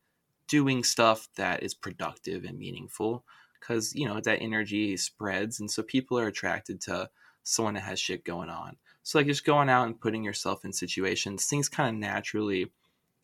[0.48, 3.23] doing stuff that is productive and meaningful
[3.60, 7.10] because you know that energy spreads and so people are attracted to
[7.43, 8.76] someone that has shit going on.
[9.03, 12.72] So like just going out and putting yourself in situations things kind of naturally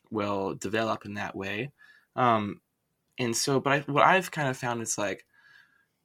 [0.09, 1.71] will develop in that way.
[2.15, 2.61] Um
[3.19, 5.25] and so but I, what i've kind of found is like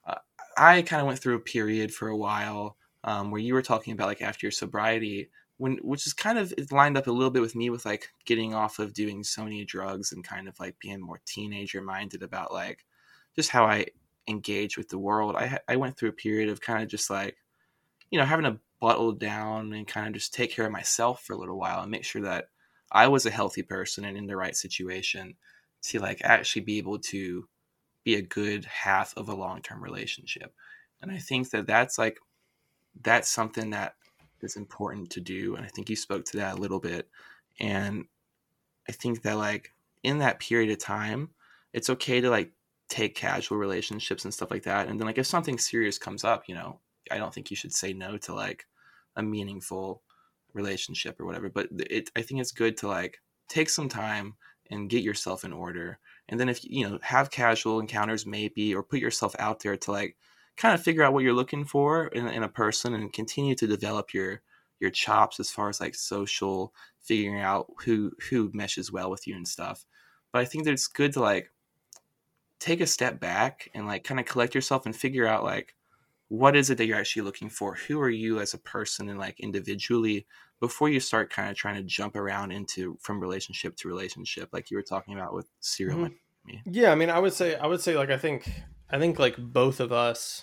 [0.07, 0.17] uh,
[0.57, 3.93] i kind of went through a period for a while um, where you were talking
[3.93, 7.43] about like after your sobriety when which is kind of lined up a little bit
[7.43, 10.77] with me with like getting off of doing so many drugs and kind of like
[10.81, 12.85] being more teenager minded about like
[13.37, 13.87] just how I
[14.29, 15.37] engage with the world.
[15.37, 17.37] I I went through a period of kind of just like
[18.11, 21.35] you know having to bottle down and kind of just take care of myself for
[21.35, 22.47] a little while and make sure that
[22.91, 25.37] I was a healthy person and in the right situation
[25.83, 27.49] to like actually be able to
[28.05, 30.53] be a good half of a long-term relationship.
[31.01, 32.19] And I think that that's like
[33.01, 33.95] that's something that
[34.43, 37.09] is important to do and i think you spoke to that a little bit
[37.61, 38.05] and
[38.89, 41.31] i think that like in that period of time
[41.73, 42.53] it's okay to like
[42.89, 46.45] take casual relationships and stuff like that and then like if something serious comes up
[46.47, 46.79] you know
[47.11, 48.67] i don't think you should say no to like
[49.17, 50.03] a meaningful
[50.53, 54.35] relationship or whatever but it i think it's good to like take some time
[54.71, 55.99] and get yourself in order
[56.29, 59.91] and then if you know have casual encounters maybe or put yourself out there to
[59.91, 60.17] like
[60.57, 63.67] kind of figure out what you're looking for in, in a person and continue to
[63.67, 64.43] develop your
[64.81, 69.35] your chops as far as like social figuring out who who meshes well with you
[69.37, 69.85] and stuff.
[70.33, 71.51] But i think that it's good to like
[72.59, 75.75] take a step back and like kind of collect yourself and figure out like
[76.29, 77.75] what is it that you're actually looking for?
[77.75, 80.27] Who are you as a person and like individually?
[80.61, 84.71] Before you start kind of trying to jump around into from relationship to relationship like
[84.71, 86.55] you were talking about with serial mm-hmm.
[86.67, 88.49] yeah i mean i would say i would say like i think
[88.93, 90.43] I think like both of us,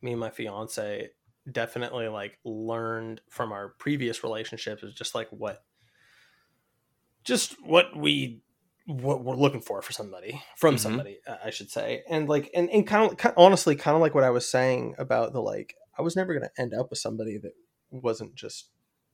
[0.00, 1.10] me and my fiance,
[1.50, 5.62] definitely like learned from our previous relationships is just like what
[7.24, 8.40] just what we
[8.86, 10.82] what we're looking for for somebody from mm-hmm.
[10.82, 14.24] somebody i should say and like and, and kind of honestly kind of like what
[14.24, 17.38] i was saying about the like i was never going to end up with somebody
[17.38, 17.52] that
[17.90, 18.70] wasn't just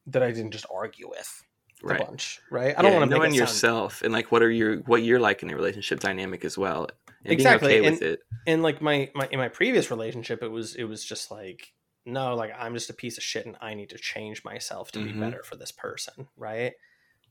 [0.07, 1.43] that i didn't just argue with
[1.83, 2.01] right.
[2.01, 5.03] a bunch right i don't want to knowing yourself and like what are your what
[5.03, 6.89] you're like in a relationship dynamic as well
[7.25, 8.21] and exactly okay and, with it.
[8.47, 11.73] And like my, my in my previous relationship, it was it was just like
[12.07, 14.99] no, like I'm just a piece of shit, and I need to change myself to
[14.99, 15.13] mm-hmm.
[15.13, 16.73] be better for this person, right?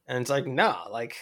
[0.07, 1.17] And it's like no, like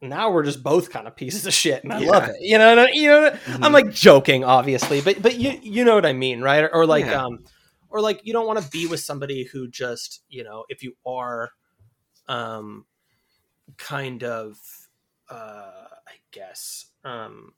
[0.00, 2.10] now we're just both kind of pieces of shit, and I yeah.
[2.10, 2.36] love it.
[2.40, 3.64] You know, you know, mm-hmm.
[3.64, 6.64] I'm like joking, obviously, but but you you know what I mean, right?
[6.64, 7.24] Or, or like yeah.
[7.24, 7.44] um,
[7.88, 10.94] or like you don't want to be with somebody who just you know if you
[11.06, 11.50] are
[12.26, 12.84] um
[13.76, 14.58] kind of
[15.30, 17.52] uh I guess um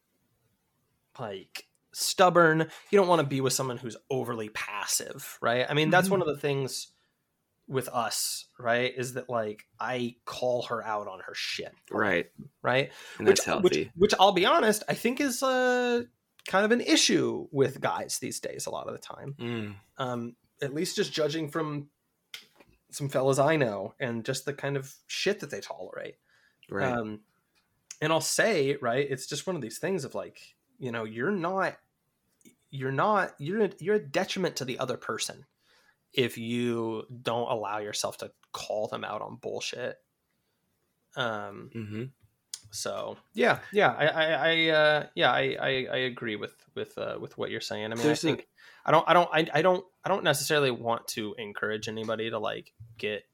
[1.21, 2.67] like stubborn.
[2.91, 5.67] You don't want to be with someone who's overly passive, right?
[5.69, 6.13] I mean, that's mm-hmm.
[6.19, 6.93] one of the things
[7.69, 8.93] with us, right?
[8.97, 12.27] Is that like I call her out on her shit, right?
[12.63, 13.63] Right, and that's which, healthy.
[13.63, 16.03] Which, which I'll be honest, I think is uh,
[16.49, 18.67] kind of an issue with guys these days.
[18.67, 19.75] A lot of the time, mm.
[19.99, 21.89] um, at least just judging from
[22.91, 26.17] some fellas I know and just the kind of shit that they tolerate.
[26.69, 26.91] Right.
[26.91, 27.21] Um,
[28.01, 30.41] and I'll say, right, it's just one of these things of like,
[30.81, 31.77] you know you're not
[32.71, 35.45] you're not you're a, you're a detriment to the other person
[36.13, 39.97] if you don't allow yourself to call them out on bullshit.
[41.17, 42.05] Um mm-hmm.
[42.71, 47.19] so yeah yeah i i, I uh yeah I, I i agree with with uh
[47.21, 47.87] with what you're saying.
[47.87, 48.89] I mean There's i think a...
[48.89, 52.39] i don't i don't I, I don't i don't necessarily want to encourage anybody to
[52.39, 53.25] like get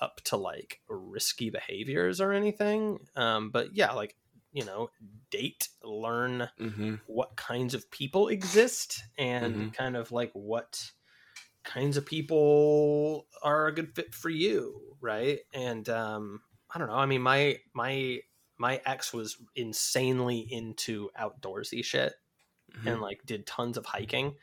[0.00, 3.00] up to like risky behaviors or anything.
[3.16, 4.14] Um but yeah like
[4.52, 4.90] you know
[5.30, 6.94] date learn mm-hmm.
[7.06, 9.68] what kinds of people exist and mm-hmm.
[9.70, 10.90] kind of like what
[11.64, 16.40] kinds of people are a good fit for you right and um
[16.74, 18.18] i don't know i mean my my
[18.58, 22.14] my ex was insanely into outdoorsy shit
[22.76, 22.88] mm-hmm.
[22.88, 24.34] and like did tons of hiking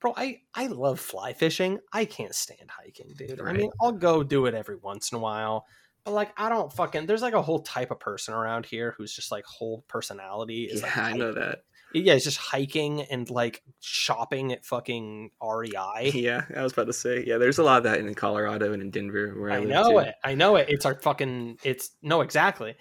[0.00, 3.54] bro i i love fly fishing i can't stand hiking dude right.
[3.54, 5.66] i mean i'll go do it every once in a while
[6.12, 9.30] like I don't fucking there's like a whole type of person around here who's just
[9.32, 11.62] like whole personality is yeah, like I know that.
[11.92, 16.10] Yeah, it's just hiking and like shopping at fucking REI.
[16.14, 17.24] Yeah, I was about to say.
[17.26, 19.98] Yeah, there's a lot of that in Colorado and in Denver where I, I know
[19.98, 20.14] it.
[20.24, 20.68] I know it.
[20.68, 22.74] It's our fucking it's no exactly.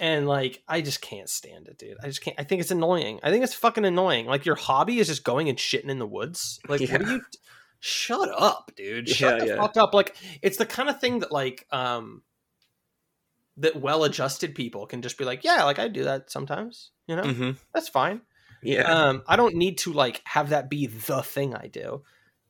[0.00, 1.96] And like I just can't stand it, dude.
[2.02, 3.20] I just can't I think it's annoying.
[3.22, 4.26] I think it's fucking annoying.
[4.26, 6.60] Like your hobby is just going and shitting in the woods.
[6.68, 6.92] Like yeah.
[6.92, 7.22] what are you
[7.80, 9.08] shut up, dude.
[9.08, 9.56] Shut Yeah, the yeah.
[9.56, 9.94] fuck up.
[9.94, 12.22] Like it's the kind of thing that like um
[13.58, 16.90] that well-adjusted people can just be like, yeah, like I do that sometimes.
[17.06, 18.22] You know, hmm that's fine.
[18.62, 18.82] Yeah.
[18.82, 22.02] Um, I don't need to like have that be the thing I do.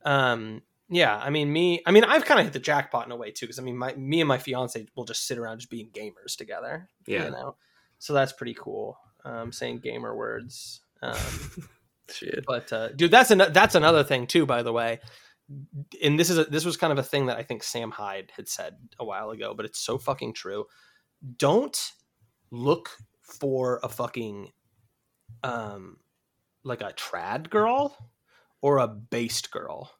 [0.03, 3.15] Um, yeah, I mean, me, I mean, I've kind of hit the jackpot in a
[3.15, 5.69] way too, because I mean, my me and my fiance will just sit around just
[5.69, 6.89] being gamers together.
[7.05, 7.25] Yeah.
[7.25, 7.55] you know,
[7.99, 8.97] so that's pretty cool.
[9.23, 10.81] Um, saying gamer words.
[11.01, 11.15] Um,
[12.11, 12.43] Shit.
[12.47, 14.99] but uh, dude, that's an, that's another thing too, by the way.
[16.03, 18.31] And this is a, this was kind of a thing that I think Sam Hyde
[18.35, 20.65] had said a while ago, but it's so fucking true.
[21.37, 21.91] Don't
[22.51, 24.51] look for a fucking
[25.43, 25.97] um
[26.63, 27.95] like a trad girl
[28.61, 29.91] or a based girl.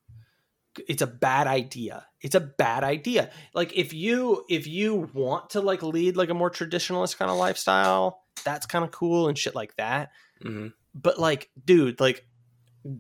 [0.88, 2.06] It's a bad idea.
[2.22, 3.32] It's a bad idea.
[3.54, 7.38] Like if you if you want to like lead like a more traditionalist kind of
[7.38, 12.26] lifestyle, that's kind of cool and shit like that hmm but like dude like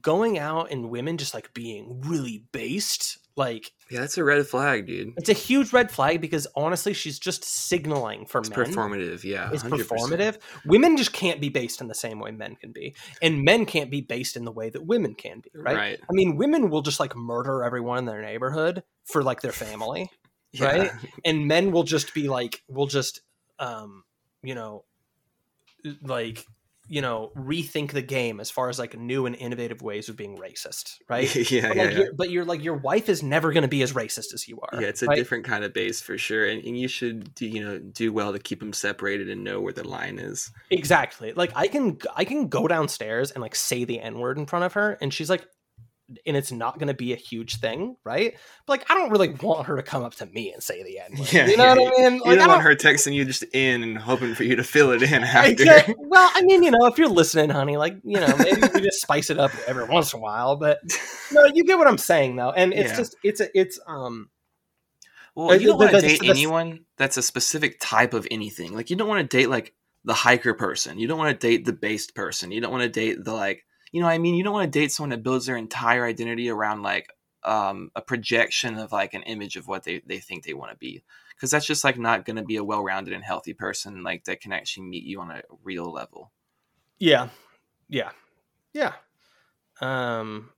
[0.01, 4.85] going out and women just like being really based like Yeah, that's a red flag,
[4.85, 5.13] dude.
[5.17, 9.23] it's a huge red flag because honestly she's just signaling for It's men performative.
[9.23, 9.49] Yeah.
[9.51, 9.69] it's 100%.
[9.87, 13.65] performative women just can't be based in the same way men can be and men
[13.65, 15.99] can't be based in the way that women can be right, Right.
[16.09, 20.11] i mean women will just like murder everyone in their neighborhood for like their family
[20.51, 20.65] Yeah.
[20.65, 20.91] right?
[21.25, 23.21] and men will just be like we'll just
[23.59, 24.03] um
[24.43, 24.83] you know
[26.01, 26.45] like
[26.89, 30.35] you know rethink the game as far as like new and innovative ways of being
[30.37, 31.99] racist right yeah, but, yeah, like, yeah.
[31.99, 34.59] You're, but you're like your wife is never going to be as racist as you
[34.61, 35.15] are Yeah, it's a right?
[35.15, 38.33] different kind of base for sure, and, and you should do, you know do well
[38.33, 40.51] to keep them separated and know where the line is.
[40.71, 44.65] exactly like i can i can go downstairs and like say the n-word in front
[44.65, 45.45] of her and she's like
[46.25, 49.29] and it's not going to be a huge thing right but like i don't really
[49.29, 51.73] want her to come up to me and say the n-word Yeah, you know yeah,
[51.75, 54.33] what i mean You Like, I don't want her texting you just in and hoping
[54.35, 55.93] for you to fill it in after.
[55.97, 59.01] Well, I mean, you know, if you're listening, honey, like, you know, maybe we just
[59.01, 60.79] spice it up every once in a while, but
[61.31, 62.51] no, you get what I'm saying though.
[62.51, 62.97] And it's Yeah.
[62.97, 64.29] just it's a it's um
[65.35, 68.73] Well, you don't want to date anyone that's a specific type of anything.
[68.73, 69.73] Like you don't want to date like
[70.03, 70.97] the hiker person.
[70.99, 72.51] You don't want to date the based person.
[72.51, 74.35] You don't want to date the like you know what I mean.
[74.35, 77.11] You don't want to date someone that builds their entire identity around like
[77.43, 80.77] um, a projection of like an image of what they, they think they want to
[80.77, 81.03] be
[81.35, 84.41] because that's just like not going to be a well-rounded and healthy person like that
[84.41, 86.31] can actually meet you on a real level
[86.99, 87.29] yeah.
[87.87, 88.11] Yeah.
[88.73, 88.93] Yeah.
[89.81, 90.49] Um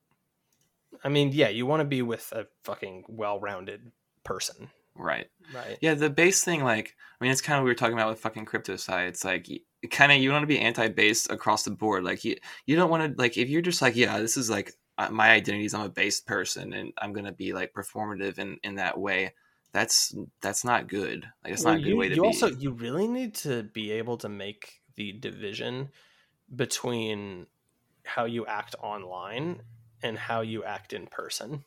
[1.04, 3.92] I mean, yeah, you want to be with a fucking well-rounded
[4.24, 5.78] person, right right?
[5.82, 8.10] yeah the base thing like i mean it's kind of what we were talking about
[8.10, 9.48] with fucking crypto side it's like
[9.90, 12.36] kind of you want to be anti-based across the board like you
[12.66, 15.32] you don't want to like if you're just like yeah this is like uh, my
[15.32, 19.00] identity is i'm a based person and i'm gonna be like performative in in that
[19.00, 19.34] way
[19.72, 22.26] that's that's not good like it's Well, not a good you, way to you be.
[22.26, 25.90] also you really need to be able to make the division
[26.56, 27.48] between
[28.06, 29.64] how you act online
[30.04, 31.66] and how you act in person.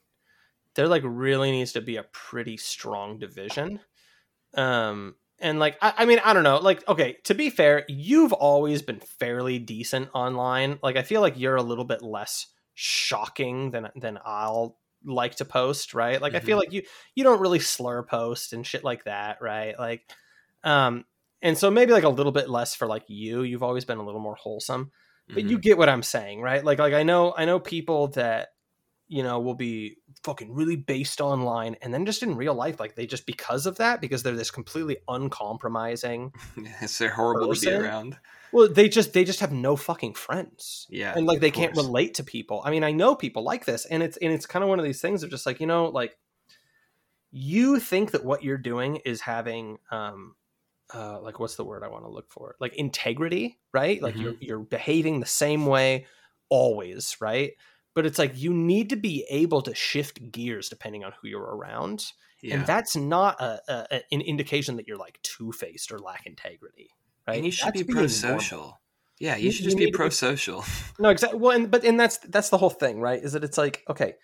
[0.74, 3.80] There like really needs to be a pretty strong division
[4.54, 6.58] um and like I, I mean i don't know.
[6.58, 10.78] Like okay to be fair you've always been fairly decent online.
[10.82, 15.44] Like i feel like you're a little bit less shocking than than i'll like to
[15.44, 16.20] post right?
[16.20, 16.82] Like i feel like you
[17.14, 19.78] you don't really slur post and shit like that right?
[19.78, 20.02] Like
[20.64, 21.04] um
[21.42, 23.42] and so maybe like a little bit less for like you.
[23.42, 24.90] You've always been a little more wholesome.
[25.28, 25.50] But Mhm.
[25.50, 26.64] you get what i'm saying right?
[26.64, 28.48] Like like i know i know people that
[29.14, 32.96] you know will be fucking really based online and then just in real life like
[32.96, 36.32] they just because of that because they're this completely uncompromising
[36.80, 38.16] it's they're horrible to be around.
[38.50, 40.88] well they just they just have no fucking friends.
[40.90, 42.60] Yeah and like they can't relate to people.
[42.64, 44.84] I mean i know people like this and it's and it's kind of one of
[44.84, 46.18] these things of just like you know like
[47.30, 50.34] you think that what you're doing is having um
[50.92, 52.56] uh like what's the word i want to look for?
[52.60, 54.02] Like integrity right?
[54.02, 54.22] Like Mhm.
[54.22, 56.06] you're you're behaving the same way
[56.48, 57.52] always right
[57.94, 61.40] but it's like you need to be able to shift gears depending on who you're
[61.42, 62.12] around
[62.42, 66.26] yeah and that's not a, a, a- an indication that you're like two-faced or lack
[66.26, 66.90] integrity
[67.26, 68.80] right and you should That's be pro-social
[69.18, 70.64] yeah you You- should you just need be pro-social
[70.98, 71.40] No, exactly.
[71.40, 73.20] Well, and but and that's that's the whole thing, right?
[73.20, 74.14] Is that it's like okay,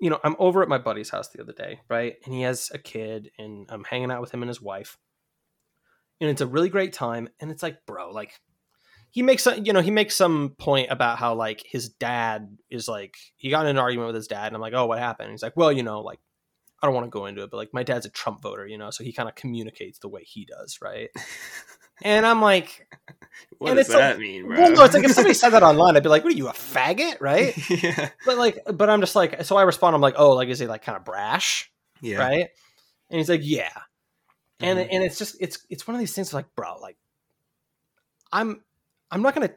[0.00, 2.16] you know, I'm over at my buddy's house the other day, right?
[2.24, 4.98] And he has a kid, and I'm hanging out with him and his wife,
[6.20, 7.28] and it's a really great time.
[7.40, 8.32] And it's like, bro, like
[9.12, 12.88] he makes some, you know, he makes some point about how like his dad is
[12.88, 15.26] like he got in an argument with his dad, and I'm like, oh, what happened?
[15.26, 16.18] And he's like, well, you know, like
[16.82, 18.76] I don't want to go into it, but like my dad's a Trump voter, you
[18.78, 21.10] know, so he kind of communicates the way he does, right?
[22.02, 22.88] and I'm like,
[23.58, 25.62] what does it's like- that mean bro well, no, it's like if somebody said that
[25.62, 27.54] online, I'd be like, what are you, a faggot, right?
[27.82, 30.58] yeah but like but i'm just like so i respond i'm like oh like is
[30.58, 31.70] he like kind of brash
[32.00, 32.48] yeah right
[33.10, 33.70] and he's like yeah
[34.58, 34.88] and Mhm.
[34.90, 36.96] and it's just it's it's one of these things like bro like
[38.32, 38.62] i'm
[39.12, 39.50] i'm not gonna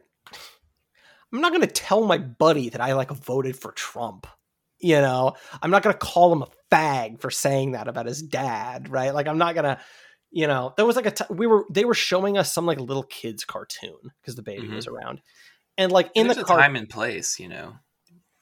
[1.34, 4.28] i'm not gonna tell my buddy that i like voted for trump
[4.80, 5.34] You know,
[5.64, 9.14] I'm not gonna call him a fag for saying that about his dad, right?
[9.16, 9.80] Like I'm not gonna,
[10.32, 12.80] you know, there was like a t- we were they were showing us some like
[12.80, 14.76] little kids cartoon because the baby Mhm.
[14.76, 15.22] was around,
[15.78, 17.76] and like in There's the a car, time and place, you know.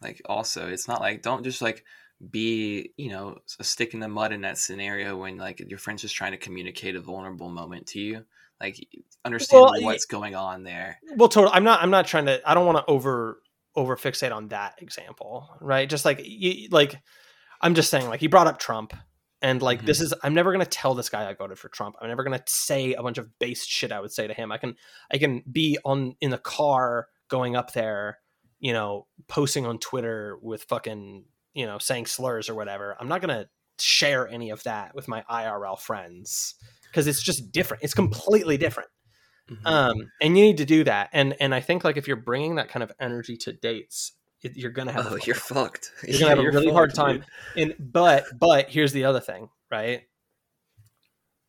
[0.01, 1.85] Like also, it's not like don't just like
[2.31, 6.01] be you know a stick in the mud in that scenario when like your friend's
[6.03, 8.25] just trying to communicate a vulnerable moment to you.
[8.61, 8.87] Like
[9.25, 10.99] understand Well, what's going on there.
[11.15, 11.53] well, totally.
[11.53, 11.81] I'm not.
[11.81, 12.41] I'm not trying to.
[12.49, 13.41] I don't want to over
[13.75, 15.89] over fixate on that example, right?
[15.89, 16.95] Just like you, like
[17.61, 18.93] I'm just saying, like he brought up Trump,
[19.41, 19.87] and like Mm-hmm.
[19.87, 20.13] this is.
[20.23, 21.95] I'm never gonna tell this guy I voted for Trump.
[22.01, 24.51] I'm never gonna say a bunch of base shit I would say to him.
[24.51, 24.75] I can
[25.11, 28.19] I can be on in the car going up there,
[28.59, 32.95] you know, posting on Twitter with fucking you know saying slurs or whatever.
[32.99, 33.47] I'm not gonna
[33.79, 36.55] share any of that with my IRL friends
[36.89, 37.83] because it's just different.
[37.83, 38.89] It's completely different
[39.51, 39.65] Mhm.
[39.65, 42.55] um and you need to do that and and i think like if you're bringing
[42.55, 45.91] that kind of energy to dates it, you're gonna have a oh, you're fucked.
[46.07, 47.25] you're gonna have a really hard time
[47.57, 47.71] dude.
[47.79, 50.03] and but but here's the other thing right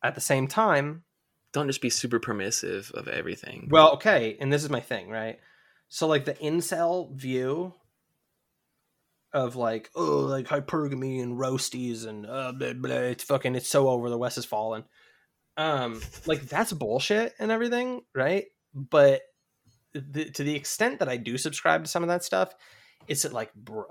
[0.03, 1.05] at the same time
[1.53, 3.69] Don't just be super permissive of everything.
[3.71, 5.39] well okay and this is my thing right
[5.87, 7.73] so like the incel view
[9.35, 13.89] of like oh like hypergamy and roasties and uh, blah, blah, it's fucking it's so
[13.89, 14.83] over the west has fallen
[15.57, 18.45] um like that's bullshit and everything right?
[18.73, 19.21] But
[19.93, 22.53] the, to the extent that i do subscribe to some of that stuff
[23.07, 23.85] it's like bro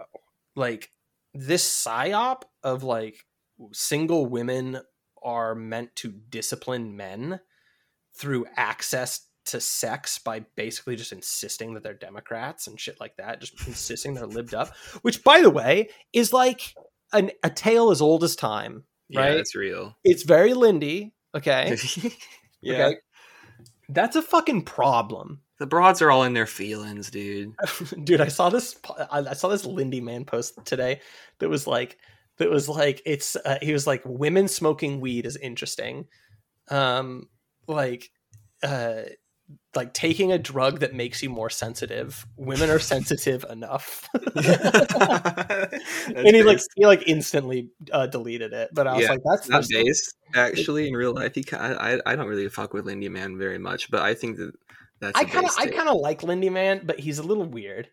[0.55, 0.91] like
[1.33, 3.25] this psyop of like
[3.73, 4.81] single women
[5.23, 7.41] are meant to discipline men
[8.17, 13.41] through access to sex by basically just insisting that they're Democrats and shit like that,
[13.41, 16.75] just insisting they're lived up, which by the way is like
[17.13, 19.37] an, a tale as old as time, yeah, right?
[19.37, 19.97] it's real.
[20.05, 21.77] It's very Lindy, okay?
[22.61, 22.87] yeah.
[22.87, 22.97] Okay.
[23.89, 25.41] That's a fucking problem.
[25.59, 27.55] The broads are all in their feelings, dude.
[28.05, 28.77] dude i saw this
[29.11, 31.01] i I saw this lindy man post today
[31.39, 31.99] that was like
[32.39, 36.07] that was like it's uh, he was like women smoking weed is interesting
[36.71, 37.29] um
[37.69, 38.11] like
[38.63, 39.03] uh
[39.75, 46.43] like taking a drug that makes you more sensitive women are sensitive enough and he
[46.43, 50.15] like he like instantly uh deleted it but i was Yeah, like that's not based
[50.35, 51.35] actually in real life.
[51.35, 54.53] He, I, I, don't really fuck with Lindy Man very much, but I think that
[55.01, 55.19] that's.
[55.19, 57.89] I kind of i kind of like lindy man but he's a little weird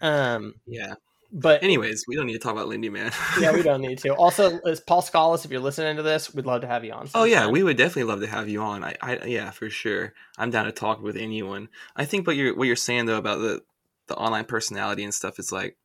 [0.00, 0.94] um yeah.
[1.32, 3.12] But Anyways, we don't need to talk about Lindy Man.
[3.40, 4.14] yeah, we don't need to.
[4.14, 7.08] Also, as Paul Skallas, if you're listening to this, we'd love to have you on.
[7.14, 8.84] Oh yeah, we would definitely love to have you on.
[8.84, 10.14] I, I yeah, for sure.
[10.38, 11.68] I'm down to talk with anyone.
[11.96, 13.62] I think what you're what you're saying though about the
[14.06, 15.76] the online personality and stuff is like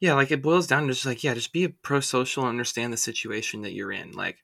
[0.00, 2.92] yeah, like it boils down to just like yeah, just be pro social and understand
[2.92, 4.12] the situation that you're in.
[4.12, 4.38] Like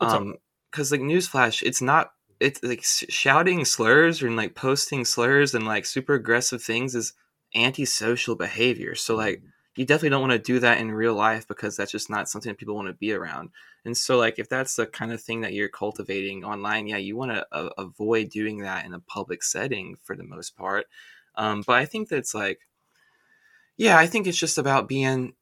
[0.00, 0.34] um
[0.72, 5.86] cuz like newsflash, it's not it's like shouting slurs and like posting slurs and like
[5.86, 7.12] super aggressive things is
[7.56, 8.94] antisocial behavior.
[8.94, 9.42] So like
[9.76, 12.50] you definitely don't want to do that in real life because that's just not something
[12.50, 13.50] that people want to be around.
[13.84, 17.14] And so, like, if that's the kind of thing that you're cultivating online, yeah, you
[17.14, 20.86] want to uh, avoid doing that in a public setting for the most part.
[21.36, 22.60] Um, but I think that's like,
[23.76, 25.34] yeah, I think it's just about being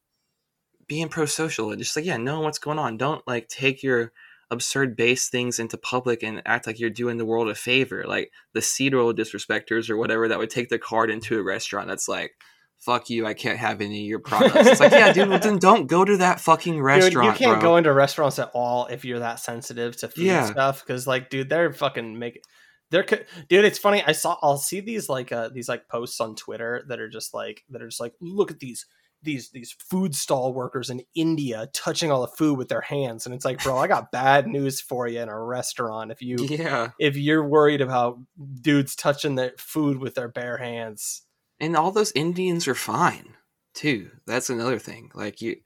[0.86, 2.98] being pro-social and just like, yeah, knowing what's going on.
[2.98, 4.12] Don't like take your
[4.50, 8.30] absurd base things into public and act like you're doing the world a favor, like
[8.52, 11.88] the seed oil disrespecters or whatever that would take the card into a restaurant.
[11.88, 12.32] That's like.
[12.80, 13.24] Fuck you!
[13.24, 14.56] I can't have any of your products.
[14.68, 15.30] It's like, yeah, dude.
[15.30, 17.70] Well, then don't go to that fucking Dude, restaurant, you can't bro.
[17.70, 20.44] go into restaurants at all if you're that sensitive to food Yeah.
[20.44, 20.84] stuff.
[20.84, 22.42] Because, like, dude, they're fucking make.
[22.90, 23.64] They're dude.
[23.64, 24.02] It's funny.
[24.06, 24.36] I saw.
[24.42, 27.80] I'll see these like uh these like posts on Twitter that are just like that
[27.80, 28.84] are just like look at these
[29.24, 33.34] these these food stall workers in India touching all the food with their hands, and
[33.34, 36.10] it's like, bro, I got bad news for you in a restaurant.
[36.10, 38.18] If you yeah, if you're worried about
[38.60, 41.22] dudes touching their food with their bare hands.
[41.60, 43.34] and all those Indians are fine
[43.74, 44.10] too.
[44.26, 45.10] That's another thing.
[45.14, 45.56] Like you,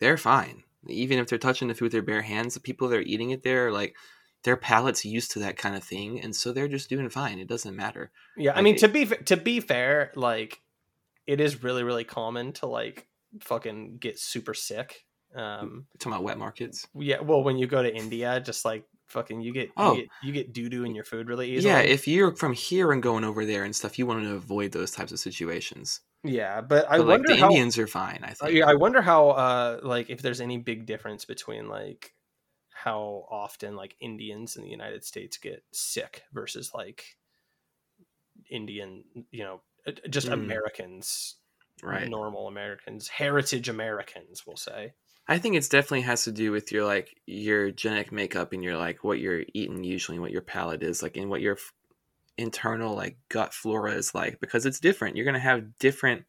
[0.00, 0.62] they're fine.
[0.88, 3.30] Even if they're touching the food with their bare hands, the people that are eating
[3.30, 3.96] it there, are like
[4.44, 7.38] their palate's used to that kind of thing, and so they're just doing fine.
[7.38, 8.12] It doesn't matter.
[8.36, 10.60] Yeah, I mean to be to be fair, like
[11.26, 13.06] it is really really common to like
[13.40, 15.04] fucking get super sick.
[15.34, 16.86] Um, We're talking about wet markets.
[16.94, 20.00] yeah, well, when you go to India, just like fucking you get Oh.
[20.22, 21.72] you get, doo doo in your food really easily.
[21.72, 24.72] Yeah, if you're from here and going over there and stuff, you want to avoid
[24.72, 26.00] those types of situations.
[26.24, 27.48] yeah, but I But, like wonder the how.
[27.50, 28.20] Indians are fine.
[28.24, 28.54] I uh, think.
[28.54, 32.14] yeah, I wonder how uh like if there's any big difference between like
[32.70, 37.04] how often like Indians in the United States get sick versus like
[38.50, 39.60] Indian, you know,
[40.08, 40.32] just Mm.
[40.34, 41.36] Americans
[41.82, 42.08] right.
[42.08, 44.94] normal Americans, heritage Americans, we'll say.
[45.28, 48.76] I think it's definitely has to do with your like your genetic makeup and your
[48.76, 51.72] like what you're eating usually, and what your palate is like, and what your f-
[52.38, 55.16] internal like gut flora is like because it's different.
[55.16, 56.24] You're gonna have different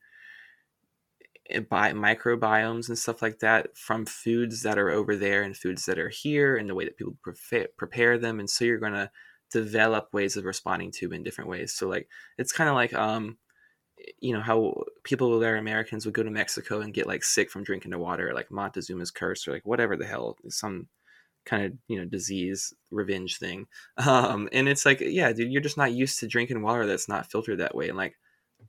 [1.49, 5.85] eh, bi- microbiomes and stuff like that from foods that are over there and foods
[5.85, 8.93] that are here and the way that people prefa- prepare them and so you're going
[8.93, 9.09] to
[9.51, 13.37] develop ways of responding to in different ways so like it's kind of like um
[14.19, 17.51] you know how people that are Americans would go to Mexico and get like sick
[17.51, 20.87] from drinking the water, like Montezuma's curse, or like whatever the hell, some
[21.45, 23.67] kind of you know disease revenge thing.
[23.97, 27.31] Um, and it's like, yeah, dude, you're just not used to drinking water that's not
[27.31, 28.17] filtered that way, and like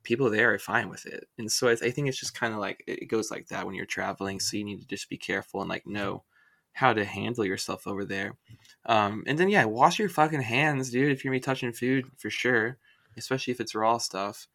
[0.03, 1.29] people there are fine with it.
[1.39, 3.75] And so I, I think it's just kind of like it goes like that when
[3.75, 4.41] you're traveling.
[4.41, 6.25] So you need to just be careful and like know
[6.73, 8.37] how to handle yourself over there.
[8.87, 11.13] Um, and then yeah, wash your fucking hands, dude.
[11.13, 12.79] If you're gonna be touching food, for sure,
[13.17, 14.49] especially if it's raw stuff.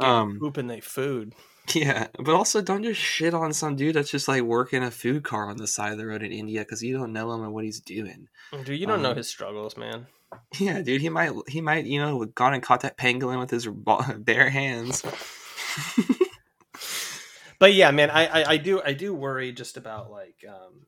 [0.00, 1.34] Um, Pooping they food.
[1.74, 5.24] yeah, but also don't just shit on some dude that's just like working a food
[5.24, 7.52] car on the side of the road in India because you don't know him and
[7.52, 8.28] what he's doing.
[8.64, 10.06] Dude, you don't know Um, his struggles, man.
[10.58, 13.66] Yeah, dude, he might he might you know gone and caught that pangolin with his
[14.18, 15.02] bare hands.
[17.58, 20.82] But yeah, man, I, I I do I do worry just about like um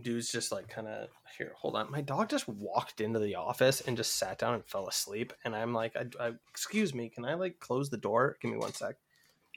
[0.00, 1.52] dudes just like kind of here.
[1.56, 4.88] Hold on, my dog just walked into the office and just sat down and fell
[4.88, 8.36] asleep, and I'm like, I, I, excuse me, can I like close the door?
[8.40, 8.96] Give me one sec.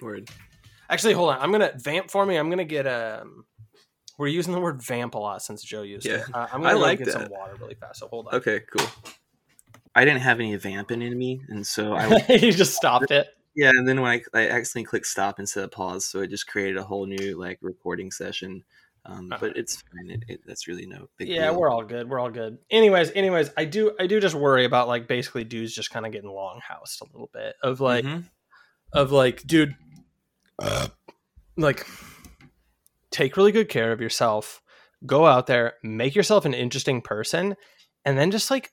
[0.02, 0.30] Word.
[0.90, 1.40] Actually, hold on.
[1.40, 2.36] I'm gonna vamp for me.
[2.36, 3.46] I'm gonna get um.
[4.18, 6.12] We're using the word vamp a lot since Joe used it.
[6.12, 8.00] Yeah, Uh, I'm gonna go like get some water really fast.
[8.00, 8.36] So hold on.
[8.36, 8.88] Okay, cool.
[9.94, 13.28] I didn't have any vamping in me, and so I you just stopped it.
[13.56, 13.70] yeah.
[13.70, 16.78] And then when I I accidentally clicked stop instead of pause, so it just created
[16.78, 18.64] a whole new like recording session.
[19.06, 19.38] Um, Uh-huh.
[19.40, 20.10] But it's fine.
[20.10, 21.60] It, it, that's really no big yeah deal.
[21.60, 24.88] we're all good we're all good anyways anyways i do i do just worry about
[24.88, 28.24] like basically dudes just kind of getting longhoused a little bit of like Mhm.
[28.94, 29.76] of like dude
[31.58, 31.86] like
[33.12, 34.62] take really good care of yourself
[35.06, 37.56] go out there make yourself an interesting person
[38.04, 38.72] and then just like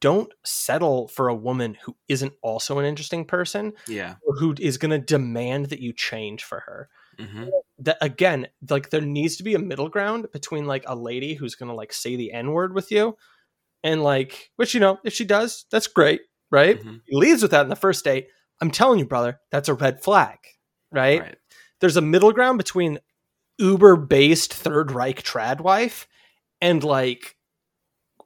[0.00, 4.16] don't settle for a woman who isn't also an interesting person yeah.
[4.26, 6.88] or who is going to demand that you change for her
[7.26, 7.48] hmm
[7.82, 11.54] that again like there needs to be a middle ground between like a lady who's
[11.54, 13.16] gonna like say the n word with you
[13.82, 16.20] and like which you know if she does that's great
[16.50, 17.00] right Mhm.
[17.06, 18.28] he leaves with that in the first date
[18.60, 20.38] i'm telling you brother that's a red flag
[20.92, 21.36] right, Right.
[21.80, 22.98] there's a middle ground between
[23.58, 26.06] uber based third reich trad wife
[26.60, 27.36] and like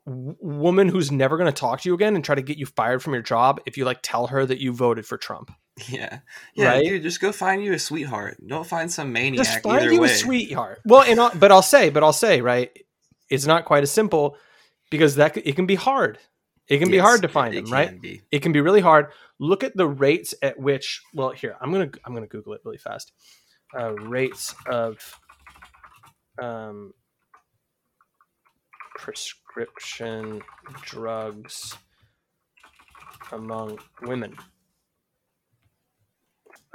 [0.07, 2.67] w- woman who's never going to talk to you again and try to get you
[2.67, 5.51] fired from your job if you like tell her that you voted for trump
[5.89, 6.21] Yeah.
[6.55, 6.85] Yeah, Right?
[6.85, 8.37] dude, just go find you a sweetheart.
[8.47, 10.07] Don't find some maniac just find you way.
[10.07, 10.81] a sweetheart.
[10.85, 12.71] Well, and I'll, but I'll say, but I'll say, right?
[13.29, 14.37] It's not quite as simple
[14.91, 16.19] because that it can be hard.
[16.69, 18.01] It can be hard to find them, right?
[18.01, 18.23] be.
[18.31, 19.09] It can be really hard.
[19.39, 21.03] Look at the rates at which.
[21.13, 23.13] Well, here I'm gonna I'm gonna Google it really fast.
[23.77, 25.21] Uh, rates of
[26.41, 26.95] um,
[28.97, 30.41] prescription
[30.83, 31.77] drugs
[33.33, 34.37] among women.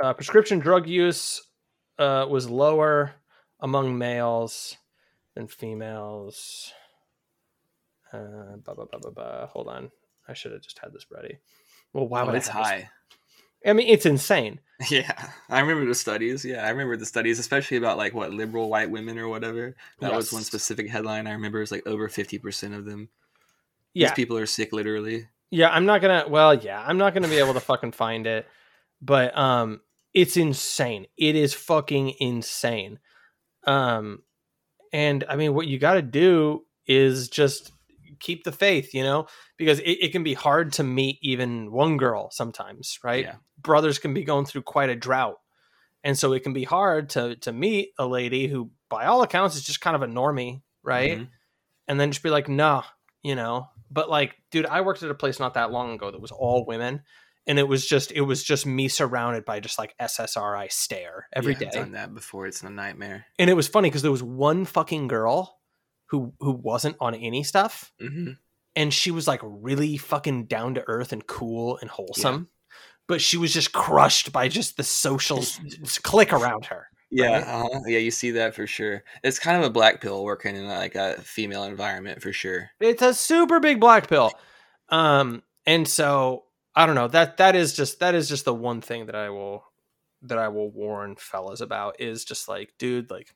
[0.02, 1.42] Uh, prescription drug use
[1.98, 3.14] uh, was lower
[3.60, 4.78] among males
[5.36, 6.72] than females.
[8.14, 9.46] Uh, blah, blah, blah, blah, blah.
[9.48, 9.92] Hold on.
[10.28, 11.40] I should have just had this ready.
[11.94, 12.90] Well, why Oh, would I it's this- high.
[13.66, 14.60] I mean, it's insane.
[14.90, 15.12] Yeah,
[15.50, 16.46] I remember the studies.
[16.46, 19.76] Yeah, I remember the studies, especially about like what liberal white women or whatever.
[20.00, 21.28] That was one specific headline.
[21.28, 23.10] I remember it was like over fifty percent of them.
[23.94, 25.28] Yeah, These people are sick, literally.
[25.52, 25.68] yeah.
[25.72, 26.24] I'm not gonna.
[26.30, 28.48] Well, yeah, I'm not gonna be able to fucking find it.
[29.02, 29.82] But um,
[30.14, 31.06] it's insane.
[31.18, 33.00] It is fucking insane.
[33.66, 34.24] Um,
[34.92, 37.72] and I mean, what you got to do is just
[38.20, 39.28] keep the faith, you know,
[39.58, 43.26] because it, it can be hard to meet even one girl sometimes, right?
[43.26, 43.36] Yeah.
[43.62, 45.36] Brothers can be going through quite a drought.
[46.04, 49.56] And so it can be hard to to meet a lady who, by all accounts,
[49.58, 51.20] is just kind of a normie, right?
[51.20, 51.28] Mhm.
[51.90, 52.84] And then just be like, nah,
[53.22, 53.68] you know.
[53.92, 56.66] But like, dude, I worked at a place not that long ago that was all
[56.66, 57.04] women.
[57.50, 61.54] And it was just it was just me surrounded by just like SSRI stare every
[61.54, 62.48] yeah, day I've done that before.
[62.48, 63.26] It's a nightmare.
[63.38, 65.60] and it was funny because there was one fucking girl
[66.12, 68.32] who who wasn't on any stuff hmm
[68.76, 72.48] and she was like really fucking down to earth and cool and wholesome
[73.08, 75.44] but she was just crushed by just the social
[76.04, 77.44] click around her Yeah, Right?
[77.48, 77.80] uh-huh.
[77.88, 79.04] yeah, you see that for sure.
[79.24, 82.70] It's kind of a black pill working in like a female environment for sure.
[82.80, 84.32] it's a super big black pill
[84.90, 86.44] um and so
[86.76, 87.08] i don't know.
[87.08, 89.64] That that is just that is just the one thing that i will
[90.24, 93.34] that i will warn fellas about is just like dude like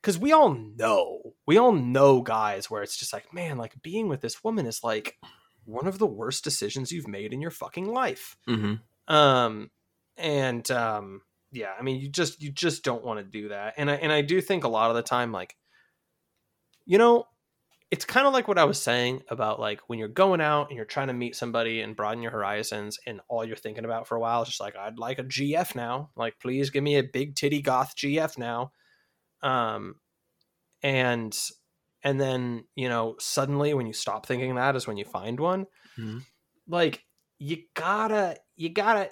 [0.00, 4.08] because we all know we all know guys where it's just like man like being
[4.08, 5.16] with this woman is like
[5.64, 8.36] one of the worst decisions you've made in your fucking life.
[8.48, 9.14] Mm-hmm.
[9.14, 9.70] um
[10.16, 11.22] and um
[11.52, 13.74] yeah i mean you just you just don't want to do that.
[13.76, 15.56] And i and i do think a lot of the time like
[16.84, 17.26] you know
[17.92, 20.76] it's kind of like what I was saying about like when you're going out and
[20.78, 24.16] you're trying to meet somebody and broaden your horizons, and all you're thinking about for
[24.16, 26.10] a while is just like, I'd like a GF now.
[26.16, 28.72] Like, please give me a big titty goth GF now.
[29.42, 29.96] Um,
[30.82, 31.38] and
[32.02, 35.66] and then you know suddenly when you stop thinking that is when you find one.
[35.98, 36.22] Mhm.
[36.66, 37.04] Like
[37.38, 39.10] you gotta you gotta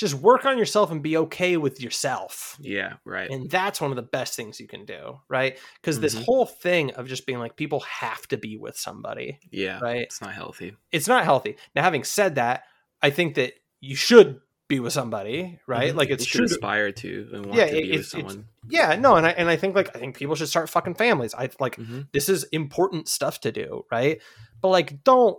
[0.00, 3.30] just work on yourself and be okay with yourself Yeah, right.
[3.30, 6.24] and that's one of the best things you can do right because this Mhm.
[6.24, 10.20] whole thing of just being like people have to be with somebody yeah, right it's
[10.22, 10.74] not healthy.
[10.90, 12.64] it's not healthy now having said that
[13.02, 15.96] i think that you should be with somebody right Mhm.
[15.96, 18.00] like it's you should true to- aspire to and want Yeah, to it- be with
[18.00, 18.48] it's- it's- someone.
[18.70, 21.34] yeah no and I, and I think like i think people should start fucking families
[21.34, 22.08] i like Mhm.
[22.12, 24.20] this is important stuff to do right
[24.62, 25.36] but like don't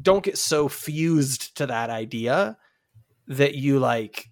[0.00, 2.56] don't get so fused to that idea
[3.30, 4.28] that you like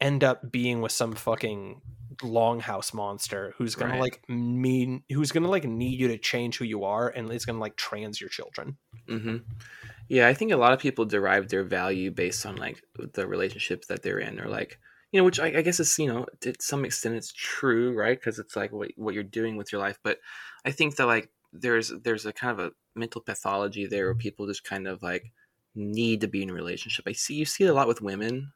[0.00, 1.80] end up being with some fucking
[2.22, 3.98] longhouse monster who's gonna Right.
[3.98, 7.58] like mean who's gonna like need you to change who you are and is gonna
[7.58, 8.78] like trans your children
[9.08, 9.38] hmm
[10.08, 12.82] Yeah, I think a lot of people derive their value based on like
[13.14, 14.80] the relationships that they're in, or like
[15.12, 18.18] you know, which I, I guess is you know to some extent it's true, right?
[18.18, 19.98] Because it's like what what you're doing with your life.
[20.02, 20.20] But
[20.64, 24.46] I think that like there's there's a kind of a mental pathology there where people
[24.46, 25.32] just kind of like
[25.76, 27.06] need to be in a relationship.
[27.06, 28.52] I see you see it a lot with women.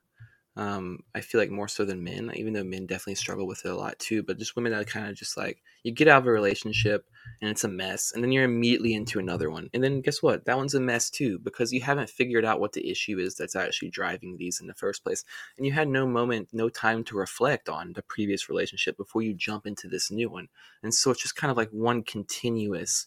[0.57, 3.71] Um, I feel like more so than men, even though men definitely struggle with it
[3.71, 4.23] a lot too.
[4.25, 7.07] But just women that kind of just like you get out of a relationship
[7.41, 10.45] and it's a mess, and then you're immediately into another one, and then guess what?
[10.47, 13.55] That one's a mess too because you haven't figured out what the issue is that's
[13.55, 15.25] actually driving these in the first place,
[15.57, 19.35] and you had no moment, no time to reflect on the previous relationship before you
[19.35, 20.49] jump into this new one,
[20.83, 23.07] and so it's just kind of like one continuous,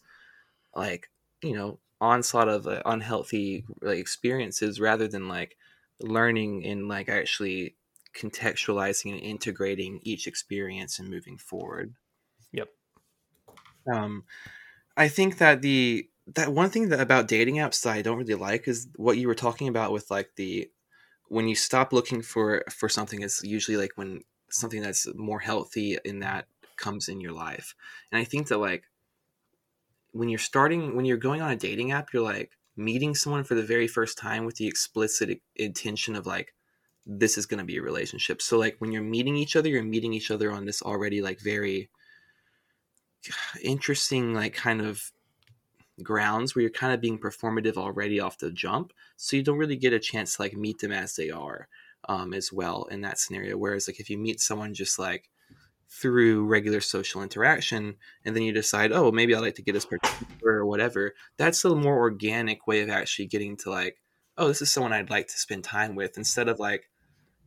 [0.75, 1.09] like
[1.43, 5.57] you know, onslaught of uh, unhealthy like, experiences rather than like
[6.01, 7.75] learning and like actually
[8.13, 11.95] contextualizing and integrating each experience and moving forward.
[12.51, 12.67] Yep.
[13.91, 14.25] Um,
[14.97, 18.35] I think that the that one thing that about dating apps that I don't really
[18.35, 20.69] like is what you were talking about with like the
[21.29, 25.97] when you stop looking for for something it's usually like when something that's more healthy
[26.05, 26.47] in that
[26.77, 27.75] comes in your life.
[28.11, 28.83] And I think that like
[30.13, 33.55] when you're starting when you're going on a dating app, you're like meeting someone for
[33.55, 36.53] the very first time with the explicit intention of like
[37.05, 38.41] this is going to be a relationship.
[38.41, 41.41] So like when you're meeting each other, you're meeting each other on this already like
[41.41, 41.89] very
[43.61, 45.11] interesting like kind of
[46.01, 49.75] grounds where you're kind of being performative already off the jump so you don't really
[49.75, 51.67] get a chance to like meet them as they are
[52.09, 55.29] um, as well in that scenario whereas like if you meet someone just like
[56.01, 57.95] through regular social interaction
[58.25, 61.63] and then you decide oh maybe i'd like to get this particular or whatever that's
[61.65, 63.97] a more organic way of actually getting to like
[64.37, 66.89] oh this is someone i'd like to spend time with instead of like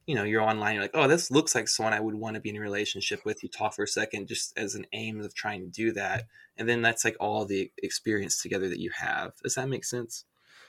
[0.06, 2.40] you know you're online you're like oh this looks like someone i would want to
[2.40, 5.35] be in a relationship with you talk for a second just as an aim of
[5.35, 6.24] trying to do that
[6.56, 9.32] and then that's like all the experience together that you have.
[9.43, 10.24] Does that make sense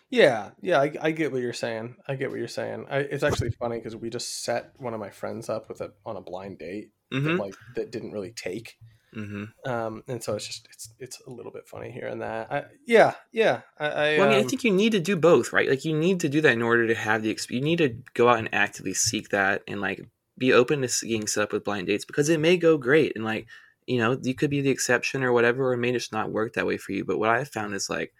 [0.09, 1.97] Yeah, yeah, I, I get what you're saying.
[2.07, 2.85] I get what you're saying.
[2.89, 5.91] I, it's actually funny because we just set one of my friends up with a
[6.05, 7.37] on a blind date mm-hmm.
[7.37, 8.77] like that didn't really take.
[9.15, 9.69] Mm-hmm.
[9.69, 12.51] Um, and so it's just it's it's a little bit funny here and that.
[12.51, 13.61] I, yeah, yeah.
[13.79, 15.69] I, I, well, I mean, I um, think you need to do both, right?
[15.69, 17.63] Like, you need to do that in order to have the experience.
[17.63, 20.05] You need to go out and actively seek that and, like,
[20.37, 23.13] be open to getting set up with blind dates because it may go great.
[23.15, 23.47] And, like,
[23.87, 26.53] you know, you could be the exception or whatever, or it may just not work
[26.53, 27.03] that way for you.
[27.03, 28.13] But what I've found is, like,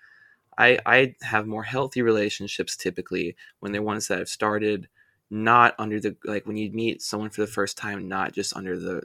[0.58, 4.88] I, I have more healthy relationships typically when they're ones that have started
[5.30, 8.78] not under the, like, when you meet someone for the first time, not just under
[8.80, 9.04] the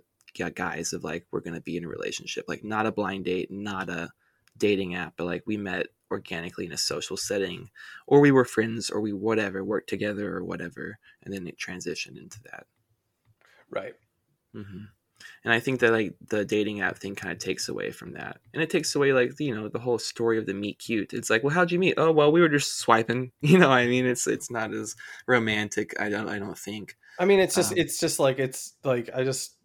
[0.55, 3.51] guise of, like, we're going to be in a relationship, like, not a blind date,
[3.51, 4.11] not a,
[4.59, 7.70] dating app, but like we met organically in a social setting,
[8.07, 12.19] or we were friends, or we whatever worked together or whatever, and then it transitioned
[12.19, 12.66] into that.
[13.70, 13.95] right.
[14.55, 14.93] hmm
[15.44, 18.39] And I think that like the dating app thing kind of takes away from that,
[18.53, 21.12] and it takes away like you know the whole story of the meet cute.
[21.12, 21.94] It's like, well, how'd you meet?
[21.97, 23.32] Oh, well, we were just swiping.
[23.43, 24.97] You know, I mean, it's it's not as
[25.27, 25.94] romantic.
[26.01, 26.97] I don't I don't think.
[27.19, 29.57] I mean, it's just Um, it's just like it's like I just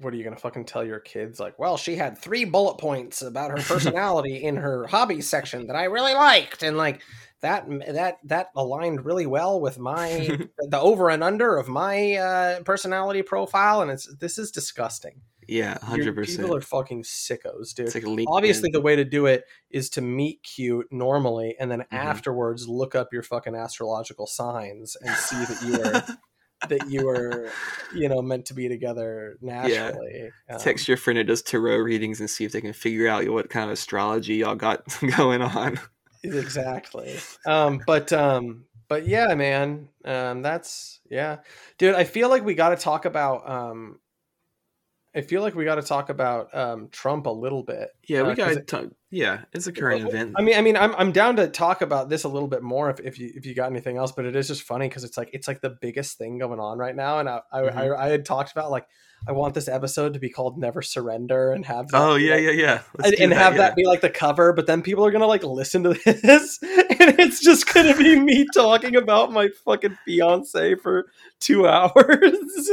[0.00, 1.40] what are you gonna fucking tell your kids?
[1.40, 5.76] Like, well, she had three bullet points about her personality in her hobbies section that
[5.76, 7.00] I really liked, and like
[7.40, 12.60] that that that aligned really well with my the over and under of my uh,
[12.60, 15.20] personality profile, and it's this is disgusting.
[15.46, 16.40] Yeah, hundred percent.
[16.40, 17.88] People are fucking sickos, dude.
[17.88, 18.26] It's like.
[18.28, 22.08] Obviously, the way to do it is to meet cute normally, and then Mm-hmm.
[22.08, 26.18] afterwards look up your fucking astrological signs and see that you are
[26.68, 27.50] that you were,
[27.94, 30.30] you know, meant to be together naturally.
[30.48, 33.28] Um, text your friend that does tarot readings and see if they can figure out
[33.28, 34.82] what kind of astrology y'all got
[35.16, 35.78] going on.
[36.24, 37.18] Exactly.
[37.46, 41.38] Um, but um, but yeah, man, um, that's yeah,
[41.78, 41.94] dude.
[41.94, 43.48] I feel like we got to talk about.
[43.48, 44.00] Um,
[45.14, 47.90] I feel like we got to talk about um, Trump a little bit.
[48.08, 50.34] Yeah, we Uh, 'cause got to Yeah, it's a current event.
[50.36, 52.90] I mean, I mean, I'm I'm down to talk about this a little bit more
[52.90, 55.16] if, if you if you got anything else, but it is just funny because it's
[55.16, 57.76] like it's like the biggest thing going on right now, and I I, Mhm.
[57.76, 58.86] I I had talked about like
[59.26, 62.42] I want this episode to be called "Never Surrender" and have that oh yeah, like-
[62.44, 62.80] yeah, yeah.
[62.98, 63.58] Let's and, and that, have yeah.
[63.58, 67.20] that be like the cover, but then people are gonna like listen to this, and
[67.20, 71.06] it's just gonna be me talking about my fucking fiance for
[71.40, 71.68] two
[72.14, 72.70] hours.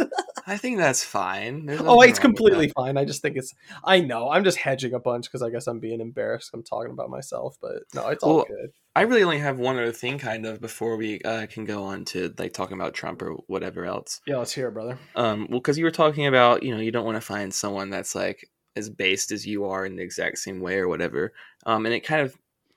[0.47, 1.69] I think that's fine.
[1.81, 2.97] Oh, it's completely fine.
[2.97, 3.53] I just think it's.
[3.83, 4.29] I know.
[4.31, 6.20] I'm just hedging a bunch because I guess I'm being embarrassed.
[6.53, 8.71] I'm talking about myself, but no, it's all Well, good.
[8.95, 12.03] I really only have one other thing, kind of, before we uh, can go on
[12.05, 14.19] to like talking about Trump or whatever else.
[14.27, 14.97] Yeah, let's hear it, brother.
[15.15, 17.89] Um, well, because you were talking about, you know, you don't want to find someone
[17.89, 21.33] that's like as based as you are in the exact same way or whatever.
[21.65, 22.35] Um, and it kind of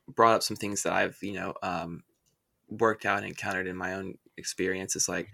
[0.08, 2.02] brought up some things that I've, you know, um,
[2.68, 4.96] worked out and encountered in my own experience.
[4.96, 5.30] It's like,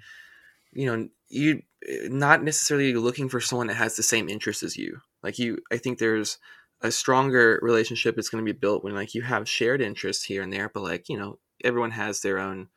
[0.72, 1.62] you know, you
[2.08, 5.00] not necessarily looking for someone that has the same interests as you.
[5.22, 6.38] Like you, I think there's
[6.82, 10.42] a stronger relationship is going to be built when like you have shared interests here
[10.42, 12.68] and there, but like you know, everyone has their own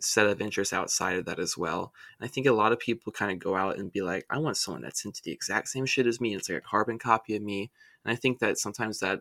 [0.00, 1.92] set of interests outside of that as well.
[2.18, 4.38] And I think a lot of people kind of go out and be like, I
[4.38, 6.34] want someone that's into the exact same shit as me.
[6.34, 7.70] It's like a carbon copy of me.
[8.04, 9.20] And I think that sometimes that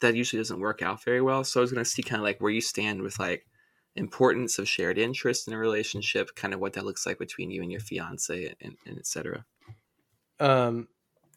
[0.00, 1.42] that usually doesn't work out very well.
[1.44, 3.46] So I was going to see kind of like where you stand with like
[3.94, 7.62] importance of shared interest in a relationship, kind of what that looks like between you
[7.62, 9.46] and your fiance, and, and etc.
[10.38, 10.88] Um,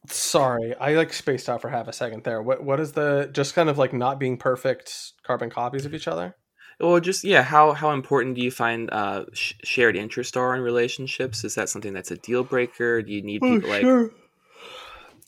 [0.07, 2.41] sorry, I like spaced out for half a second there.
[2.41, 6.07] What what is the just kind of like not being perfect carbon copies of each
[6.07, 6.35] other?
[6.79, 10.61] Well, just yeah, how how important do you find uh, sh- shared interest are in
[10.61, 11.43] relationships?
[11.43, 13.01] Is that something that's a deal breaker?
[13.01, 13.93] Do you need people like,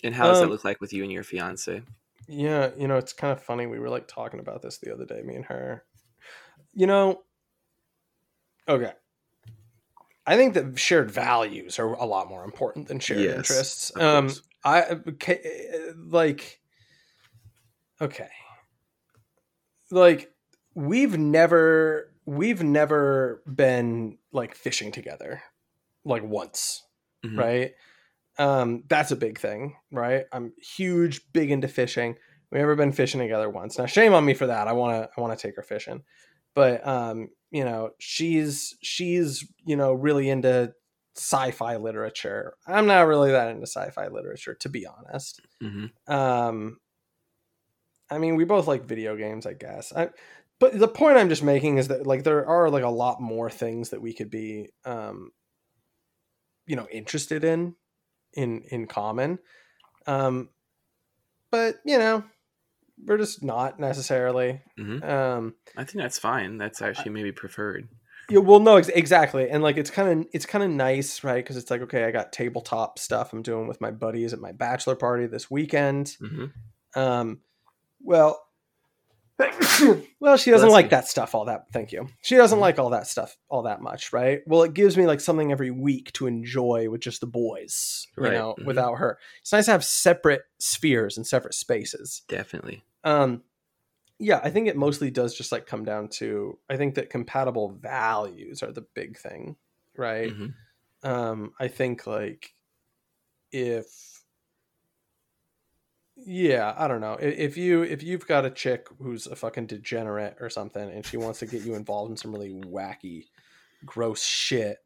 [0.03, 1.81] and how does Um, that look like with you and your fiance?
[2.27, 3.65] Yeah, you know, it's kind of funny.
[3.67, 5.83] We were like talking about this the other day, me and her.
[6.73, 7.23] You know,
[8.67, 8.93] okay.
[10.25, 13.91] I think that shared values are a lot more important than shared Yes, interests.
[13.97, 14.29] Um.
[14.63, 14.99] I
[15.97, 16.59] like,
[17.99, 18.29] okay,
[19.89, 20.31] like
[20.75, 25.41] we've never we've never been like fishing together,
[26.05, 26.83] like once
[27.25, 27.37] Mhm.
[27.37, 27.71] right?
[28.39, 30.25] Um, that's a big thing, right?
[30.31, 32.15] I'm huge, big into fishing.
[32.51, 33.77] We've never been fishing together once.
[33.77, 34.67] Now, shame on me for that.
[34.67, 36.03] I want to, I want to take her fishing,
[36.55, 40.73] but um, you know, she's she's you know really into
[41.15, 42.55] sci-fi literature.
[42.67, 45.41] I'm not really that into sci-fi literature, to be honest.
[45.61, 45.91] Mhm.
[46.07, 46.79] Um,
[48.09, 49.93] I mean, we both like video games, I guess.
[49.93, 50.09] I,
[50.59, 53.49] but the point I'm just making is that like there are like a lot more
[53.49, 55.31] things that we could be, um,
[56.65, 57.75] you know, interested in,
[58.33, 59.39] in in common.
[60.07, 60.49] Um,
[61.51, 62.23] but you know,
[63.05, 64.61] we're just not necessarily.
[64.77, 65.03] Mhm.
[65.03, 66.57] Um, I think that's fine.
[66.57, 67.89] That's actually maybe preferred.
[68.31, 71.43] Yeah, well, no, ex- exactly, and like it's kind of it's kind of nice, right?
[71.43, 74.51] Because it's like okay, I got tabletop stuff I'm doing with my buddies at my
[74.51, 76.15] bachelor party this weekend.
[76.19, 76.45] hmm
[76.95, 77.41] Um,
[78.01, 78.41] well,
[80.19, 80.89] well, she doesn't Bless like you.
[80.91, 81.65] that stuff all that.
[81.73, 82.07] Thank you.
[82.21, 82.61] She doesn't Mhm.
[82.61, 84.41] like all that stuff all that much, right?
[84.45, 88.23] Well, it gives me like something every week to enjoy with just the boys, you
[88.23, 88.65] Right, know, mhm.
[88.65, 89.17] without her.
[89.41, 92.21] It's nice to have separate spheres and separate spaces.
[92.27, 92.83] Definitely.
[93.03, 93.41] Um,
[94.21, 97.69] yeah, I think it mostly does just like come down to I think that compatible
[97.71, 99.55] values are the big thing,
[99.97, 100.31] right?
[100.31, 100.53] Mhm.
[101.03, 102.53] um i think like
[103.51, 104.21] if
[106.15, 110.37] yeah i don't know if you if you've got a chick who's a fucking degenerate
[110.39, 113.25] or something and she wants to get you involved in some really wacky
[113.85, 114.77] gross shit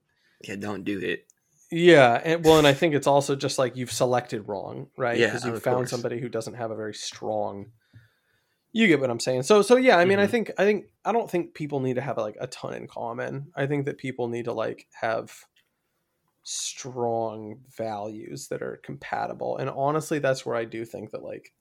[0.48, 1.26] Yeah, don't do it.
[1.72, 5.28] yeah and well and i think it's also just like you've selected wrong right Yeah,
[5.28, 5.90] because you've found course.
[5.90, 7.72] somebody who doesn't have a very strong
[8.76, 10.28] you get what i'm saying so so yeah i mean i Mhm.
[10.28, 13.52] think i think i don't think people need to have like a ton in common
[13.56, 15.46] i think that people need to like have
[16.44, 21.54] strong values that are compatible and honestly that's where i do think that like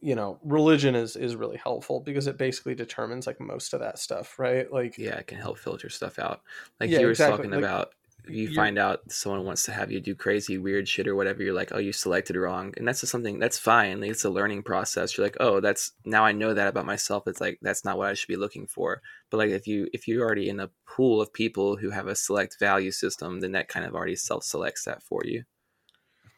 [0.00, 3.98] you know religion is is really helpful because it basically determines like most of that
[3.98, 6.42] stuff right like Yeah, it can help filter stuff out.
[6.80, 7.46] Like Yeah, you were exactly.
[7.46, 7.94] talking Like, about,
[8.28, 11.42] you find out someone wants to have you do crazy, weird shit or whatever.
[11.42, 14.00] You're like, oh, you selected wrong, and that's just something that's fine.
[14.00, 15.16] Like, it's a learning process.
[15.16, 17.26] You're like, oh, that's now I know that about myself.
[17.26, 19.02] It's like that's not what I should be looking for.
[19.30, 22.16] But like if you if you're already in a pool of people who have a
[22.16, 25.44] select value system, then that kind of already self selects that for you.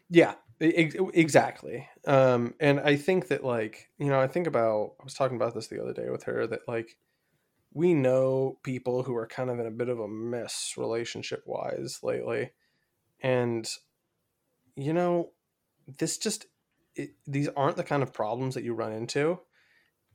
[0.09, 1.89] Yeah, exactly.
[2.07, 5.55] Um, and I think that like you know, I think about I was talking about
[5.55, 6.97] this the other day with her that like
[7.73, 12.01] we know people who are kind of in a bit of a mess relationship wise
[12.03, 12.51] lately,
[13.23, 13.69] and
[14.77, 15.31] you know,
[15.99, 16.47] this just
[16.97, 19.39] it, these aren't the kind of problems that you run into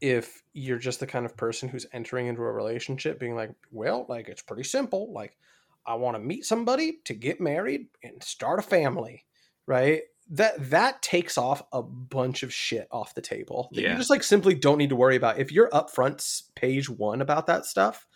[0.02, 4.06] if you're just the kind of person who's entering into a relationship being like, well,
[4.10, 5.38] like it's pretty simple, like
[5.86, 9.26] I want to meet somebody to get married and start a family
[9.68, 13.92] right that that takes off a bunch of shit off the table that Yeah.
[13.92, 17.22] you just like simply don't need to worry about if you're upfront s- page one
[17.22, 18.08] about that stuff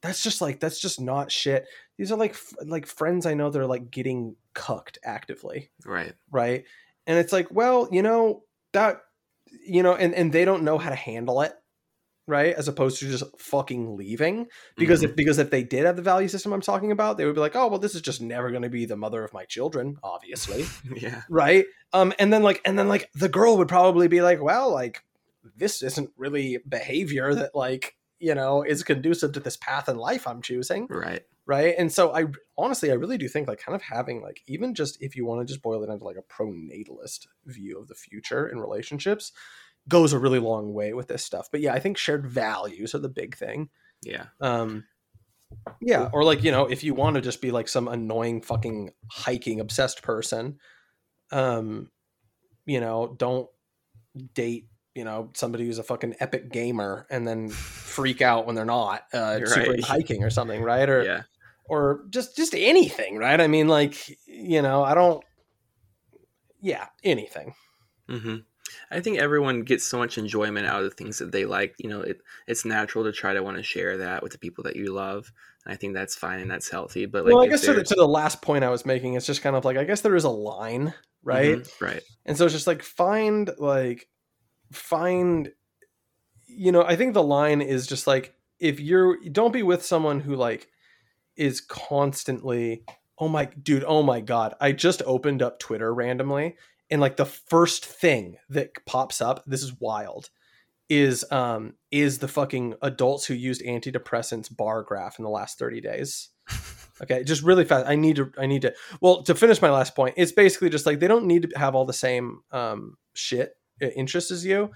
[0.00, 1.66] that's just like that's just not shit
[1.98, 2.34] these are like
[2.66, 6.14] like friends i know that are like getting cucked actively Right.
[6.32, 6.64] right
[7.06, 9.00] and it's like well you know that
[9.64, 11.52] you know and and they don't know how to handle it
[12.26, 12.54] right?
[12.54, 14.46] As opposed to just fucking leaving.
[14.76, 17.34] Because if because if they did have the value system i'm talking about they would
[17.34, 19.44] be like oh well this is just never going to be the mother of my
[19.44, 20.66] children obviously.
[20.96, 21.22] Yeah.
[21.28, 21.64] right?
[21.92, 25.04] Um and then like and then like the girl would probably be like well like
[25.56, 30.26] this isn't really behavior that like you know is conducive to this path in life
[30.26, 30.86] i'm choosing.
[30.88, 31.22] Right.
[31.46, 31.74] right?
[31.76, 32.26] And so i
[32.56, 35.40] honestly i really do think like kind of having like even just if you want
[35.40, 39.32] to just boil it into like a pronatalist view of the future in relationships
[39.88, 42.98] goes a really long way with this stuff but yeah i think shared values are
[43.00, 43.68] the big thing
[44.02, 44.26] Yeah.
[44.40, 44.84] um
[45.80, 48.92] yeah or like you know if you want to just be like some annoying fucking
[49.10, 50.58] hiking obsessed person
[51.30, 51.90] um
[52.64, 53.48] you know don't
[54.34, 57.48] date you know somebody who's a fucking epic gamer and then
[57.92, 59.84] freak out when they're not uh super right.
[59.84, 61.22] hiking or something right or Yeah.
[61.64, 63.96] or just just anything right i mean like
[64.26, 65.22] you know i don't
[66.60, 67.54] yeah anything
[68.08, 68.36] hmm
[68.90, 71.74] I think everyone gets so much enjoyment out of the things that they like.
[71.78, 74.64] You know, it, it's natural to try to want to share that with the people
[74.64, 75.32] that you love.
[75.64, 77.06] And I think that's fine and that's healthy.
[77.06, 79.26] But like, well i guess to the, to the last point i was making it's
[79.26, 80.92] just kind of like i guess there is a line
[81.22, 82.02] right Mhm, right.
[82.26, 84.08] and so it's just like find like
[84.72, 85.52] find
[86.48, 90.20] you know i think the line is just like if you're don't be with someone
[90.20, 90.68] who like
[91.36, 92.82] is constantly
[93.18, 96.56] oh my dude oh my god i just opened up twitter randomly
[96.92, 100.30] and like the first thing that pops up this is wild
[100.88, 105.80] is um is the fucking adults who used antidepressants bar graph in the last 30
[105.80, 106.28] days.
[107.02, 109.96] Okay just really fast i need to i need to well to finish my last
[109.96, 113.56] point it's basically just like they don't need to have all the same um shit
[113.82, 114.70] uh, interests as you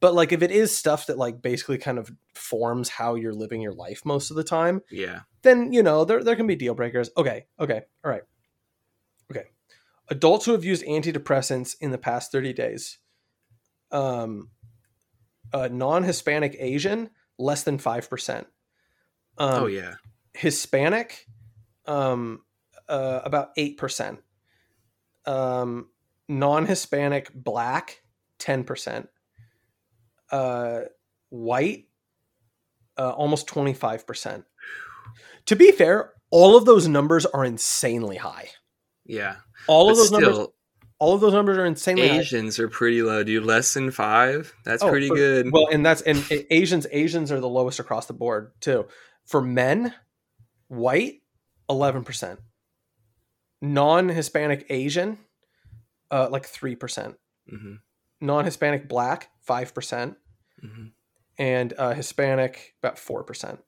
[0.00, 3.62] but like if it is stuff that like basically kind of forms how you're living
[3.62, 5.20] your life most of the time Yeah.
[5.42, 7.08] then you know there, there can be deal breakers.
[7.16, 8.24] Okay okay all right
[10.10, 12.98] adults who have used antidepressants in the past 30 days
[13.92, 14.50] um
[15.52, 18.44] uh, non-hispanic asian less than 5%
[19.38, 19.94] um, oh yeah.
[20.34, 21.26] Hispanic,
[21.86, 22.42] um,
[22.88, 24.20] uh, about eight percent.
[25.26, 25.88] Um,
[26.28, 28.02] non-Hispanic Black,
[28.38, 29.08] ten percent.
[30.30, 30.82] Uh,
[31.30, 31.86] white,
[32.98, 34.44] uh, almost twenty-five percent.
[35.46, 38.50] To be fair, all of those numbers are insanely high.
[39.10, 39.36] Yeah.
[39.66, 40.46] All But of those numbers,
[40.98, 42.18] all of those numbers are insanely high.
[42.20, 43.44] Asians are pretty low, dude.
[43.44, 44.54] Less than five.
[44.64, 45.52] That's Oh, pretty for- good.
[45.52, 48.86] Well, and that's and Asians Asians are the lowest across the board too.
[49.26, 49.94] For men,
[50.68, 51.22] white,
[51.68, 52.40] eleven percent.
[53.62, 55.18] Non-Hispanic Asian,
[56.10, 57.16] uh, like three percent.
[57.48, 57.74] hmm
[58.22, 60.16] Non-Hispanic Black, five percent,
[60.60, 60.86] hmm
[61.38, 63.60] and uh, Hispanic about four percent.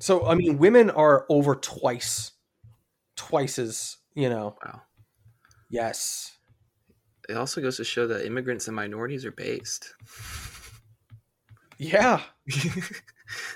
[0.00, 2.32] So I mean, women are over twice,
[3.16, 4.56] twice as you know.
[4.64, 4.82] Wow.
[5.70, 6.38] Yes.
[7.28, 9.94] It also goes to show that immigrants and minorities are based.
[11.78, 12.22] Yeah.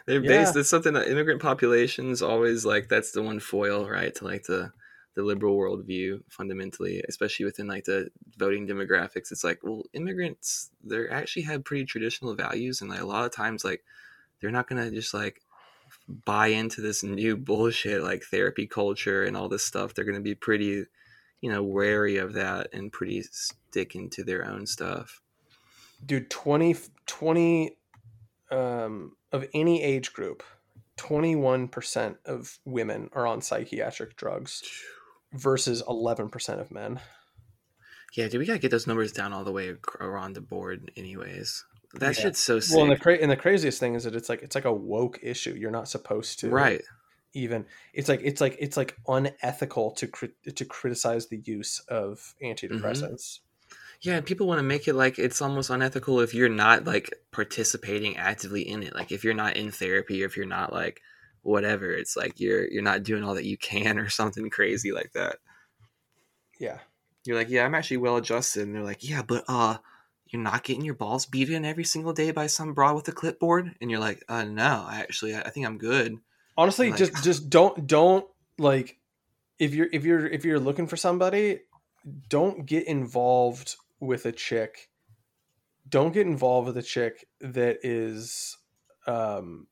[0.06, 0.28] They're Yeah.
[0.28, 0.54] based.
[0.54, 2.88] That's something that immigrant populations always like.
[2.88, 4.72] That's the one foil, right, to like the
[5.14, 9.32] the liberal worldview fundamentally, especially within like the voting demographics.
[9.32, 13.32] It's like, well, immigrants they actually have pretty traditional values, and like a lot of
[13.32, 13.84] times, like
[14.40, 15.42] they're not gonna just like
[16.08, 19.94] buy into this new bullshit like therapy culture and all this stuff.
[19.94, 20.86] They're gonna be pretty,
[21.40, 25.20] you know, wary of that and pretty sticking to their own stuff.
[26.04, 26.76] dude 20
[27.06, 27.76] 20
[28.50, 30.42] um of any age group
[30.96, 34.62] 21% of women are on psychiatric drugs
[35.32, 37.00] versus 11% of men
[38.14, 41.64] Yeah, dude, we gotta get those numbers down all the way around the board, anyways.
[41.98, 42.22] That Yeah.
[42.24, 42.74] shit's so sick.
[42.76, 44.72] well and the, cra- and the craziest thing is that it's like it's like a
[44.72, 46.82] woke issue you're not supposed to right.
[47.34, 52.34] even it's like it's like it's like unethical to crit- to criticize the use of
[52.42, 53.40] antidepressants
[54.00, 57.12] Yeah, and people want to make it like it's almost unethical if you're not like
[57.32, 58.94] participating actively in it.
[58.94, 61.00] Like if you're not in therapy or if you're not like
[61.42, 65.12] whatever, it's like you're you're not doing all that you can or something crazy like
[65.14, 65.36] that.
[66.60, 66.78] yeah
[67.24, 69.78] You're like, yeah, I'm actually well adjusted, and they're like, yeah, but uh,
[70.30, 73.12] you're not getting your balls beat in every single day by some broad with a
[73.12, 76.16] clipboard, and you're like, uh, no, I actually, I I think I'm good.
[76.56, 78.26] honestly Like- just just don't don't
[78.58, 78.98] like
[79.58, 81.60] if you're if you're if you're looking for somebody
[82.28, 84.88] don't get involved with a chick
[85.88, 88.56] don't get involved with a chick that is
[89.06, 89.66] um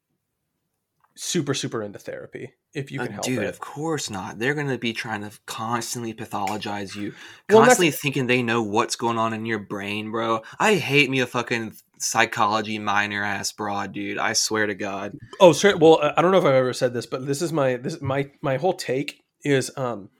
[1.19, 3.47] super super into therapy if you Uh, can help dude, it.
[3.49, 4.39] of course not.
[4.39, 7.15] They're gonna be trying to constantly pathologize you,
[7.49, 10.43] Well, constantly thinking they know what's going on in your brain, bro.
[10.59, 14.19] I hate me a fucking psychology minor ass broad, dude.
[14.19, 15.13] I swear to God.
[15.41, 15.79] Oh, straight.
[15.81, 18.31] Well, I don't know if I've ever said this, but this is my this my
[18.43, 20.11] my whole take is um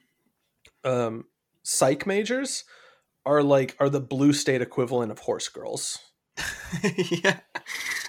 [0.85, 1.25] um
[1.63, 2.65] psych majors
[3.27, 5.99] are like are the blue state equivalent of horse girls.
[6.83, 7.41] yeah,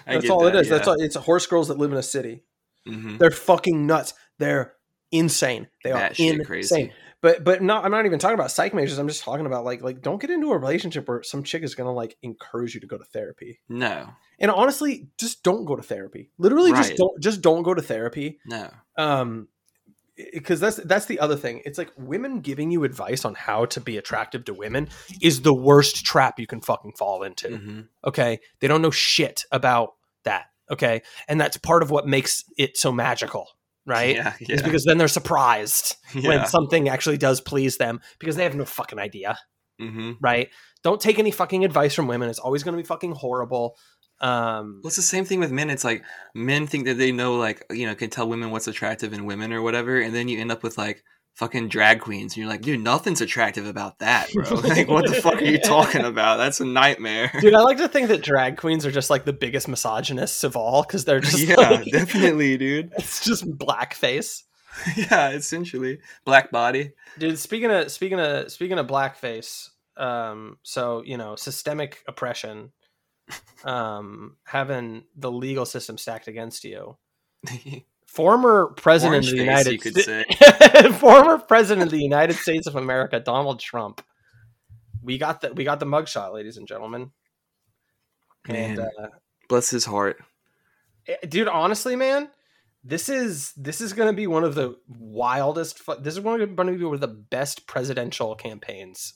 [0.06, 0.68] That's all that, it is.
[0.68, 0.76] yeah.
[0.76, 2.44] That's all, it's horse girls that live in a city.
[2.88, 3.18] Mhm.
[3.18, 4.14] They're fucking nuts.
[4.38, 4.74] They're
[5.12, 5.68] insane.
[5.84, 6.44] They are insane.
[6.44, 6.92] crazy.
[7.20, 8.98] But but not I'm not even talking about psych majors.
[8.98, 11.74] I'm just talking about like like don't get into a relationship where some chick is
[11.74, 13.60] gonna like encourage you to go to therapy.
[13.68, 14.08] No,
[14.38, 16.30] And honestly, just don't go to therapy.
[16.38, 18.38] Literally, just don't just don't go to therapy.
[18.46, 18.70] no.
[18.96, 19.48] Um,
[20.32, 21.62] because that's that's the other thing.
[21.64, 24.88] It's like women giving you advice on how to be attractive to women
[25.22, 27.56] is the worst trap you can fucking fall into.
[27.56, 29.94] hmm Okay, they don't know shit about
[30.24, 30.46] that.
[30.70, 33.46] Okay, and that's part of what makes it so magical,
[33.86, 34.16] right?
[34.16, 36.28] Yeah, Is because then they're surprised yeah.
[36.28, 39.38] when something actually does please them because they have no fucking idea,
[39.80, 40.48] hmm right?
[40.84, 42.28] Don't take any fucking advice from women.
[42.30, 43.76] It's always going to be fucking horrible.
[44.20, 45.70] Um, Well, it's the same thing with men.
[45.70, 46.04] It's like
[46.34, 49.52] men think that they know, like you know, can tell women what's attractive in women
[49.52, 51.02] or whatever, and then you end up with like
[51.38, 54.42] fucking drag queens, and you're like, dude, nothing's attractive about that, bro.
[54.56, 56.36] like, what the fuck are you talking about?
[56.36, 57.30] That's a nightmare.
[57.40, 60.56] dude, I like to think that drag queens are just like the biggest misogynists of
[60.56, 62.92] all because they're just yeah, like, definitely, dude.
[62.98, 64.42] it's just blackface.
[64.96, 66.92] yeah, essentially, black body.
[67.18, 72.72] Dude, speaking of speaking of speaking of blackface, um, so you know, systemic oppression,
[73.64, 76.96] um, having the legal system stacked against you.
[78.08, 82.66] Former president Orange of the United you could Sta- former president of the United States
[82.66, 84.02] of America, Donald Trump.
[85.02, 87.12] We got the we got the mugshot, ladies and gentlemen.
[88.48, 89.08] And uh,
[89.48, 90.18] Bless his heart.
[91.06, 92.30] eh, dude, honestly, man,
[92.82, 95.82] this is this is going to be one of the wildest.
[96.00, 99.14] This is one going to be one of the best presidential campaigns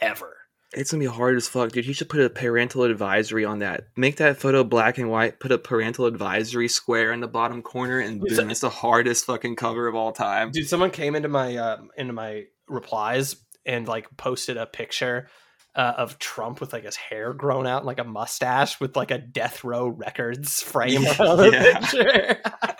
[0.00, 0.36] ever.
[0.76, 1.86] It's gonna be hard as fuck, dude.
[1.86, 3.88] You should put a parental advisory on that.
[3.96, 5.40] Make that photo black and white.
[5.40, 9.56] Put a parental advisory square in the bottom corner, and boom, it's the hardest fucking
[9.56, 10.50] cover of all time.
[10.50, 13.36] Dude, someone came into my uh, into my replies
[13.66, 15.28] and like posted a picture
[15.74, 19.10] uh, of Trump with like his hair grown out, and, like a mustache with like
[19.10, 21.78] a Death Row Records frame Yeah, around the yeah.
[21.80, 22.36] picture.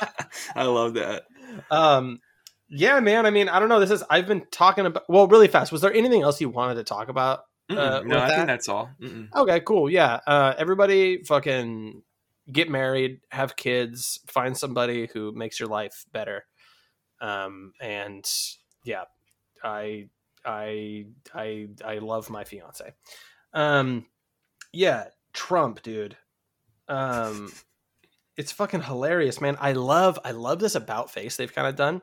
[0.54, 1.24] I love that.
[1.70, 2.20] um,
[2.68, 3.26] yeah, man.
[3.26, 3.80] I mean, I don't know.
[3.80, 5.04] This is I've been talking about.
[5.08, 5.72] Well, really fast.
[5.72, 7.40] Was there anything else you wanted to talk about?
[7.70, 8.34] Uh, no, I that?
[8.36, 8.90] think that's all.
[9.00, 9.28] Mm-mm.
[9.34, 9.88] Okay, cool.
[9.88, 10.20] Yeah.
[10.26, 12.02] Uh, everybody fucking
[12.52, 16.44] get married, have kids, find somebody who makes your life better.
[17.20, 18.28] Um, and
[18.84, 19.04] yeah,
[19.62, 20.08] I,
[20.44, 22.92] I, I, I love my fiance.
[23.54, 24.04] Um,
[24.72, 26.18] yeah, Trump, dude.
[26.86, 27.50] Um,
[28.36, 29.56] it's fucking hilarious, man.
[29.58, 32.02] I love, I love this about face they've kind of done.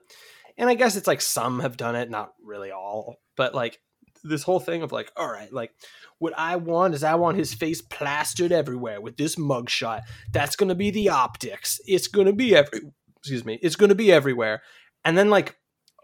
[0.58, 3.80] And I guess it's like some have done it, not really all, but like
[4.24, 5.72] this whole thing of like, all right, like
[6.20, 10.02] what I want is I want his face plastered everywhere with this mugshot.
[10.32, 11.80] That's gonna be the optics.
[11.86, 12.82] It's gonna be every
[13.18, 14.62] excuse me, it's gonna be everywhere.
[15.04, 15.56] And then like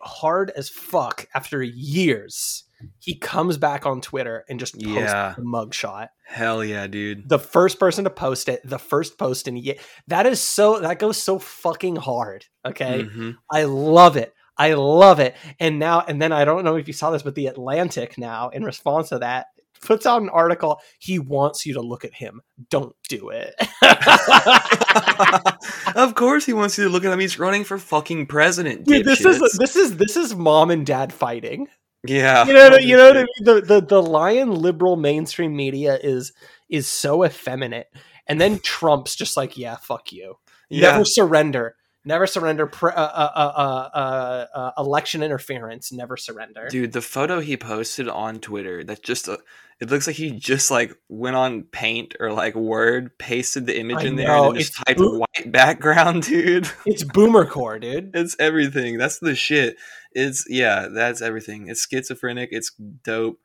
[0.02, 2.64] hard as fuck after years,
[3.00, 5.34] he comes back on Twitter and just posts Yeah.
[5.36, 6.10] the mugshot.
[6.28, 7.28] Hell yeah, dude.
[7.28, 11.00] The first person to post it, the first post in ye- that is so that
[11.00, 12.46] goes so fucking hard.
[12.66, 13.04] Okay.
[13.06, 13.38] Mhm.
[13.52, 14.34] I love it.
[14.58, 15.36] I love it.
[15.60, 18.50] And now, and then I don't know if you saw this, but the Atlantic now,
[18.50, 19.48] in response to that,
[19.82, 20.80] puts out an article.
[21.00, 22.42] He wants you to look at him.
[22.70, 23.56] Don't do it.
[25.96, 27.20] of course, he wants you to look at him.
[27.20, 28.86] He's running for fucking president.
[28.86, 31.68] Dude, this is this is this is mom and dad fighting.
[32.06, 32.46] yeah.
[32.46, 33.28] You know, you know what I mean.
[33.42, 36.34] The, the the lion liberal mainstream media is
[36.70, 37.88] is so effeminate,
[38.28, 40.36] and then Trump's just like, yeah, fuck you.
[40.70, 40.92] Yeah.
[40.92, 41.76] Never surrender.
[42.08, 42.68] Never surrender.
[42.68, 45.92] Pre- uh, uh, uh, uh, uh, election interference.
[45.92, 46.70] Never surrender.
[46.70, 49.40] Dude, the photo he posted on Twitter, that's just a,
[49.82, 53.98] it looks like he just like went on paint or like word, pasted the image
[53.98, 56.70] I in there, know, and then just typed boo- white background, dude.
[56.86, 58.12] It's boomer core, dude.
[58.14, 58.98] It's everything.
[58.98, 59.76] That's the shit.
[60.14, 61.68] It's yeah, that's everything.
[61.68, 62.50] It's schizophrenic.
[62.54, 62.72] It's
[63.04, 63.38] dope.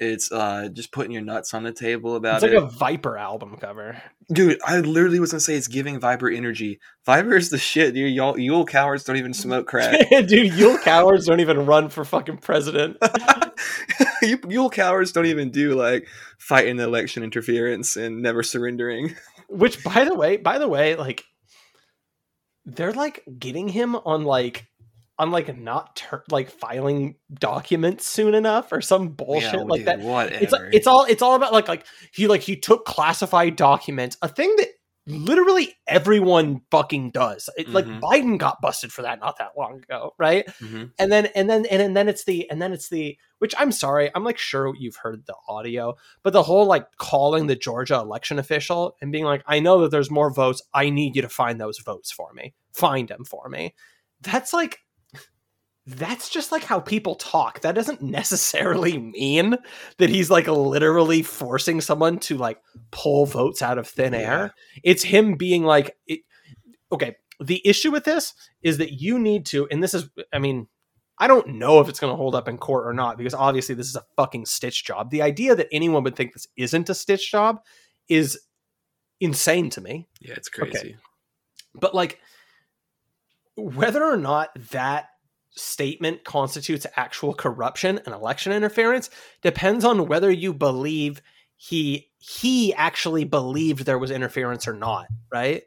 [0.00, 2.46] It's uh just putting your nuts on the table about it.
[2.46, 2.62] It's like it.
[2.62, 4.00] a Viper album cover.
[4.32, 6.80] Dude, I literally was gonna say it's giving Viper energy.
[7.04, 8.14] Viper is the shit, dude.
[8.14, 10.08] Y'all You'll cowards don't even smoke crack.
[10.10, 12.96] Dude, You'll cowards don't even run for fucking president.
[14.22, 16.06] you You'll cowards don't even do like
[16.38, 19.16] fighting the election interference and never surrendering.
[19.48, 21.24] Which, by the way, by the way, like
[22.64, 24.67] they're like getting him on like
[25.18, 29.86] on like not tur- like filing documents soon enough or some bullshit Yeah, like dude,
[29.88, 29.98] that.
[30.00, 30.44] Whatever.
[30.44, 34.16] It's it's all it's all about like like he like he took classified documents.
[34.22, 34.68] A thing that
[35.06, 37.48] literally everyone fucking does.
[37.56, 38.00] It, Like Mhm.
[38.00, 40.46] Biden got busted for that not that long ago, right?
[40.60, 40.92] Mhm.
[40.98, 43.72] And then and then and, and then it's the and then it's the which I'm
[43.72, 47.94] sorry, I'm like sure you've heard the audio, but the whole like calling the Georgia
[47.96, 50.60] election official and being like, I know that there's more votes.
[50.74, 52.52] I need you to find those votes for me.
[52.72, 53.74] Find them for me.
[54.20, 54.80] That's like
[55.96, 57.60] that's just like how people talk.
[57.62, 59.56] That doesn't necessarily mean
[59.96, 62.60] that he's like literally forcing someone to like
[62.90, 64.18] pull votes out of thin Yeah.
[64.20, 64.54] air.
[64.84, 66.20] It's him being like, it,
[66.92, 70.66] okay, the issue with this is that you need to, and this is, I mean,
[71.18, 73.74] I don't know if it's going to hold up in court or not because obviously
[73.74, 75.10] this is a fucking stitch job.
[75.10, 77.60] The idea that anyone would think this isn't a stitch job
[78.08, 78.38] is
[79.20, 80.96] insane to me Yeah, it's crazy.
[81.74, 82.20] but like
[83.56, 85.06] whether or not that
[85.50, 89.10] statement constitutes actual corruption and election interference
[89.42, 91.20] depends on whether you believe
[91.56, 95.62] he he actually believed there was interference or not right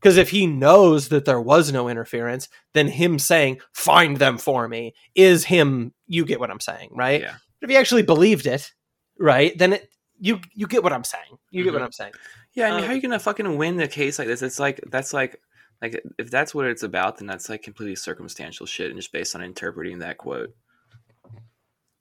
[0.00, 4.66] because if he knows that there was no interference then him saying find them for
[4.66, 7.36] me is him you get what i'm saying right Yeah.
[7.60, 8.72] if he actually believed it
[9.18, 9.88] right then it
[10.18, 11.86] you you get what i'm saying you get what Mhm.
[11.86, 12.12] i'm saying
[12.54, 14.42] Yeah, I mean, Um, how are you gonna fucking win a case like this?
[14.42, 15.40] It's like that's like
[15.82, 19.34] like if that's what it's about, then that's like completely circumstantial shit and just based
[19.34, 20.54] on interpreting that quote.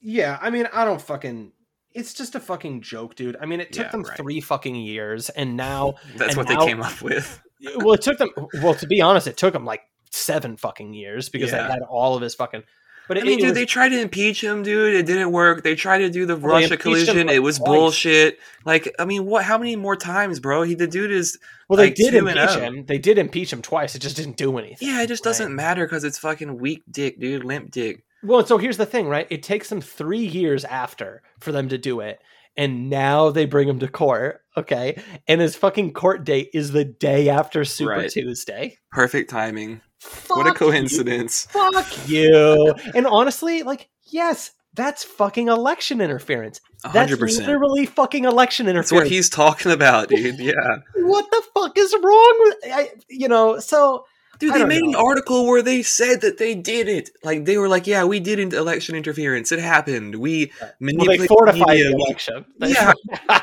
[0.02, 1.52] Yeah, I mean, I don't fucking.
[1.94, 3.38] It's just a fucking joke, dude.
[3.42, 4.18] I mean, it took Yeah, them right.
[4.18, 7.42] three fucking years, and now, That's And what now- they came up with.
[7.78, 8.30] well, it took them.
[8.62, 9.82] Well, to be honest, it took them like
[10.12, 11.64] seven fucking years because Yeah.
[11.68, 12.64] they had all of his fucking.
[13.08, 14.96] But I mean, dude, was- they tried to impeach him, dude.
[14.96, 15.64] It didn't work.
[15.64, 17.28] They tried to do the Well, Russia collusion.
[17.28, 17.68] like, It was twice.
[17.68, 18.40] bullshit.
[18.66, 19.44] Like, I mean, what?
[19.44, 20.64] How many more times, bro?
[20.64, 21.38] He the dude is.
[21.70, 22.60] well, they like, did impeach oh.
[22.60, 22.86] him.
[22.86, 23.96] They did impeach him twice.
[23.96, 24.88] It just didn't do anything.
[24.88, 27.44] Yeah, it just doesn't matter because it's fucking weak dick, dude.
[27.44, 28.04] Limp dick.
[28.24, 29.28] Well, so here's the thing, right?
[29.30, 32.20] It takes them three years after for them to do it.
[32.60, 35.00] And now they bring him to court, okay?
[35.28, 38.10] And his fucking court date is the day after Super Right.
[38.10, 38.78] Tuesday.
[38.92, 39.82] Perfect timing.
[40.28, 40.68] What a Fuck you.
[40.68, 41.48] coincidence.
[41.52, 42.74] fuck you.
[42.96, 46.62] And honestly, like, yes, that's fucking election interference.
[46.84, 47.48] That's hundred percent.
[47.48, 48.90] literally fucking election interference.
[48.90, 49.10] That's interference.
[49.10, 50.40] what he's talking about, dude.
[50.40, 50.54] Yeah.
[50.96, 53.60] what the fuck is wrong with I, you know?
[53.60, 54.06] So
[54.40, 57.10] Dude, they made an article where they said that they did it.
[57.24, 59.52] Like they were like, "Yeah, we did an election interference.
[59.52, 60.16] It happened.
[60.16, 61.90] We well, manipulated they fortified media.
[61.90, 62.46] the election.
[62.60, 62.94] Yeah.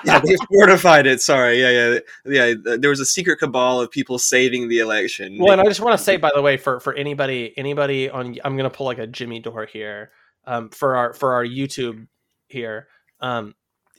[0.05, 1.21] yeah, they fortified it.
[1.21, 2.55] Sorry, yeah, yeah, yeah.
[2.55, 5.37] th- There was a secret cabal of people saving the election.
[5.39, 8.37] well, and I just want to say, by the way, for for anybody anybody on,
[8.45, 10.11] I'm gonna pull like a Jimmy Dore here,
[10.47, 12.07] um, for our for our YouTube
[12.49, 12.89] here,
[13.21, 13.55] um.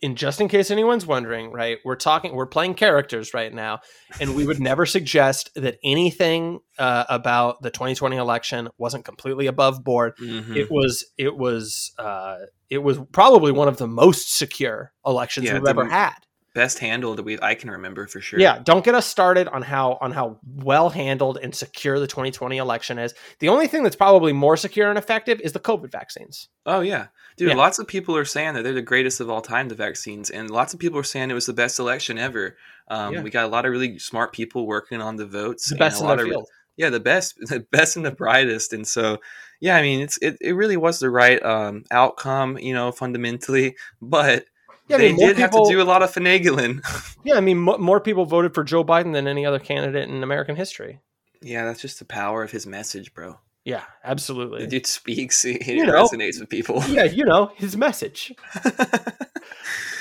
[0.06, 1.80] In just in case anyone's wondering, right?
[1.84, 3.80] We're talking, we're playing characters right now,
[4.20, 9.84] and we would never suggest that anything uh, about the 2020 election wasn't completely above
[9.84, 10.14] board.
[10.22, 10.56] Mhm.
[10.56, 12.38] it was it was uh
[12.70, 16.14] it was probably one of the most secure elections Yeah, we've ever had
[16.56, 18.40] best handled that we I can remember for sure.
[18.40, 22.58] yeah don't get us started on how on how well handled and secure the 2020
[22.58, 26.50] election is the only thing that's probably more secure and effective is the covid vaccines
[26.68, 27.08] Oh yeah,
[27.38, 27.50] dude.
[27.50, 27.56] Yeah.
[27.56, 29.70] Lots of people are saying that they're the greatest of all time.
[29.70, 32.58] The vaccines, and lots of people are saying it was the best election ever.
[32.88, 33.22] Um, Yeah.
[33.22, 35.70] We got a lot of really smart people working on the votes.
[35.70, 38.06] the and best a in lot their of field yeah the best the best and
[38.06, 39.18] the brightest and so
[39.62, 43.76] yeah i mean it's it, it really was the right um outcome you know fundamentally
[44.02, 44.46] but
[44.88, 46.82] yeah, I they mean, did have to do a lot of finagling.
[47.26, 50.22] Yeah i mean mo- more people voted for joe biden than any other candidate in
[50.24, 51.00] american history.
[51.42, 53.40] Yeah that's just the power of his message bro.
[53.64, 56.04] Yeah the absolutely dude speaks it You know.
[56.06, 56.84] resonates with people.
[56.88, 58.32] Yeah you know his message.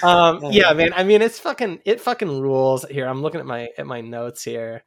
[0.02, 3.06] Um yeah man i mean it's fucking it fucking rules here.
[3.06, 4.82] I'm looking at my at my notes here.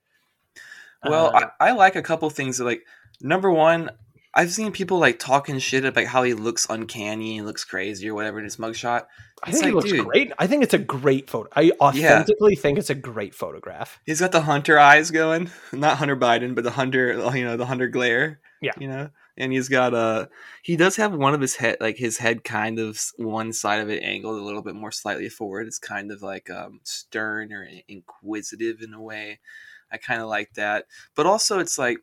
[1.04, 2.84] Well Uh, I, I like a couple things like
[3.22, 3.90] number one
[4.34, 8.14] I've seen people like talking shit about how he looks uncanny and looks crazy or
[8.14, 9.06] whatever in his mugshot.
[9.44, 10.06] I think it like, looks dude.
[10.06, 10.32] great.
[10.38, 11.50] I think it's a great photo.
[11.56, 14.00] I authentically think it's a great photograph.
[14.06, 17.66] He's got the hunter eyes going, not Hunter Biden, but the hunter, you know, the
[17.66, 18.40] hunter glare.
[18.62, 18.72] Yeah.
[18.80, 20.30] you know, and he's got a.
[20.64, 23.90] He does have one of his head, like his head, kind of one side of
[23.90, 25.68] it angled a little bit more slightly forward.
[25.68, 29.40] It's kind of like um, stern or inquisitive in a way.
[29.92, 30.86] I kind of like that,
[31.16, 32.00] but also it's like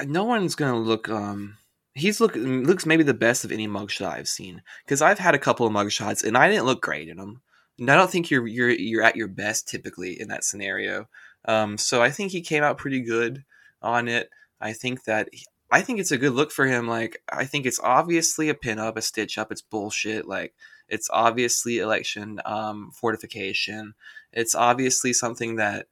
[0.00, 1.08] no one's gonna look.
[1.08, 1.58] um
[1.94, 5.38] He's look looks maybe the best of any mugshot I've seen because I've had a
[5.38, 7.42] couple of mugshots and I didn't look great in them.
[7.78, 11.08] And I don't think you're you're you're at your best typically in that scenario.
[11.44, 13.44] Um, so I think he came out pretty good
[13.82, 14.30] on it.
[14.60, 15.28] I think that
[15.70, 16.88] I think it's a good look for him.
[16.88, 19.52] Like I think it's obviously a pin up, a stitch up.
[19.52, 20.26] It's bullshit.
[20.26, 20.54] Like
[20.88, 23.94] it's obviously election um, fortification.
[24.32, 25.86] It's obviously something that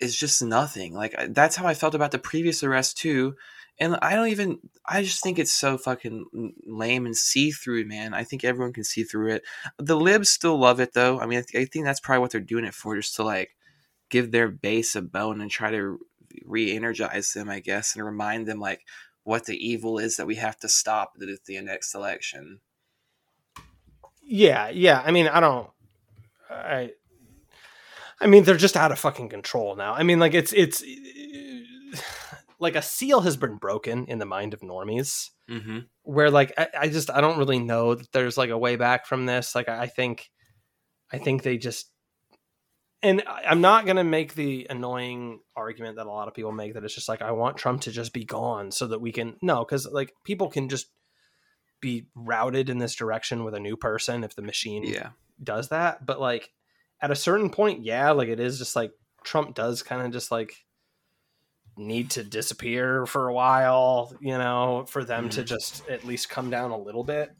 [0.00, 0.94] is just nothing.
[0.94, 3.36] Like that's how I felt about the previous arrest too.
[3.78, 4.58] And I don't even.
[4.86, 8.12] I just think it's so fucking lame and see through, man.
[8.12, 9.42] I think everyone can see through it.
[9.78, 11.18] The libs still love it though.
[11.18, 13.22] I mean, I, th- I think that's probably what they're doing it for, just to
[13.22, 13.56] like
[14.10, 15.98] give their base a bone and try to
[16.44, 18.82] re-energize them, I guess, and remind them like
[19.24, 22.60] what the evil is that we have to stop at the next election.
[24.22, 25.02] Yeah, yeah.
[25.04, 25.70] I mean, I don't.
[26.50, 26.90] I.
[28.20, 29.94] I mean, they're just out of fucking control now.
[29.94, 30.82] I mean, like it's it's
[32.58, 35.28] like a seal has been broken in the mind of normies.
[35.50, 35.78] Mm-hmm.
[36.02, 39.06] Where like I, I just I don't really know that there's like a way back
[39.06, 39.54] from this.
[39.54, 40.28] Like I think,
[41.12, 41.90] I think they just
[43.02, 46.52] and I- I'm not going to make the annoying argument that a lot of people
[46.52, 49.10] make that it's just like I want Trump to just be gone so that we
[49.12, 50.86] can no cuz like people can just
[51.80, 55.10] be routed in this direction with a new person if the machine Yeah.
[55.42, 56.50] does that but like
[57.02, 58.92] at a certain point yeah like it is just like
[59.24, 60.52] Trump does kind of just like
[61.76, 65.46] need to disappear for a while you know for them to Mhm.
[65.46, 67.30] just at least come down a little bit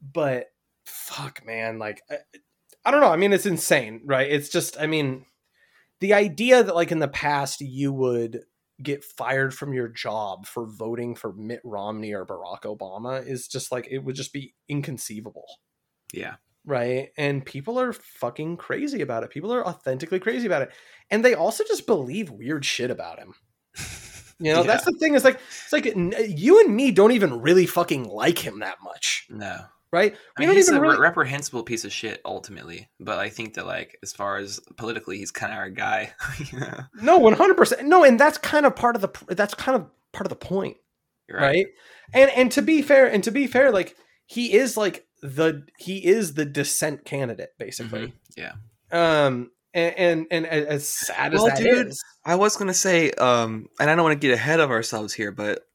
[0.00, 0.46] but
[0.86, 2.18] fuck man like I,
[2.84, 5.26] I don't know i mean it's insane right it's just i mean
[6.00, 8.40] the idea that like in the past you would
[8.82, 13.70] get fired from your job for voting for Mitt Romney or Barack Obama is just
[13.70, 15.46] like it would just be inconceivable
[16.12, 16.36] Yeah.
[16.64, 17.10] Right?
[17.16, 19.30] And people are fucking crazy about it.
[19.30, 20.70] People are authentically crazy about it.
[21.10, 23.34] And they also just believe weird shit about him.
[24.40, 25.14] You know, that's the thing.
[25.14, 29.28] Is like it's like you and me don't even really fucking like him that much,
[29.30, 29.60] No.
[29.92, 30.12] right?
[30.12, 30.98] I We mean, don't he's even a really.
[30.98, 35.30] reprehensible piece of shit ultimately, but I think that like as far as politically, he's
[35.30, 36.12] kind of our guy.
[36.52, 36.80] you know?
[37.00, 37.86] no, one hundred percent.
[37.86, 39.34] No, and that's kind of part of the.
[39.36, 40.78] That's kind of part of the point,
[41.28, 41.66] You're right?
[42.12, 43.94] And and to be fair, and to be fair, like
[44.26, 48.08] he is like the he is the dissent candidate basically.
[48.08, 48.12] Mhm.
[48.36, 48.52] Yeah.
[48.92, 53.10] Um, and and, and as sad as Well, that dude, is, I was gonna say,
[53.12, 55.66] um, and I don't want to get ahead of ourselves here, but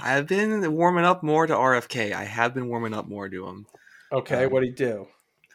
[0.00, 2.12] I've been warming up more to RFK.
[2.12, 3.66] I have been warming up more to him.
[4.12, 5.08] okay, um, what would he do?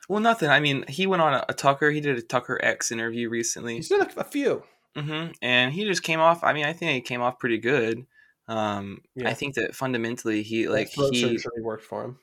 [0.09, 0.49] Well, nothing.
[0.49, 1.89] I mean, he went on a, a Tucker.
[1.89, 3.75] He did a Tucker X interview recently.
[3.75, 4.63] He's done a, a few.
[4.97, 6.43] hmm And he just came off.
[6.43, 8.05] I mean, I think he came off pretty good.
[8.49, 9.29] Um, Yeah.
[9.29, 12.19] I think that fundamentally he like he, surgery worked for him.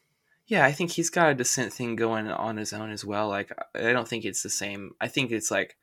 [0.50, 3.28] Yeah, I think he's got a dissent thing going on his own as well.
[3.28, 4.90] Like, I don't think it's the same.
[5.00, 5.76] I think it's like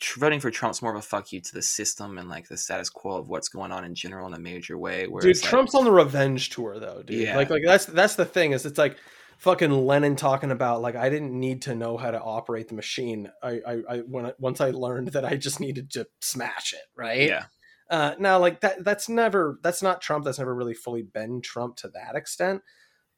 [0.00, 2.56] tr- voting for Trump's more of a fuck you to the system and like the
[2.56, 5.06] status quo of what's going on in general in a major way.
[5.06, 7.20] Where Dude, it's like- Trump's on the revenge tour though, dude.
[7.22, 7.36] Yeah.
[7.36, 8.96] Like like that's that's the thing is it's like
[9.38, 13.30] fucking Lenin talking about like I didn't need to know how to operate the machine.
[13.40, 16.82] I I, I when I, once I learned that I just needed to smash it,
[16.96, 17.28] right?
[17.28, 17.44] yeah,
[17.88, 20.24] Uh now like that that's never that's not Trump.
[20.24, 22.62] That's never really fully been Trump to that extent.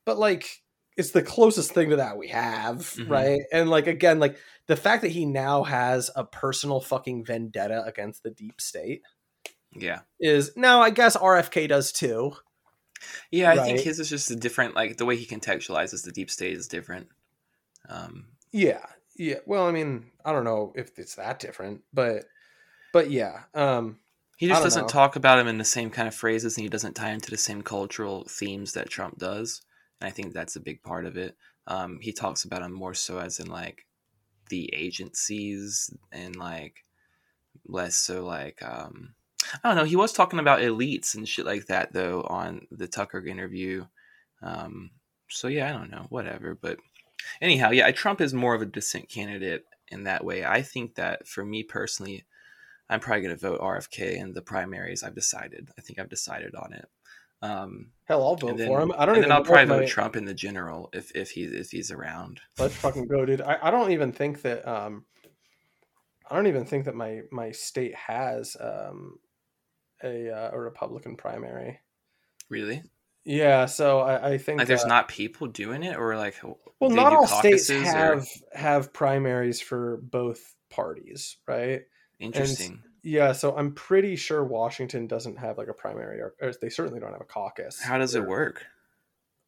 [0.04, 0.60] But like
[0.96, 3.10] it's the closest thing to that we have, Mhm.
[3.10, 3.40] right?
[3.52, 8.22] And like again, like the fact that he now has a personal fucking vendetta against
[8.22, 9.02] the deep state
[9.76, 12.32] yeah, is now I guess RFK does too.
[13.30, 13.50] yeah.
[13.52, 14.74] I think his is just a different.
[14.76, 17.08] Like the way he contextualizes the deep state is different.
[17.88, 19.40] Um, Yeah, yeah.
[19.46, 22.24] Well, I mean, I don't know if it's that different, but
[22.92, 23.42] but yeah.
[23.52, 23.98] Um,
[24.36, 24.88] He just doesn't know.
[24.88, 27.36] talk about him in the same kind of phrases, and he doesn't tie into the
[27.36, 29.60] same cultural themes that Trump does.
[30.00, 31.36] And I think that's a big part of it.
[31.66, 33.86] Um, he talks about him more so as in like
[34.50, 36.84] the agencies and like
[37.66, 39.14] less so like um,
[39.62, 39.84] I don't know.
[39.84, 43.86] He was talking about elites and shit like that though on the Tucker interview.
[44.42, 44.90] Um,
[45.28, 46.54] so yeah, I don't know, whatever.
[46.54, 46.78] But
[47.40, 50.44] anyhow, yeah, Trump is more of a dissent candidate in that way.
[50.44, 52.24] I think that for me personally,
[52.88, 55.02] I'm probably going to vote RFK in the primaries.
[55.02, 55.70] I've decided.
[55.78, 56.86] I think I've decided on it.
[57.44, 58.92] Um, hell, I'll vote then, for him.
[58.92, 61.30] I don't and even then I'll probably vote my- Trump in the general if if
[61.30, 62.40] he if he's around.
[62.58, 63.40] Let's fucking go, dude.
[63.42, 64.66] I, I don't even think that.
[64.66, 65.04] Um,
[66.30, 69.18] I don't even think that my my state has um
[70.02, 71.80] a uh, a Republican primary.
[72.48, 72.82] Really?
[73.26, 76.34] Yeah, so I, I think Like, there's uh, not people doing it, or like,
[76.78, 81.82] well, not all states caucuses, or- have have primaries for both parties, right?
[82.18, 82.82] Interesting.
[83.04, 87.00] Yeah, so I'm pretty sure Washington doesn't have like a primary, or, or they certainly
[87.00, 87.80] don't have a caucus.
[87.80, 88.64] How does it work?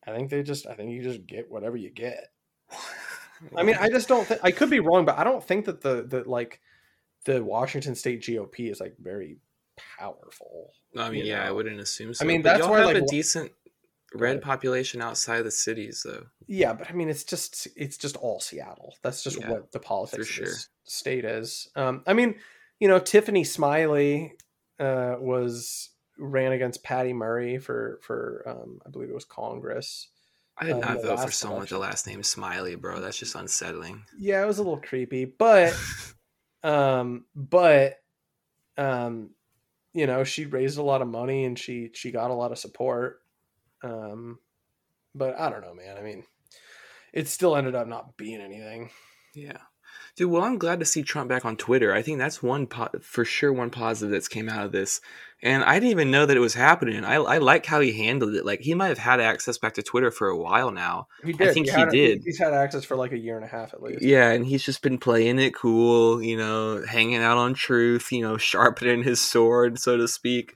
[0.06, 2.28] I think they just, I think you just get whatever you get.
[3.56, 5.80] I mean, I just don't think I could be wrong, but I don't think that
[5.80, 6.60] the the like
[7.24, 9.38] the Washington State GOP is like very
[9.98, 10.72] powerful.
[10.96, 12.24] I mean, yeah, I wouldn't assume so.
[12.24, 13.52] I mean, but that's why, have like, a decent
[14.14, 16.26] red population outside the cities, though.
[16.46, 18.96] Yeah, but I mean, it's just it's just all Seattle.
[19.02, 20.44] That's just Yeah, what the politics of sure.
[20.46, 21.68] this state is.
[21.76, 22.36] Um, I mean,
[22.80, 24.34] you know, Tiffany Smiley
[24.78, 30.08] uh, was ran against Patty Murray for for um, I believe it was Congress.
[30.58, 33.00] I did Uh, not the vote for someone with the last name Smiley, bro.
[33.00, 34.04] That's just unsettling.
[34.18, 35.74] Yeah, it was a little creepy, but
[36.62, 37.96] um, but
[38.78, 39.30] um,
[39.92, 42.58] you know, she raised a lot of money and she she got a lot of
[42.58, 43.22] support.
[43.82, 44.38] Um,
[45.14, 45.96] but I don't know, man.
[45.96, 46.24] I mean,
[47.12, 48.90] it still ended up not being anything.
[49.34, 49.58] Yeah.
[50.16, 51.92] Dude, well, I'm glad to see Trump back on Twitter.
[51.92, 55.02] I think that's one po- for sure one positive that's came out of this.
[55.42, 57.04] And I didn't even know that it was happening.
[57.04, 58.46] I, I like how he handled it.
[58.46, 61.08] Like he might have had access back to Twitter for a while now.
[61.22, 61.48] He did.
[61.48, 62.22] I think he had, did.
[62.24, 64.02] He's had access for like a year and a half at least.
[64.02, 68.22] Yeah, and he's just been playing it cool, you know, hanging out on truth, you
[68.22, 70.54] know, sharpening his sword, so to speak.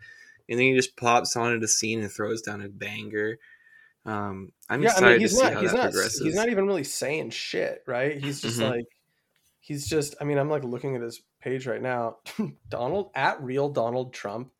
[0.48, 3.36] And then he just pops onto the scene and throws down a banger.
[4.06, 5.52] Um, I'm yeah, I excited mean, he's to see not.
[5.52, 5.90] how He's that not.
[5.92, 6.20] progresses.
[6.22, 8.16] He's not even really saying shit, right?
[8.18, 8.70] He's just Mhm.
[8.70, 8.84] like,
[9.70, 10.16] he's just.
[10.20, 12.16] I mean, I'm like looking at his page right now.
[12.68, 14.50] Donald at real Donald Trump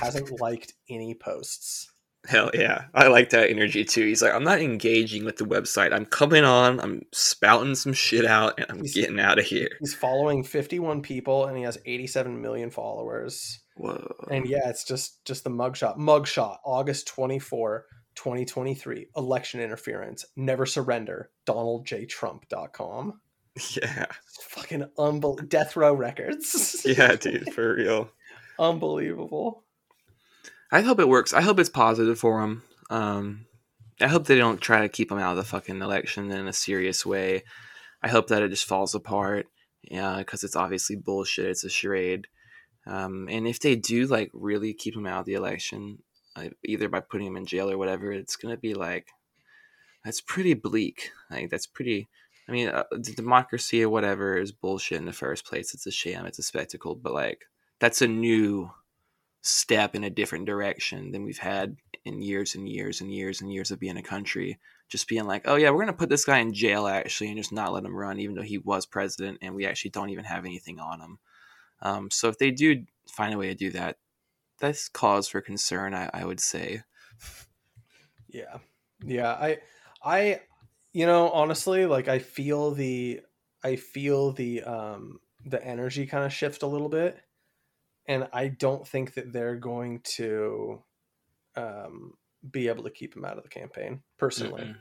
[0.00, 1.90] hasn't liked any posts.
[2.28, 2.84] Hell yeah.
[2.94, 4.06] I like that energy too.
[4.06, 5.92] He's like, I'm not engaging with the website.
[5.94, 9.70] I'm coming on, I'm spouting some shit out, and I'm He's- getting out of here.
[9.80, 13.60] He's following 51 people and he has 87 million followers.
[13.76, 14.14] Whoa.
[14.30, 15.96] And yeah, it's just just the mugshot.
[15.96, 19.06] Mugshot, August 24, 2023.
[19.16, 20.26] Election interference.
[20.36, 21.30] Never surrender.
[21.46, 23.20] DonaldJTrump.com.
[23.82, 24.06] Yeah.
[24.26, 25.46] It's fucking unbelievable.
[25.48, 26.82] Death Row Records.
[26.86, 28.10] Yeah, dude, for real.
[28.58, 29.64] Unbelievable.
[30.72, 31.32] I hope it works.
[31.32, 32.62] I hope it's positive for him.
[32.90, 33.46] Um,
[34.00, 36.52] I hope they don't try to keep him out of the fucking election in a
[36.52, 37.42] serious way.
[38.02, 39.46] I hope that it just falls apart.
[39.82, 41.46] Yeah, because it's obviously bullshit.
[41.46, 42.26] It's a charade.
[42.86, 45.98] Um, and if they do like really keep him out of the election,
[46.36, 49.08] uh, either by putting him in jail or whatever, it's gonna be like
[50.04, 51.10] that's pretty bleak.
[51.30, 52.08] Like that's pretty.
[52.48, 55.74] I mean, uh, democracy or whatever is bullshit in the first place.
[55.74, 56.26] It's a sham.
[56.26, 56.94] It's a spectacle.
[56.94, 57.44] But like,
[57.78, 58.70] that's a new
[59.42, 63.52] step in a different direction than we've had in years and years and years and
[63.52, 64.58] years of being a country.
[64.88, 67.52] Just being like, oh yeah, we're gonna put this guy in jail actually, and just
[67.52, 70.44] not let him run, even though he was president, and we actually don't even have
[70.44, 71.18] anything on him.
[71.82, 73.98] Um, so if they do find a way to do that,
[74.58, 75.94] that's cause for concern.
[75.94, 76.82] I, I would say.
[78.32, 78.58] Yeah.
[79.04, 79.32] Yeah.
[79.32, 79.58] I
[80.04, 80.40] I
[80.92, 83.22] you know, honestly, like I feel the
[83.62, 87.22] I feel the um the energy kind of shift a little bit.
[88.06, 90.84] And I don't think that they're going to
[91.56, 92.14] um
[92.50, 94.72] be able to keep him out of the campaign, personally.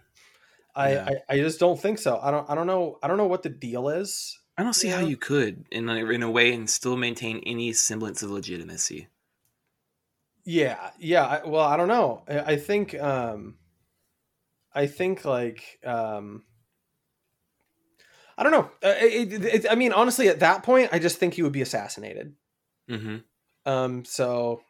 [0.75, 1.05] I, Yeah.
[1.05, 2.19] I I just don't think so.
[2.19, 4.39] I don't I don't know I don't know what the deal is.
[4.59, 7.73] I don't see how you could in a, in a way and still maintain any
[7.73, 9.07] semblance of legitimacy.
[10.45, 11.25] Yeah, yeah.
[11.25, 12.23] I, well, I don't know.
[12.27, 13.58] I, I think, um,
[14.73, 16.43] I think like, um,
[18.37, 18.71] I don't know.
[18.83, 21.51] Uh, it, it, it- I mean, honestly, at that point, I just think he would
[21.51, 22.33] be assassinated.
[22.87, 23.17] hmm
[23.65, 24.61] Um, so,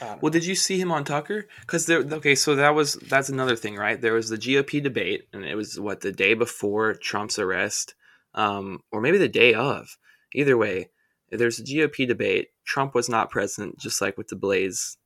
[0.00, 0.28] Well, know.
[0.30, 1.46] did you see him on Tucker?
[1.60, 4.00] Because there, okay, so that was that's another thing, right?
[4.00, 7.94] There was the GOP debate, and it was what the day before Trump's arrest,
[8.34, 9.96] um, or maybe the day of.
[10.34, 10.90] Either way,
[11.30, 12.48] there's a GOP debate.
[12.64, 14.96] Trump was not present, just like with the Blaze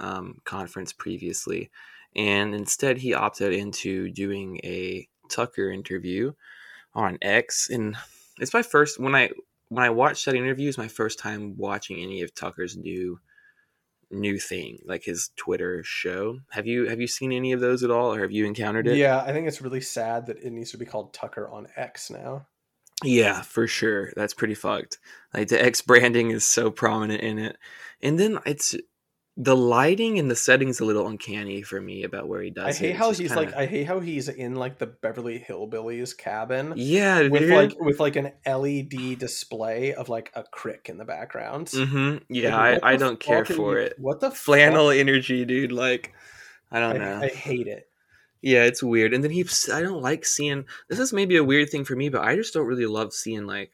[0.00, 1.70] um, conference previously,
[2.14, 6.32] and instead he opted into doing a Tucker interview
[6.94, 7.96] on X, and
[8.38, 9.30] it's my first when I
[9.68, 13.18] when I watched that interview, it's my first time watching any of Tucker's new
[14.10, 16.38] new thing, like his Twitter show.
[16.50, 18.96] Have you have you seen any of those at all, or have you encountered it?
[18.96, 22.10] yeah, I think it's really sad that it needs to be called Tucker on X
[22.10, 22.46] now.
[23.02, 24.12] Yeah, for sure.
[24.14, 24.98] That's pretty fucked.
[25.34, 27.56] Like the X branding is so prominent in it.
[28.00, 28.74] And then it's
[29.36, 32.78] the lighting and the settings a little uncanny for me about where he does I
[32.78, 33.54] hate It's how he's kinda- like.
[33.54, 37.50] I hate how he's in like the Beverly Hillbillies cabin Yeah, with dude.
[37.50, 41.70] like with like an LED display of like a crick in the background.
[41.70, 43.94] hmm Yeah, Like, I, I don't care for you- it.
[43.98, 44.98] What the Flannel fuck?
[44.98, 45.72] energy, dude.
[45.72, 46.12] Like
[46.70, 47.20] I don't know.
[47.22, 47.88] I, I hate it.
[48.42, 49.14] Yeah, it's weird.
[49.14, 50.64] And then he, I don't like seeing.
[50.90, 53.46] This is maybe a weird thing for me, but I just don't really love seeing
[53.46, 53.70] like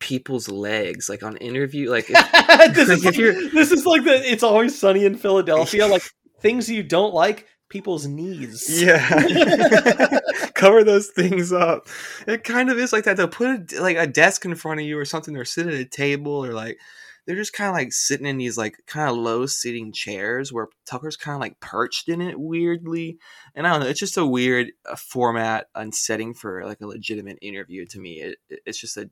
[0.00, 1.90] people's legs, like on interview.
[1.90, 5.04] Like, if, this, like, is if like, you're- this is like the it's always sunny
[5.04, 5.86] in Philadelphia.
[5.86, 6.02] Like
[6.40, 8.82] things you don't like, people's knees.
[8.82, 10.18] yeah,
[10.54, 11.86] cover those things up.
[12.26, 13.16] It kind of is like that.
[13.16, 15.74] They'll put a, like a desk in front of you or something, or sit at
[15.74, 16.78] a table, or like
[17.26, 20.68] they're just kind of like sitting in these like kind of low sitting chairs where
[20.86, 23.18] Tucker's kind of like perched in it weirdly.
[23.54, 26.86] And I don't know, it's just a weird uh, format and setting for like a
[26.86, 28.20] legitimate interview to me.
[28.22, 29.10] It- it's just a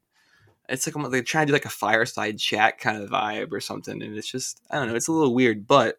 [0.68, 4.02] it's like they're trying to do like a fireside chat kind of vibe or something,
[4.02, 5.66] and it's just I don't know, it's a little weird.
[5.66, 5.98] But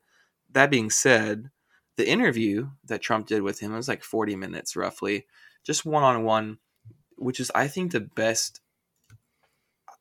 [0.52, 1.49] that being said,
[1.95, 5.26] the interview that Trump did with him was like 40 minutes roughly,
[5.64, 6.57] just one on one,
[7.18, 8.61] which is I think the best.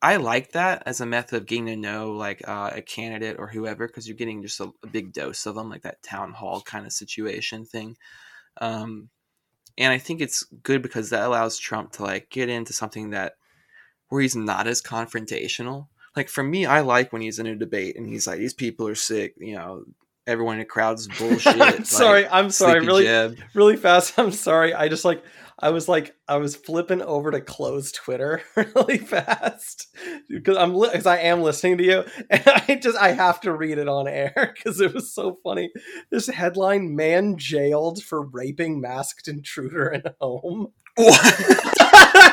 [0.02, 3.48] I like that as a method of getting to know like uh, a candidate or
[3.48, 6.60] whoever because you're getting just a, a big dose of them, like that town hall
[6.60, 7.96] kind of situation thing.
[8.60, 9.08] Um,
[9.78, 13.34] and I think it's good because that allows Trump to like get into something that
[14.08, 15.88] where he's not as confrontational.
[16.14, 18.88] Like for me, I like when he's in a debate and he's like, "These people
[18.88, 19.84] are sick," you know,
[20.26, 21.60] everyone in the crowd's bullshit.
[21.60, 22.26] I'm sorry.
[22.28, 22.80] I'm sorry.
[22.80, 23.38] Really, Jeb.
[23.54, 24.14] really fast.
[24.18, 24.74] I'm sorry.
[24.74, 25.22] I just like
[25.58, 29.88] I was like I was flipping over to close Twitter really fast
[30.28, 33.78] because I'm because I am listening to you and I just I have to read
[33.78, 35.70] it on air because it was so funny.
[36.10, 40.72] This headline: Man jailed for raping masked intruder in home.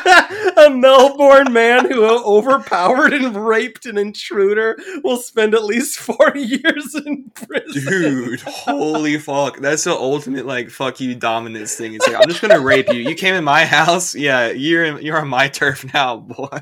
[0.57, 6.95] a Melbourne man who overpowered and raped an intruder will spend at least four years
[6.95, 7.83] in prison.
[7.85, 9.57] Dude, holy fuck.
[9.59, 11.93] That's the ultimate like fuck you dominance thing.
[11.93, 12.99] It's like I'm just gonna rape you.
[12.99, 14.15] You came in my house.
[14.15, 16.47] Yeah, you're in, you're on my turf now, boy.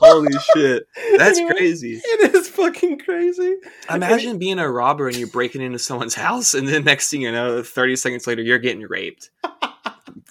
[0.00, 0.86] holy shit.
[1.16, 2.00] That's Anyway, crazy.
[2.04, 3.56] It is fucking crazy.
[3.90, 7.32] Imagine being a robber and you're breaking into someone's house and then next thing you
[7.32, 9.30] know, 30 seconds later you're getting raped.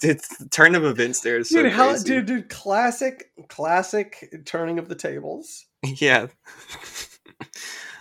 [0.02, 2.04] It's the turn of events there is so dude, how, crazy.
[2.04, 5.66] dude, dude, classic, classic turning of the tables.
[5.82, 6.28] Yeah.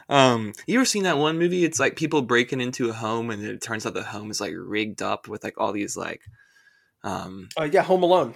[0.10, 1.64] um, you ever seen that one movie?
[1.64, 4.54] It's like people breaking into a home and it turns out the home is like
[4.56, 6.22] rigged up with like all these like
[7.04, 8.34] um Uh, yeah, Home Alone.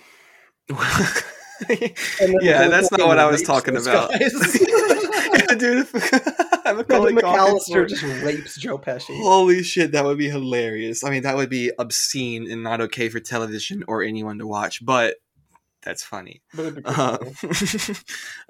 [0.69, 0.75] yeah,
[1.69, 4.11] And then the that's not what I was talking about.
[4.19, 5.87] yeah, dude.
[6.73, 9.19] Macaulay McCallister just rapes Joe Pesci.
[9.21, 11.03] Holy shit, that would be hilarious.
[11.03, 14.83] I mean, that would be obscene and not okay for television or anyone to watch,
[14.83, 15.17] but
[15.83, 16.41] that's funny.
[16.53, 17.17] But it'd be pretty Uh,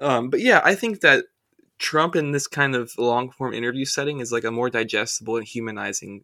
[0.00, 1.26] um, but yeah, I think that
[1.78, 5.46] Trump in this kind of long form interview setting is like a more digestible and
[5.46, 6.22] humanizing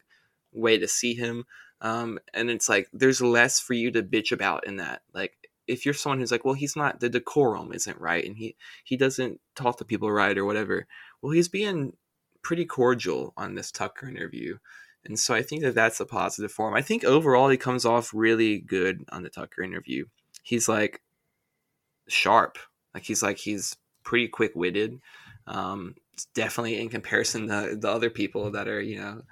[0.52, 1.44] way to see him.
[1.82, 5.02] Um, and it's like there's less for you to bitch about in that.
[5.12, 5.36] Like
[5.66, 8.96] if you're someone who's like, well, he's not the decorum isn't right, and he he
[8.96, 10.86] doesn't talk to people right or whatever.
[11.22, 11.94] Well, he's being
[12.42, 14.58] pretty cordial on this Tucker interview.
[15.04, 16.74] And so I think that that's a positive for him.
[16.74, 20.04] I think overall he comes off really good on the Tucker interview.
[20.42, 21.00] He's like
[22.08, 22.58] sharp.
[22.94, 25.00] Like he's like he's pretty quick witted.
[25.46, 25.96] Um,
[26.34, 29.22] definitely in comparison to the other people that are you know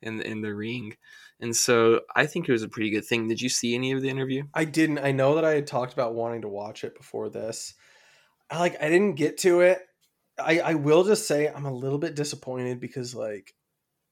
[0.00, 0.96] in in the ring.
[1.40, 3.28] And so I think it was a pretty good thing.
[3.28, 4.44] Did you see any of the interview?
[4.54, 4.98] I didn't.
[4.98, 7.74] I know that I had talked about wanting to watch it before this.
[8.50, 8.82] I like.
[8.82, 9.87] I didn't get to it.
[10.38, 13.54] I, I will just say I'm a little bit disappointed because like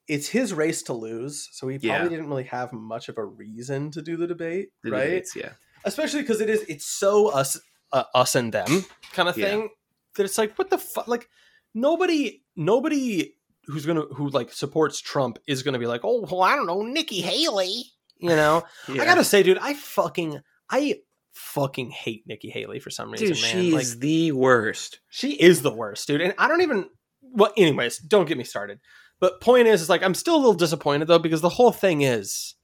[0.09, 2.09] it's his race to lose, so he probably Yeah.
[2.09, 5.05] didn't really have much of a reason to do the debate, The right?
[5.05, 5.53] debates, yeah.
[5.85, 7.59] Especially because it is it's so us
[7.93, 9.47] uh, us and them kind of Yeah.
[9.47, 9.69] thing
[10.17, 11.29] that it's like what the fuck like
[11.75, 13.35] nobody nobody
[13.67, 16.83] who's gonna who like supports Trump is gonna be like oh well I don't know
[16.83, 17.85] Nikki Haley
[18.19, 19.03] you know yeah.
[19.03, 20.41] I gotta say, dude, I fucking,
[20.71, 21.01] I
[21.37, 23.51] fucking hate Nikki Haley for some reason, Dude, man.
[23.51, 25.01] she like, is the worst.
[25.11, 26.21] she is the worst, dude.
[26.21, 26.89] And I don't even.
[27.23, 28.81] Well, anyways, don't get me started.
[29.21, 32.03] But point is, is like I'm still a little disappointed though because the whole thing
[32.03, 32.55] is,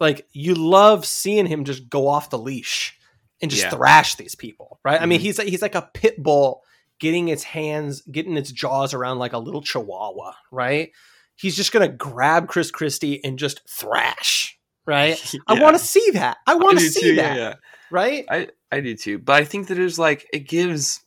[0.00, 2.96] like, you love seeing him just go off the leash
[3.40, 3.70] and just Yeah.
[3.70, 5.00] thrash these people, right?
[5.00, 5.22] I mean, Mhm.
[5.22, 6.62] he's he's like a pit bull
[7.00, 10.90] getting its hands, getting its jaws around like a little chihuahua, right?
[11.36, 15.20] He's just gonna grab Chris Christie and just thrash, right?
[15.46, 16.38] I want to see that.
[16.46, 17.54] I want to see too, that, Yeah, yeah.
[17.90, 18.24] Right?
[18.30, 21.00] I I do too, but I think that it's like it gives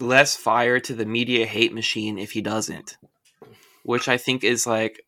[0.00, 2.98] less fire to the media hate machine if he doesn't,
[3.84, 5.00] which I think is like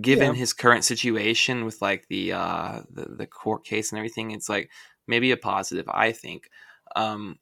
[0.00, 0.38] given Yeah.
[0.38, 4.70] his current situation with like the uh the, the court case and everything, it's like
[5.06, 5.88] maybe a positive.
[5.88, 6.50] I think.
[6.96, 7.38] Um,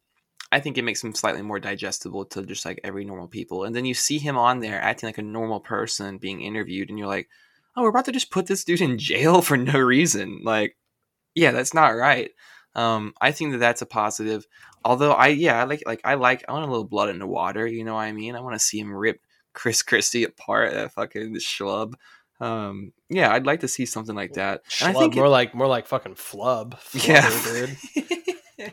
[0.51, 3.77] I think it makes him slightly more digestible to just like every normal people, and
[3.77, 7.09] then you see him on there acting like a normal person being interviewed, and you're
[7.09, 7.29] like,
[7.77, 10.41] oh, we're about to just put this dude in jail for no reason.
[10.45, 10.77] Like,
[11.35, 12.31] yeah, that's not right.
[12.75, 14.47] Um, I think that that's a positive.
[14.85, 17.27] Although I, yeah, I like, like I like, I want a little blood in the
[17.27, 17.67] water.
[17.67, 18.37] You know what I mean?
[18.37, 19.21] I want to see him rip
[19.53, 20.73] Chris Christie apart.
[20.73, 21.95] That fucking schlub.
[22.41, 24.63] Um, yeah, I'd like to see something like that.
[24.81, 26.79] And I Schlub, think it- more like more like fucking flub.
[26.93, 27.77] yeah, dude.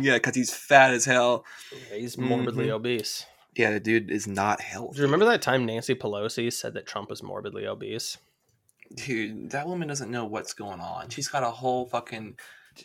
[0.00, 1.44] yeah, because he's fat as hell.
[1.92, 2.72] He's morbidly Mhm.
[2.74, 3.24] obese.
[3.56, 4.96] Yeah, the dude is not healthy.
[4.96, 8.18] Do you remember that time Nancy Pelosi said that Trump was morbidly obese?
[8.94, 11.08] Dude, that woman doesn't know what's going on.
[11.10, 12.36] She's got a whole fucking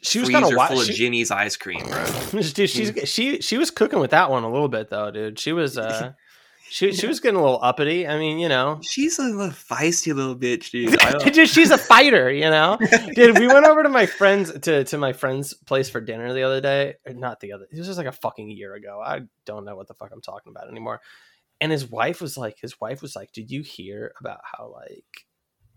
[0.02, 2.06] She was kind of full of Jeni's ice cream, bro.
[2.42, 5.40] dude, she's she she was cooking with that one a little bit though, dude.
[5.40, 6.14] She was uh
[6.70, 8.08] she she was getting a little uppity.
[8.08, 8.80] I mean, you know.
[8.82, 10.98] She's a little feisty little bitch, dude.
[11.34, 12.78] Dude, she's a fighter, you know.
[13.14, 16.44] Dude, we went over to my friends to to my friend's place for dinner the
[16.44, 16.96] other day.
[17.08, 17.66] Not the other.
[17.72, 19.02] It was just like a fucking year ago.
[19.04, 21.02] I don't know what the fuck I'm talking about anymore.
[21.62, 25.26] And his wife was like, his wife was like, "Did you hear about how like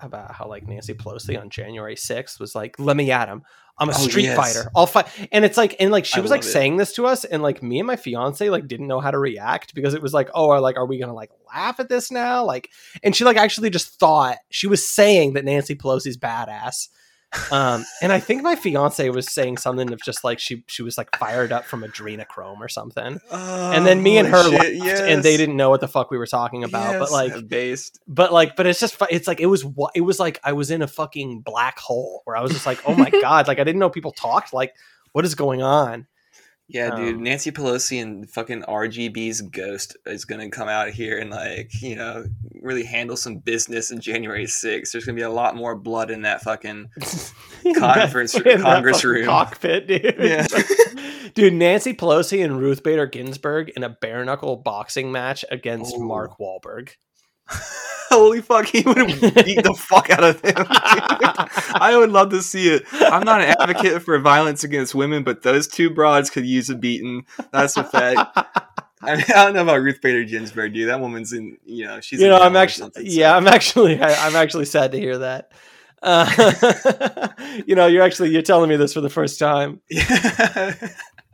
[0.00, 3.42] about how like Nancy Pelosi on January 6th was like, let me at him.
[3.78, 4.36] I'm a Oh, street yes.
[4.36, 4.70] fighter.
[4.74, 6.44] I'll fight." And it's like, and like she I was like it.
[6.44, 9.18] saying this to us, and like me and my fiance like didn't know how to
[9.18, 12.10] react because it was like, oh, are like, are we gonna like laugh at this
[12.10, 12.42] now?
[12.42, 12.70] Like,
[13.02, 16.88] and she like actually just thought she was saying that Nancy Pelosi's badass.
[17.50, 20.98] Um, and I think my fiance was saying something of just like she she was
[20.98, 23.20] like fired up from adrenochrome or something.
[23.30, 26.18] and then me and her Oh, laughed, and they didn't know what the fuck we
[26.18, 26.98] were talking about.
[26.98, 28.00] But like, based.
[28.08, 30.70] but like, but it's just it's like it was wa- it was like I was
[30.70, 33.64] in a fucking black hole where I was just like, oh my god, like I
[33.64, 34.52] didn't know people talked.
[34.52, 34.74] Like,
[35.12, 36.06] what is going on?
[36.68, 37.14] Yeah, dude.
[37.14, 41.94] Um, Nancy Pelosi and fucking RGB's ghost is gonna come out here and like you
[41.94, 42.24] know
[42.60, 44.90] really handle some business in January 6th.
[44.90, 46.88] There's gonna be a lot more blood in that fucking
[47.76, 49.24] Conference- In that Congress fucking room.
[49.26, 50.16] cockpit, dude.
[50.18, 50.46] Yeah.
[51.34, 56.00] dude, Nancy Pelosi and Ruth Bader Ginsburg in a bare knuckle boxing match against Ooh.
[56.04, 56.90] Mark Wahlberg.
[58.16, 60.54] Holy fuck, he would beat the fuck out of him.
[60.68, 62.84] I would love to see it.
[62.92, 66.74] I'm not an advocate for violence against women, but those two broads could use a
[66.74, 67.26] beating.
[67.52, 68.36] That's a fact.
[69.02, 70.88] I, mean, I don't know about Ruth Bader Ginsburg, dude.
[70.88, 72.20] That woman's in, you know, she's.
[72.20, 75.52] you know, I'm actually, so- yeah, I'm actually, I, I'm actually sad to hear that.
[76.02, 77.28] Uh,
[77.66, 79.80] you know, you're actually you're telling me this for the first time.
[79.90, 80.74] Yeah.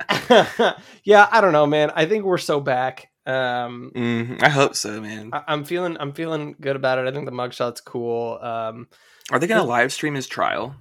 [1.04, 1.90] yeah, I don't know, man.
[1.94, 3.09] I think we're so back.
[3.24, 5.31] Um, Mhm, I hope so, man.
[5.32, 7.07] I, I'm feeling, I'm feeling good about it.
[7.07, 8.39] I think the mugshot's cool.
[8.43, 8.89] Um,
[9.31, 10.74] Are they gonna live stream his trial?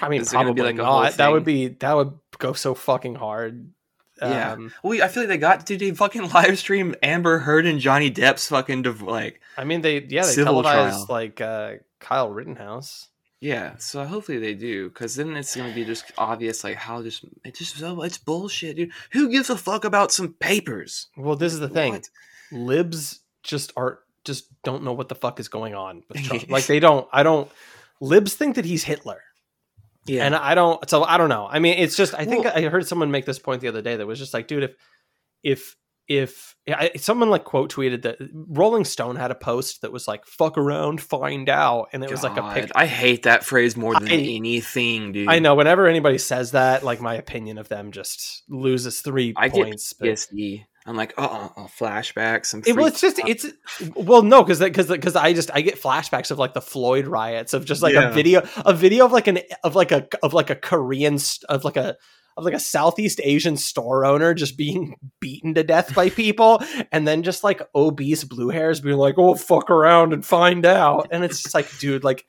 [0.00, 1.14] I mean, Is probably like not.
[1.14, 3.70] That would be that would go so fucking hard.
[4.20, 4.52] Yeah.
[4.52, 7.78] Um, Well, I feel like they got to do fucking live stream Amber Heard and
[7.78, 11.06] Johnny Depp's fucking div- like I mean, they yeah they televised trial.
[11.08, 13.08] like uh, Kyle Rittenhouse.
[13.40, 13.76] Yeah.
[13.78, 17.54] So hopefully they do, because then it's gonna be just obvious like how just it
[17.56, 18.90] just so it's bullshit, dude.
[19.12, 21.08] Who gives a fuck about some papers?
[21.16, 21.92] Well, this is the thing.
[21.92, 22.10] What?
[22.50, 26.48] Libs just are just don't know what the fuck is going on with Trump.
[26.50, 27.08] like they don't.
[27.12, 27.50] I don't.
[28.00, 29.22] Libs think that he's Hitler.
[30.04, 30.24] Yeah.
[30.24, 30.88] And I don't.
[30.88, 31.46] So I don't know.
[31.50, 32.14] I mean, it's just.
[32.14, 34.34] I think Well- I heard someone make this point the other day that was just
[34.34, 34.74] like, dude, if
[35.42, 35.76] if
[36.08, 40.24] if I, someone like quote tweeted that Rolling Stone had a post that was like
[40.26, 42.72] "fuck around, find out," and it was like a picture.
[42.74, 45.28] I hate that phrase more than I- anything, dude.
[45.28, 45.54] I know.
[45.54, 49.92] Whenever anybody says that, like my opinion of them just loses three I get points.
[49.92, 50.64] but- PTSD.
[50.86, 51.22] I'm like, uh,
[51.56, 52.46] uh, uh flashbacks.
[52.46, 53.44] Some It, well, it's just it's
[53.94, 57.52] well, no, because because because I just I get flashbacks of like the Floyd riots
[57.52, 58.08] of just like Yeah.
[58.08, 61.18] a video a video of like an of like a of like a Korean
[61.50, 61.98] of like a
[62.38, 66.62] of like a Southeast Asian store owner just being beaten to death by people,
[66.92, 71.08] and then just like obese blue hairs being like, "Oh, fuck around and find out,"
[71.10, 72.24] and it's just like, dude, like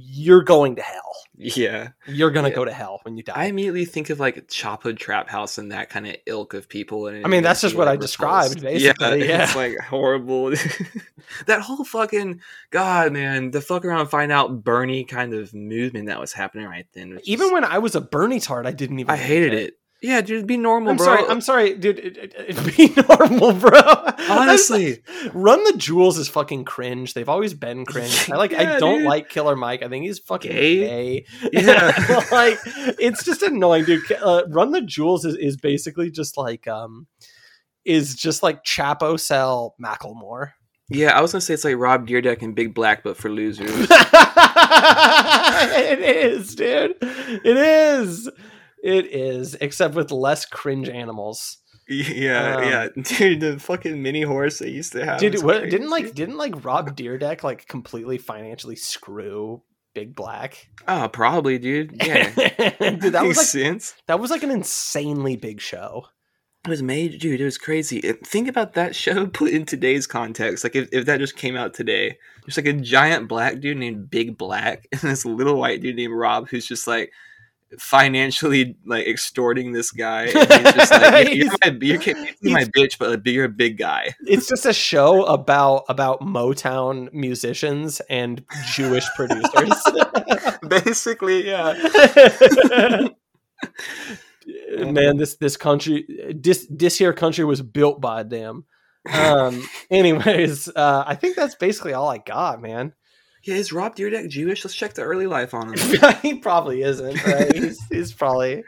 [0.00, 1.14] you're going to hell.
[1.36, 1.88] yeah.
[2.06, 2.54] You're gonna Yeah.
[2.54, 3.32] go to hell when you die.
[3.36, 7.06] I immediately think of like Chapo Trap House and that kind of ilk of people.
[7.06, 9.44] And I mean, that's just what I described, basically, yeah.
[9.44, 10.50] it's like horrible.
[11.46, 16.20] that whole fucking god, man, the fuck around find out Bernie kind of movement that
[16.20, 17.20] was happening right then.
[17.24, 19.10] Even just- when I was a Bernie tart, I didn't even.
[19.10, 19.74] I hated it.
[20.00, 21.06] Yeah, dude, be normal, I'm bro.
[21.06, 21.24] sorry.
[21.28, 21.98] I'm sorry, dude.
[21.98, 23.80] It, it, be normal, bro.
[24.30, 25.02] Honestly,
[25.32, 27.14] Run the Jewels is fucking cringe.
[27.14, 28.30] They've always been cringe.
[28.30, 28.52] I like.
[28.54, 29.08] I don't dude.
[29.08, 29.82] like Killer Mike.
[29.82, 30.76] I think he's fucking Gay?
[30.78, 31.26] gay.
[31.52, 31.90] Yeah.
[32.30, 34.02] like it's just annoying, dude.
[34.12, 37.08] Uh, Run the Jewels is, is basically just like um,
[37.84, 40.52] is just like Chapo sell Macklemore.
[40.88, 43.88] yeah, I was gonna say it's like Rob Dyrdek and Big Black, but for losers.
[45.80, 46.94] it is, dude.
[47.00, 48.28] It is.
[48.88, 51.58] It is, except with less cringe animals.
[51.88, 55.20] yeah, Um, yeah, dude, the fucking mini horse they used to have.
[55.20, 59.62] Dude, what, didn't like didn't like Rob Dyrdek like completely financially screw
[59.94, 60.68] Big Black?
[60.86, 62.02] Oh, probably, dude.
[62.04, 63.94] Yeah, dude, that was like sense.
[64.06, 66.06] that was like an insanely big show.
[66.64, 67.40] It was made, dude.
[67.40, 68.00] It was crazy.
[68.00, 70.64] Think about that show put in today's context.
[70.64, 74.10] Like if, if that just came out today, there's like a giant black dude named
[74.10, 77.12] Big Black and this little white dude named Rob who's just like
[77.78, 80.24] financially like extorting this guy.
[80.24, 84.14] And he's just like, you're, my, you're, you're my bitch, but you're a big guy.
[84.26, 89.82] It's just a show about about Motown musicians and Jewish producers.
[90.68, 91.74] Basically, yeah.
[94.78, 98.64] Man, this this country this this here country was built by them.
[99.12, 102.94] Um anyways, uh I think that's basically all I got, man.
[103.44, 104.64] Yeah, is Rob Dyrdek Jewish?
[104.64, 106.14] Let's check the early life on him.
[106.22, 107.54] he probably isn't, right?
[107.54, 108.64] He's, he's probably.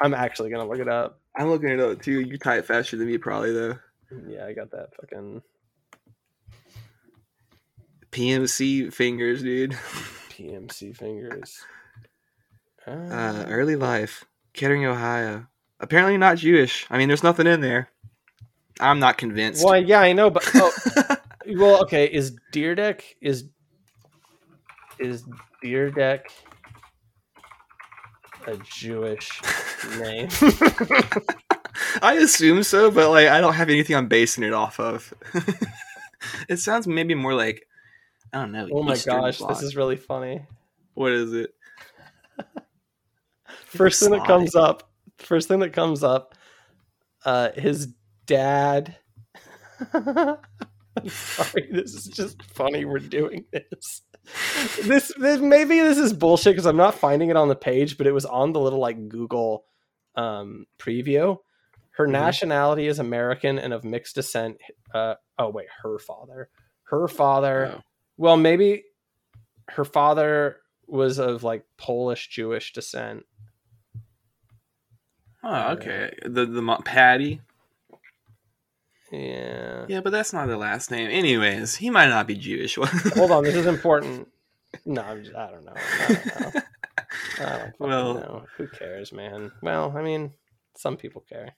[0.00, 1.20] I'm actually gonna look it up.
[1.36, 2.20] I'm looking it up too.
[2.20, 3.78] You type faster than me, probably though.
[4.28, 5.42] Yeah, I got that fucking
[8.10, 9.72] PMC fingers, dude.
[10.30, 11.64] PMC fingers.
[12.88, 15.48] Uh, early life, Kettering, Ohio.
[15.80, 16.86] Apparently not Jewish.
[16.88, 17.88] I mean, there's nothing in there.
[18.78, 19.64] I'm not convinced.
[19.64, 21.15] Well, yeah, I know, but oh,
[21.54, 22.06] well, okay.
[22.06, 23.44] Is Dyrdek is
[24.98, 25.24] is
[25.64, 26.22] Dyrdek
[28.46, 29.42] a Jewish
[29.98, 30.28] name?
[32.02, 35.12] I assume so, but like I don't have anything I'm basing it off of.
[36.48, 37.66] it sounds maybe more like
[38.32, 38.68] I don't know.
[38.72, 39.50] Oh my gosh, Bloc.
[39.50, 40.46] this is really funny.
[40.94, 41.54] what is it?
[43.66, 44.90] First thing that comes up.
[45.18, 46.34] First thing that comes up.
[47.24, 47.94] Uh, his
[48.26, 48.96] dad.
[50.96, 52.84] I'm sorry, this is just funny.
[52.84, 54.02] We're doing this.
[54.82, 58.08] This, this maybe this is bullshit because I'm not finding it on the page, but
[58.08, 59.64] it was on the little like Google
[60.16, 61.38] um, preview.
[61.92, 62.10] Her Mhm.
[62.12, 64.56] nationality is American and of mixed descent.
[64.92, 66.48] Uh, oh wait, her father.
[66.84, 67.74] Her father.
[67.76, 67.82] Oh.
[68.16, 68.82] Well, maybe
[69.68, 70.56] her father
[70.88, 73.24] was of like Polish Jewish descent.
[75.44, 76.12] Oh, okay.
[76.24, 77.40] The the Patty.
[79.12, 79.86] Yeah.
[79.88, 81.10] Yeah, but that's not the last name.
[81.10, 82.74] Anyways, he might not be Jewish.
[83.14, 84.28] Hold on, this is important.
[84.84, 85.72] No, I'm just, I don't know.
[85.76, 86.60] I don't know.
[87.40, 88.44] I don't Well- know.
[88.56, 89.52] Who cares, man?
[89.62, 90.32] Well, I mean,
[90.76, 91.50] some people care.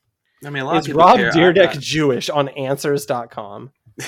[0.45, 1.33] I mean, a lot Is of people Rob care.
[1.33, 3.73] Dyrdek not- Jewish on answers.com?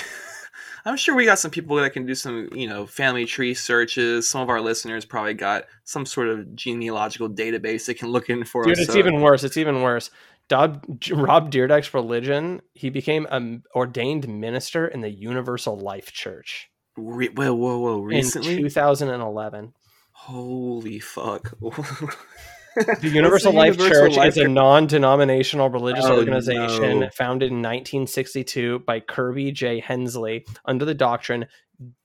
[0.83, 4.27] I'm sure we got some people that can do some, you know, family tree searches.
[4.27, 8.43] Some of our listeners probably got some sort of genealogical database they can look in
[8.45, 8.79] for Dude, us.
[8.79, 9.43] it's so- even worse.
[9.43, 10.09] It's even worse.
[10.51, 17.53] Rob Dyrdek's religion, he became an ordained minister in the Universal Life Church Re- whoa,
[17.53, 17.99] whoa, whoa!
[18.01, 19.73] Recently, in 2011.
[20.11, 21.53] holy fuck!
[22.73, 27.09] The Universal the Life Universal Church Life is a non-denominational religious Oh, organization no.
[27.09, 29.81] founded in 1962 by Kirby J.
[29.81, 31.47] Hensley under the doctrine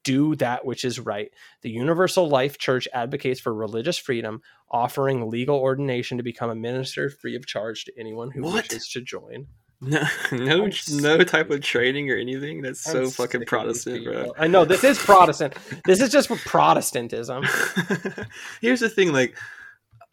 [0.05, 1.31] "Do that which is right."
[1.63, 7.11] The Universal Life Church advocates for religious freedom, offering legal ordination to become a minister
[7.11, 8.69] free of charge to anyone who What?
[8.71, 9.47] wishes to join.
[9.83, 12.63] no, no, no type of training or anything.
[12.63, 14.33] That's I'm so fucking Protestant, bro.
[14.39, 15.55] I know this is Protestant.
[15.85, 17.45] this is just for Protestantism.
[18.63, 19.37] Here's the thing, like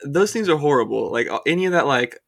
[0.03, 1.11] those things are horrible.
[1.11, 2.19] Like uh, any of that, like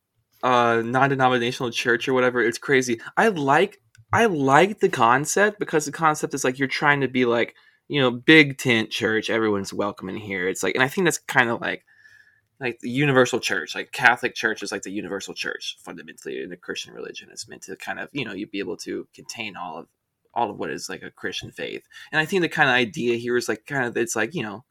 [0.44, 3.02] uh, non-denominational church or whatever, it's crazy.
[3.18, 3.82] I like,
[4.14, 7.56] I like the concept because the concept is like you're trying to be like,
[7.88, 9.30] you know, big tent church.
[9.30, 10.48] Everyone's welcome in here.
[10.48, 11.86] It's like, and I think that's kind of like,
[12.60, 13.76] like the universal church.
[13.76, 17.30] Like Catholic church is like the universal church fundamentally in the Christian religion.
[17.32, 19.88] It's meant to kind of, you know, you'd be able to contain all of
[20.36, 21.88] all of what is like a Christian faith.
[22.12, 24.44] And I think the kind of idea here is like kind of it's like you
[24.44, 24.64] know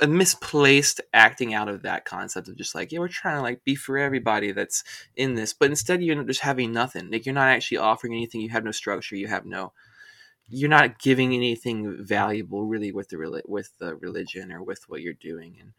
[0.00, 3.64] a misplaced acting out of that concept of just like yeah we're trying to like
[3.64, 4.84] be for everybody that's
[5.16, 7.10] in this but instead you're just having nothing.
[7.10, 8.40] Like you're not actually offering anything.
[8.40, 9.16] You have no structure.
[9.16, 9.72] You have no
[10.48, 15.12] you're not giving anything valuable really with the with the religion or with what you're
[15.14, 15.56] doing.
[15.60, 15.72] And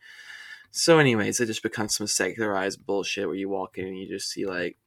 [0.72, 4.30] so anyways it just becomes some secularized bullshit where you walk in and you just
[4.30, 4.78] see like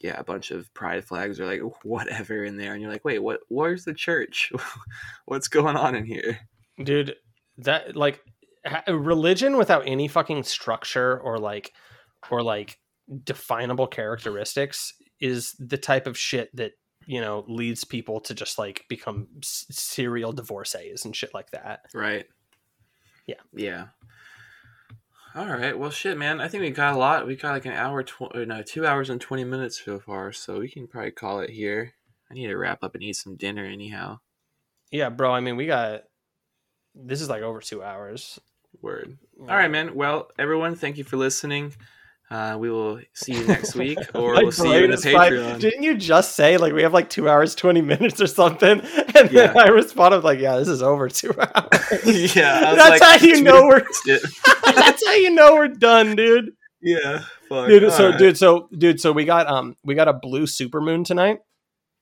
[0.00, 2.72] yeah a bunch of pride flags or like whatever in there.
[2.72, 4.52] And you're like wait what where's the church?
[5.24, 6.38] What's going on in here?
[6.80, 7.16] Dude
[7.58, 8.20] that like
[8.88, 11.72] religion without any fucking structure or like
[12.30, 12.78] or like
[13.24, 16.72] definable characteristics is the type of shit that
[17.06, 22.26] you know leads people to just like become serial divorcees and shit like that Right.
[23.26, 23.40] Yeah.
[23.54, 23.86] Yeah.
[25.34, 25.76] All right.
[25.78, 26.40] Well, shit, man.
[26.40, 27.26] I think we got a lot.
[27.26, 30.30] We got like an hour, tw- uh, no, two hours and twenty minutes so far.
[30.32, 31.94] So we can probably call it here.
[32.30, 34.20] I need to wrap up and eat some dinner, anyhow.
[34.92, 36.02] yeah bro i mean we got
[36.94, 38.38] this is like over two hours
[38.84, 39.18] Word.
[39.40, 39.94] All right, man.
[39.94, 41.74] Well, everyone, thank you for listening.
[42.30, 44.96] Uh, we will see you next week, or we'll see you in the.
[44.96, 45.58] Patreon.
[45.60, 48.80] Didn't you just say like we have like two hours, twenty minutes or something?
[49.16, 49.48] And Yeah.
[49.48, 53.42] then I responded like, "Yeah, this is over two hours." yeah, That's like, how you
[53.42, 53.84] know we're.
[54.74, 56.50] That's how you know we're done, dude.
[56.82, 57.24] yeah.
[57.48, 57.68] Fuck.
[57.68, 58.18] Dude, so All right.
[58.18, 61.38] dude, so dude, so we got um we got a blue supermoon tonight.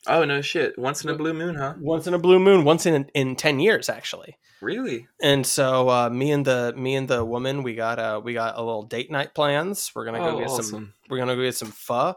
[0.07, 0.79] Oh no, shit.
[0.79, 1.75] Once in a blue moon, huh?
[1.79, 4.37] Once in a blue moon, once in in ten years actually.
[4.61, 5.09] Really?
[5.21, 8.57] And so uh, me and the me and the woman, we got uh we got
[8.57, 9.91] a little date night plans.
[9.95, 12.15] We're gonna go Oh, get some we're gonna go get some pho.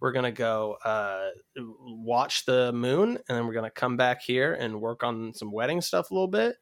[0.00, 4.80] We're gonna go uh, watch the moon, and then we're gonna come back here and
[4.80, 6.56] work on some wedding stuff a little bit.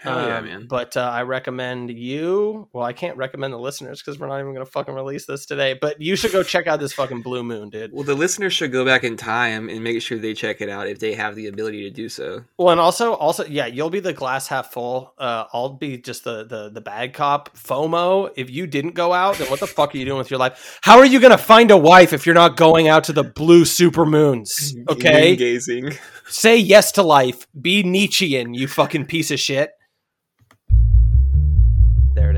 [0.00, 0.66] Hell yeah, Um, man.
[0.68, 2.68] But uh, I recommend you.
[2.72, 5.74] Well, I can't recommend the listeners because we're not even gonna fucking release this today.
[5.80, 7.92] But you should go check out this fucking blue moon, dude.
[7.92, 10.86] Well, the listeners should go back in time and make sure they check it out
[10.88, 12.44] if they have the ability to do so.
[12.58, 15.14] Well, and also, also, yeah, you'll be the glass half full.
[15.18, 17.56] Uh, I'll be just the the the bad cop.
[17.56, 18.30] FOMO.
[18.36, 20.78] If you didn't go out, then what the fuck are you doing with your life?
[20.82, 23.64] How are you gonna find a wife if you're not going out to the blue
[23.64, 24.74] super moons?
[24.88, 25.92] Okay, gazing.
[26.28, 27.46] say yes to life.
[27.60, 29.70] Be Nietzschean, you fucking piece of shit.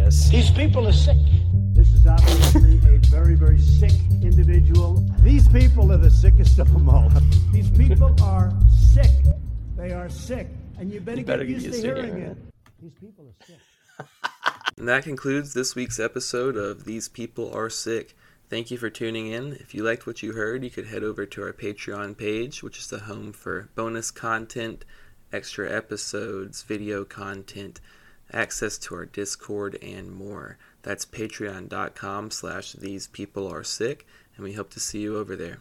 [0.09, 0.31] There it is.
[0.31, 1.19] These people are sick.
[1.75, 5.07] This is obviously a very, very sick individual.
[5.19, 7.11] These people are the sickest of them all.
[7.53, 8.51] These people are
[8.95, 9.11] sick.
[9.77, 10.49] They are sick.
[10.79, 12.39] And you better, You better get, used to hearing it.
[12.81, 14.07] These people are sick.
[14.79, 18.17] And that concludes this week's episode of These People Are Sick.
[18.49, 19.55] Thank you for tuning in.
[19.55, 22.79] If you liked what you heard, you could head over to our Patreon page, which
[22.79, 24.87] is the home for bonus content,
[25.33, 27.81] extra episodes, video content,
[28.33, 30.59] access to our Discord, and more.
[30.83, 35.59] That's patreon.com slash these people are sick, and we hope to see you over there.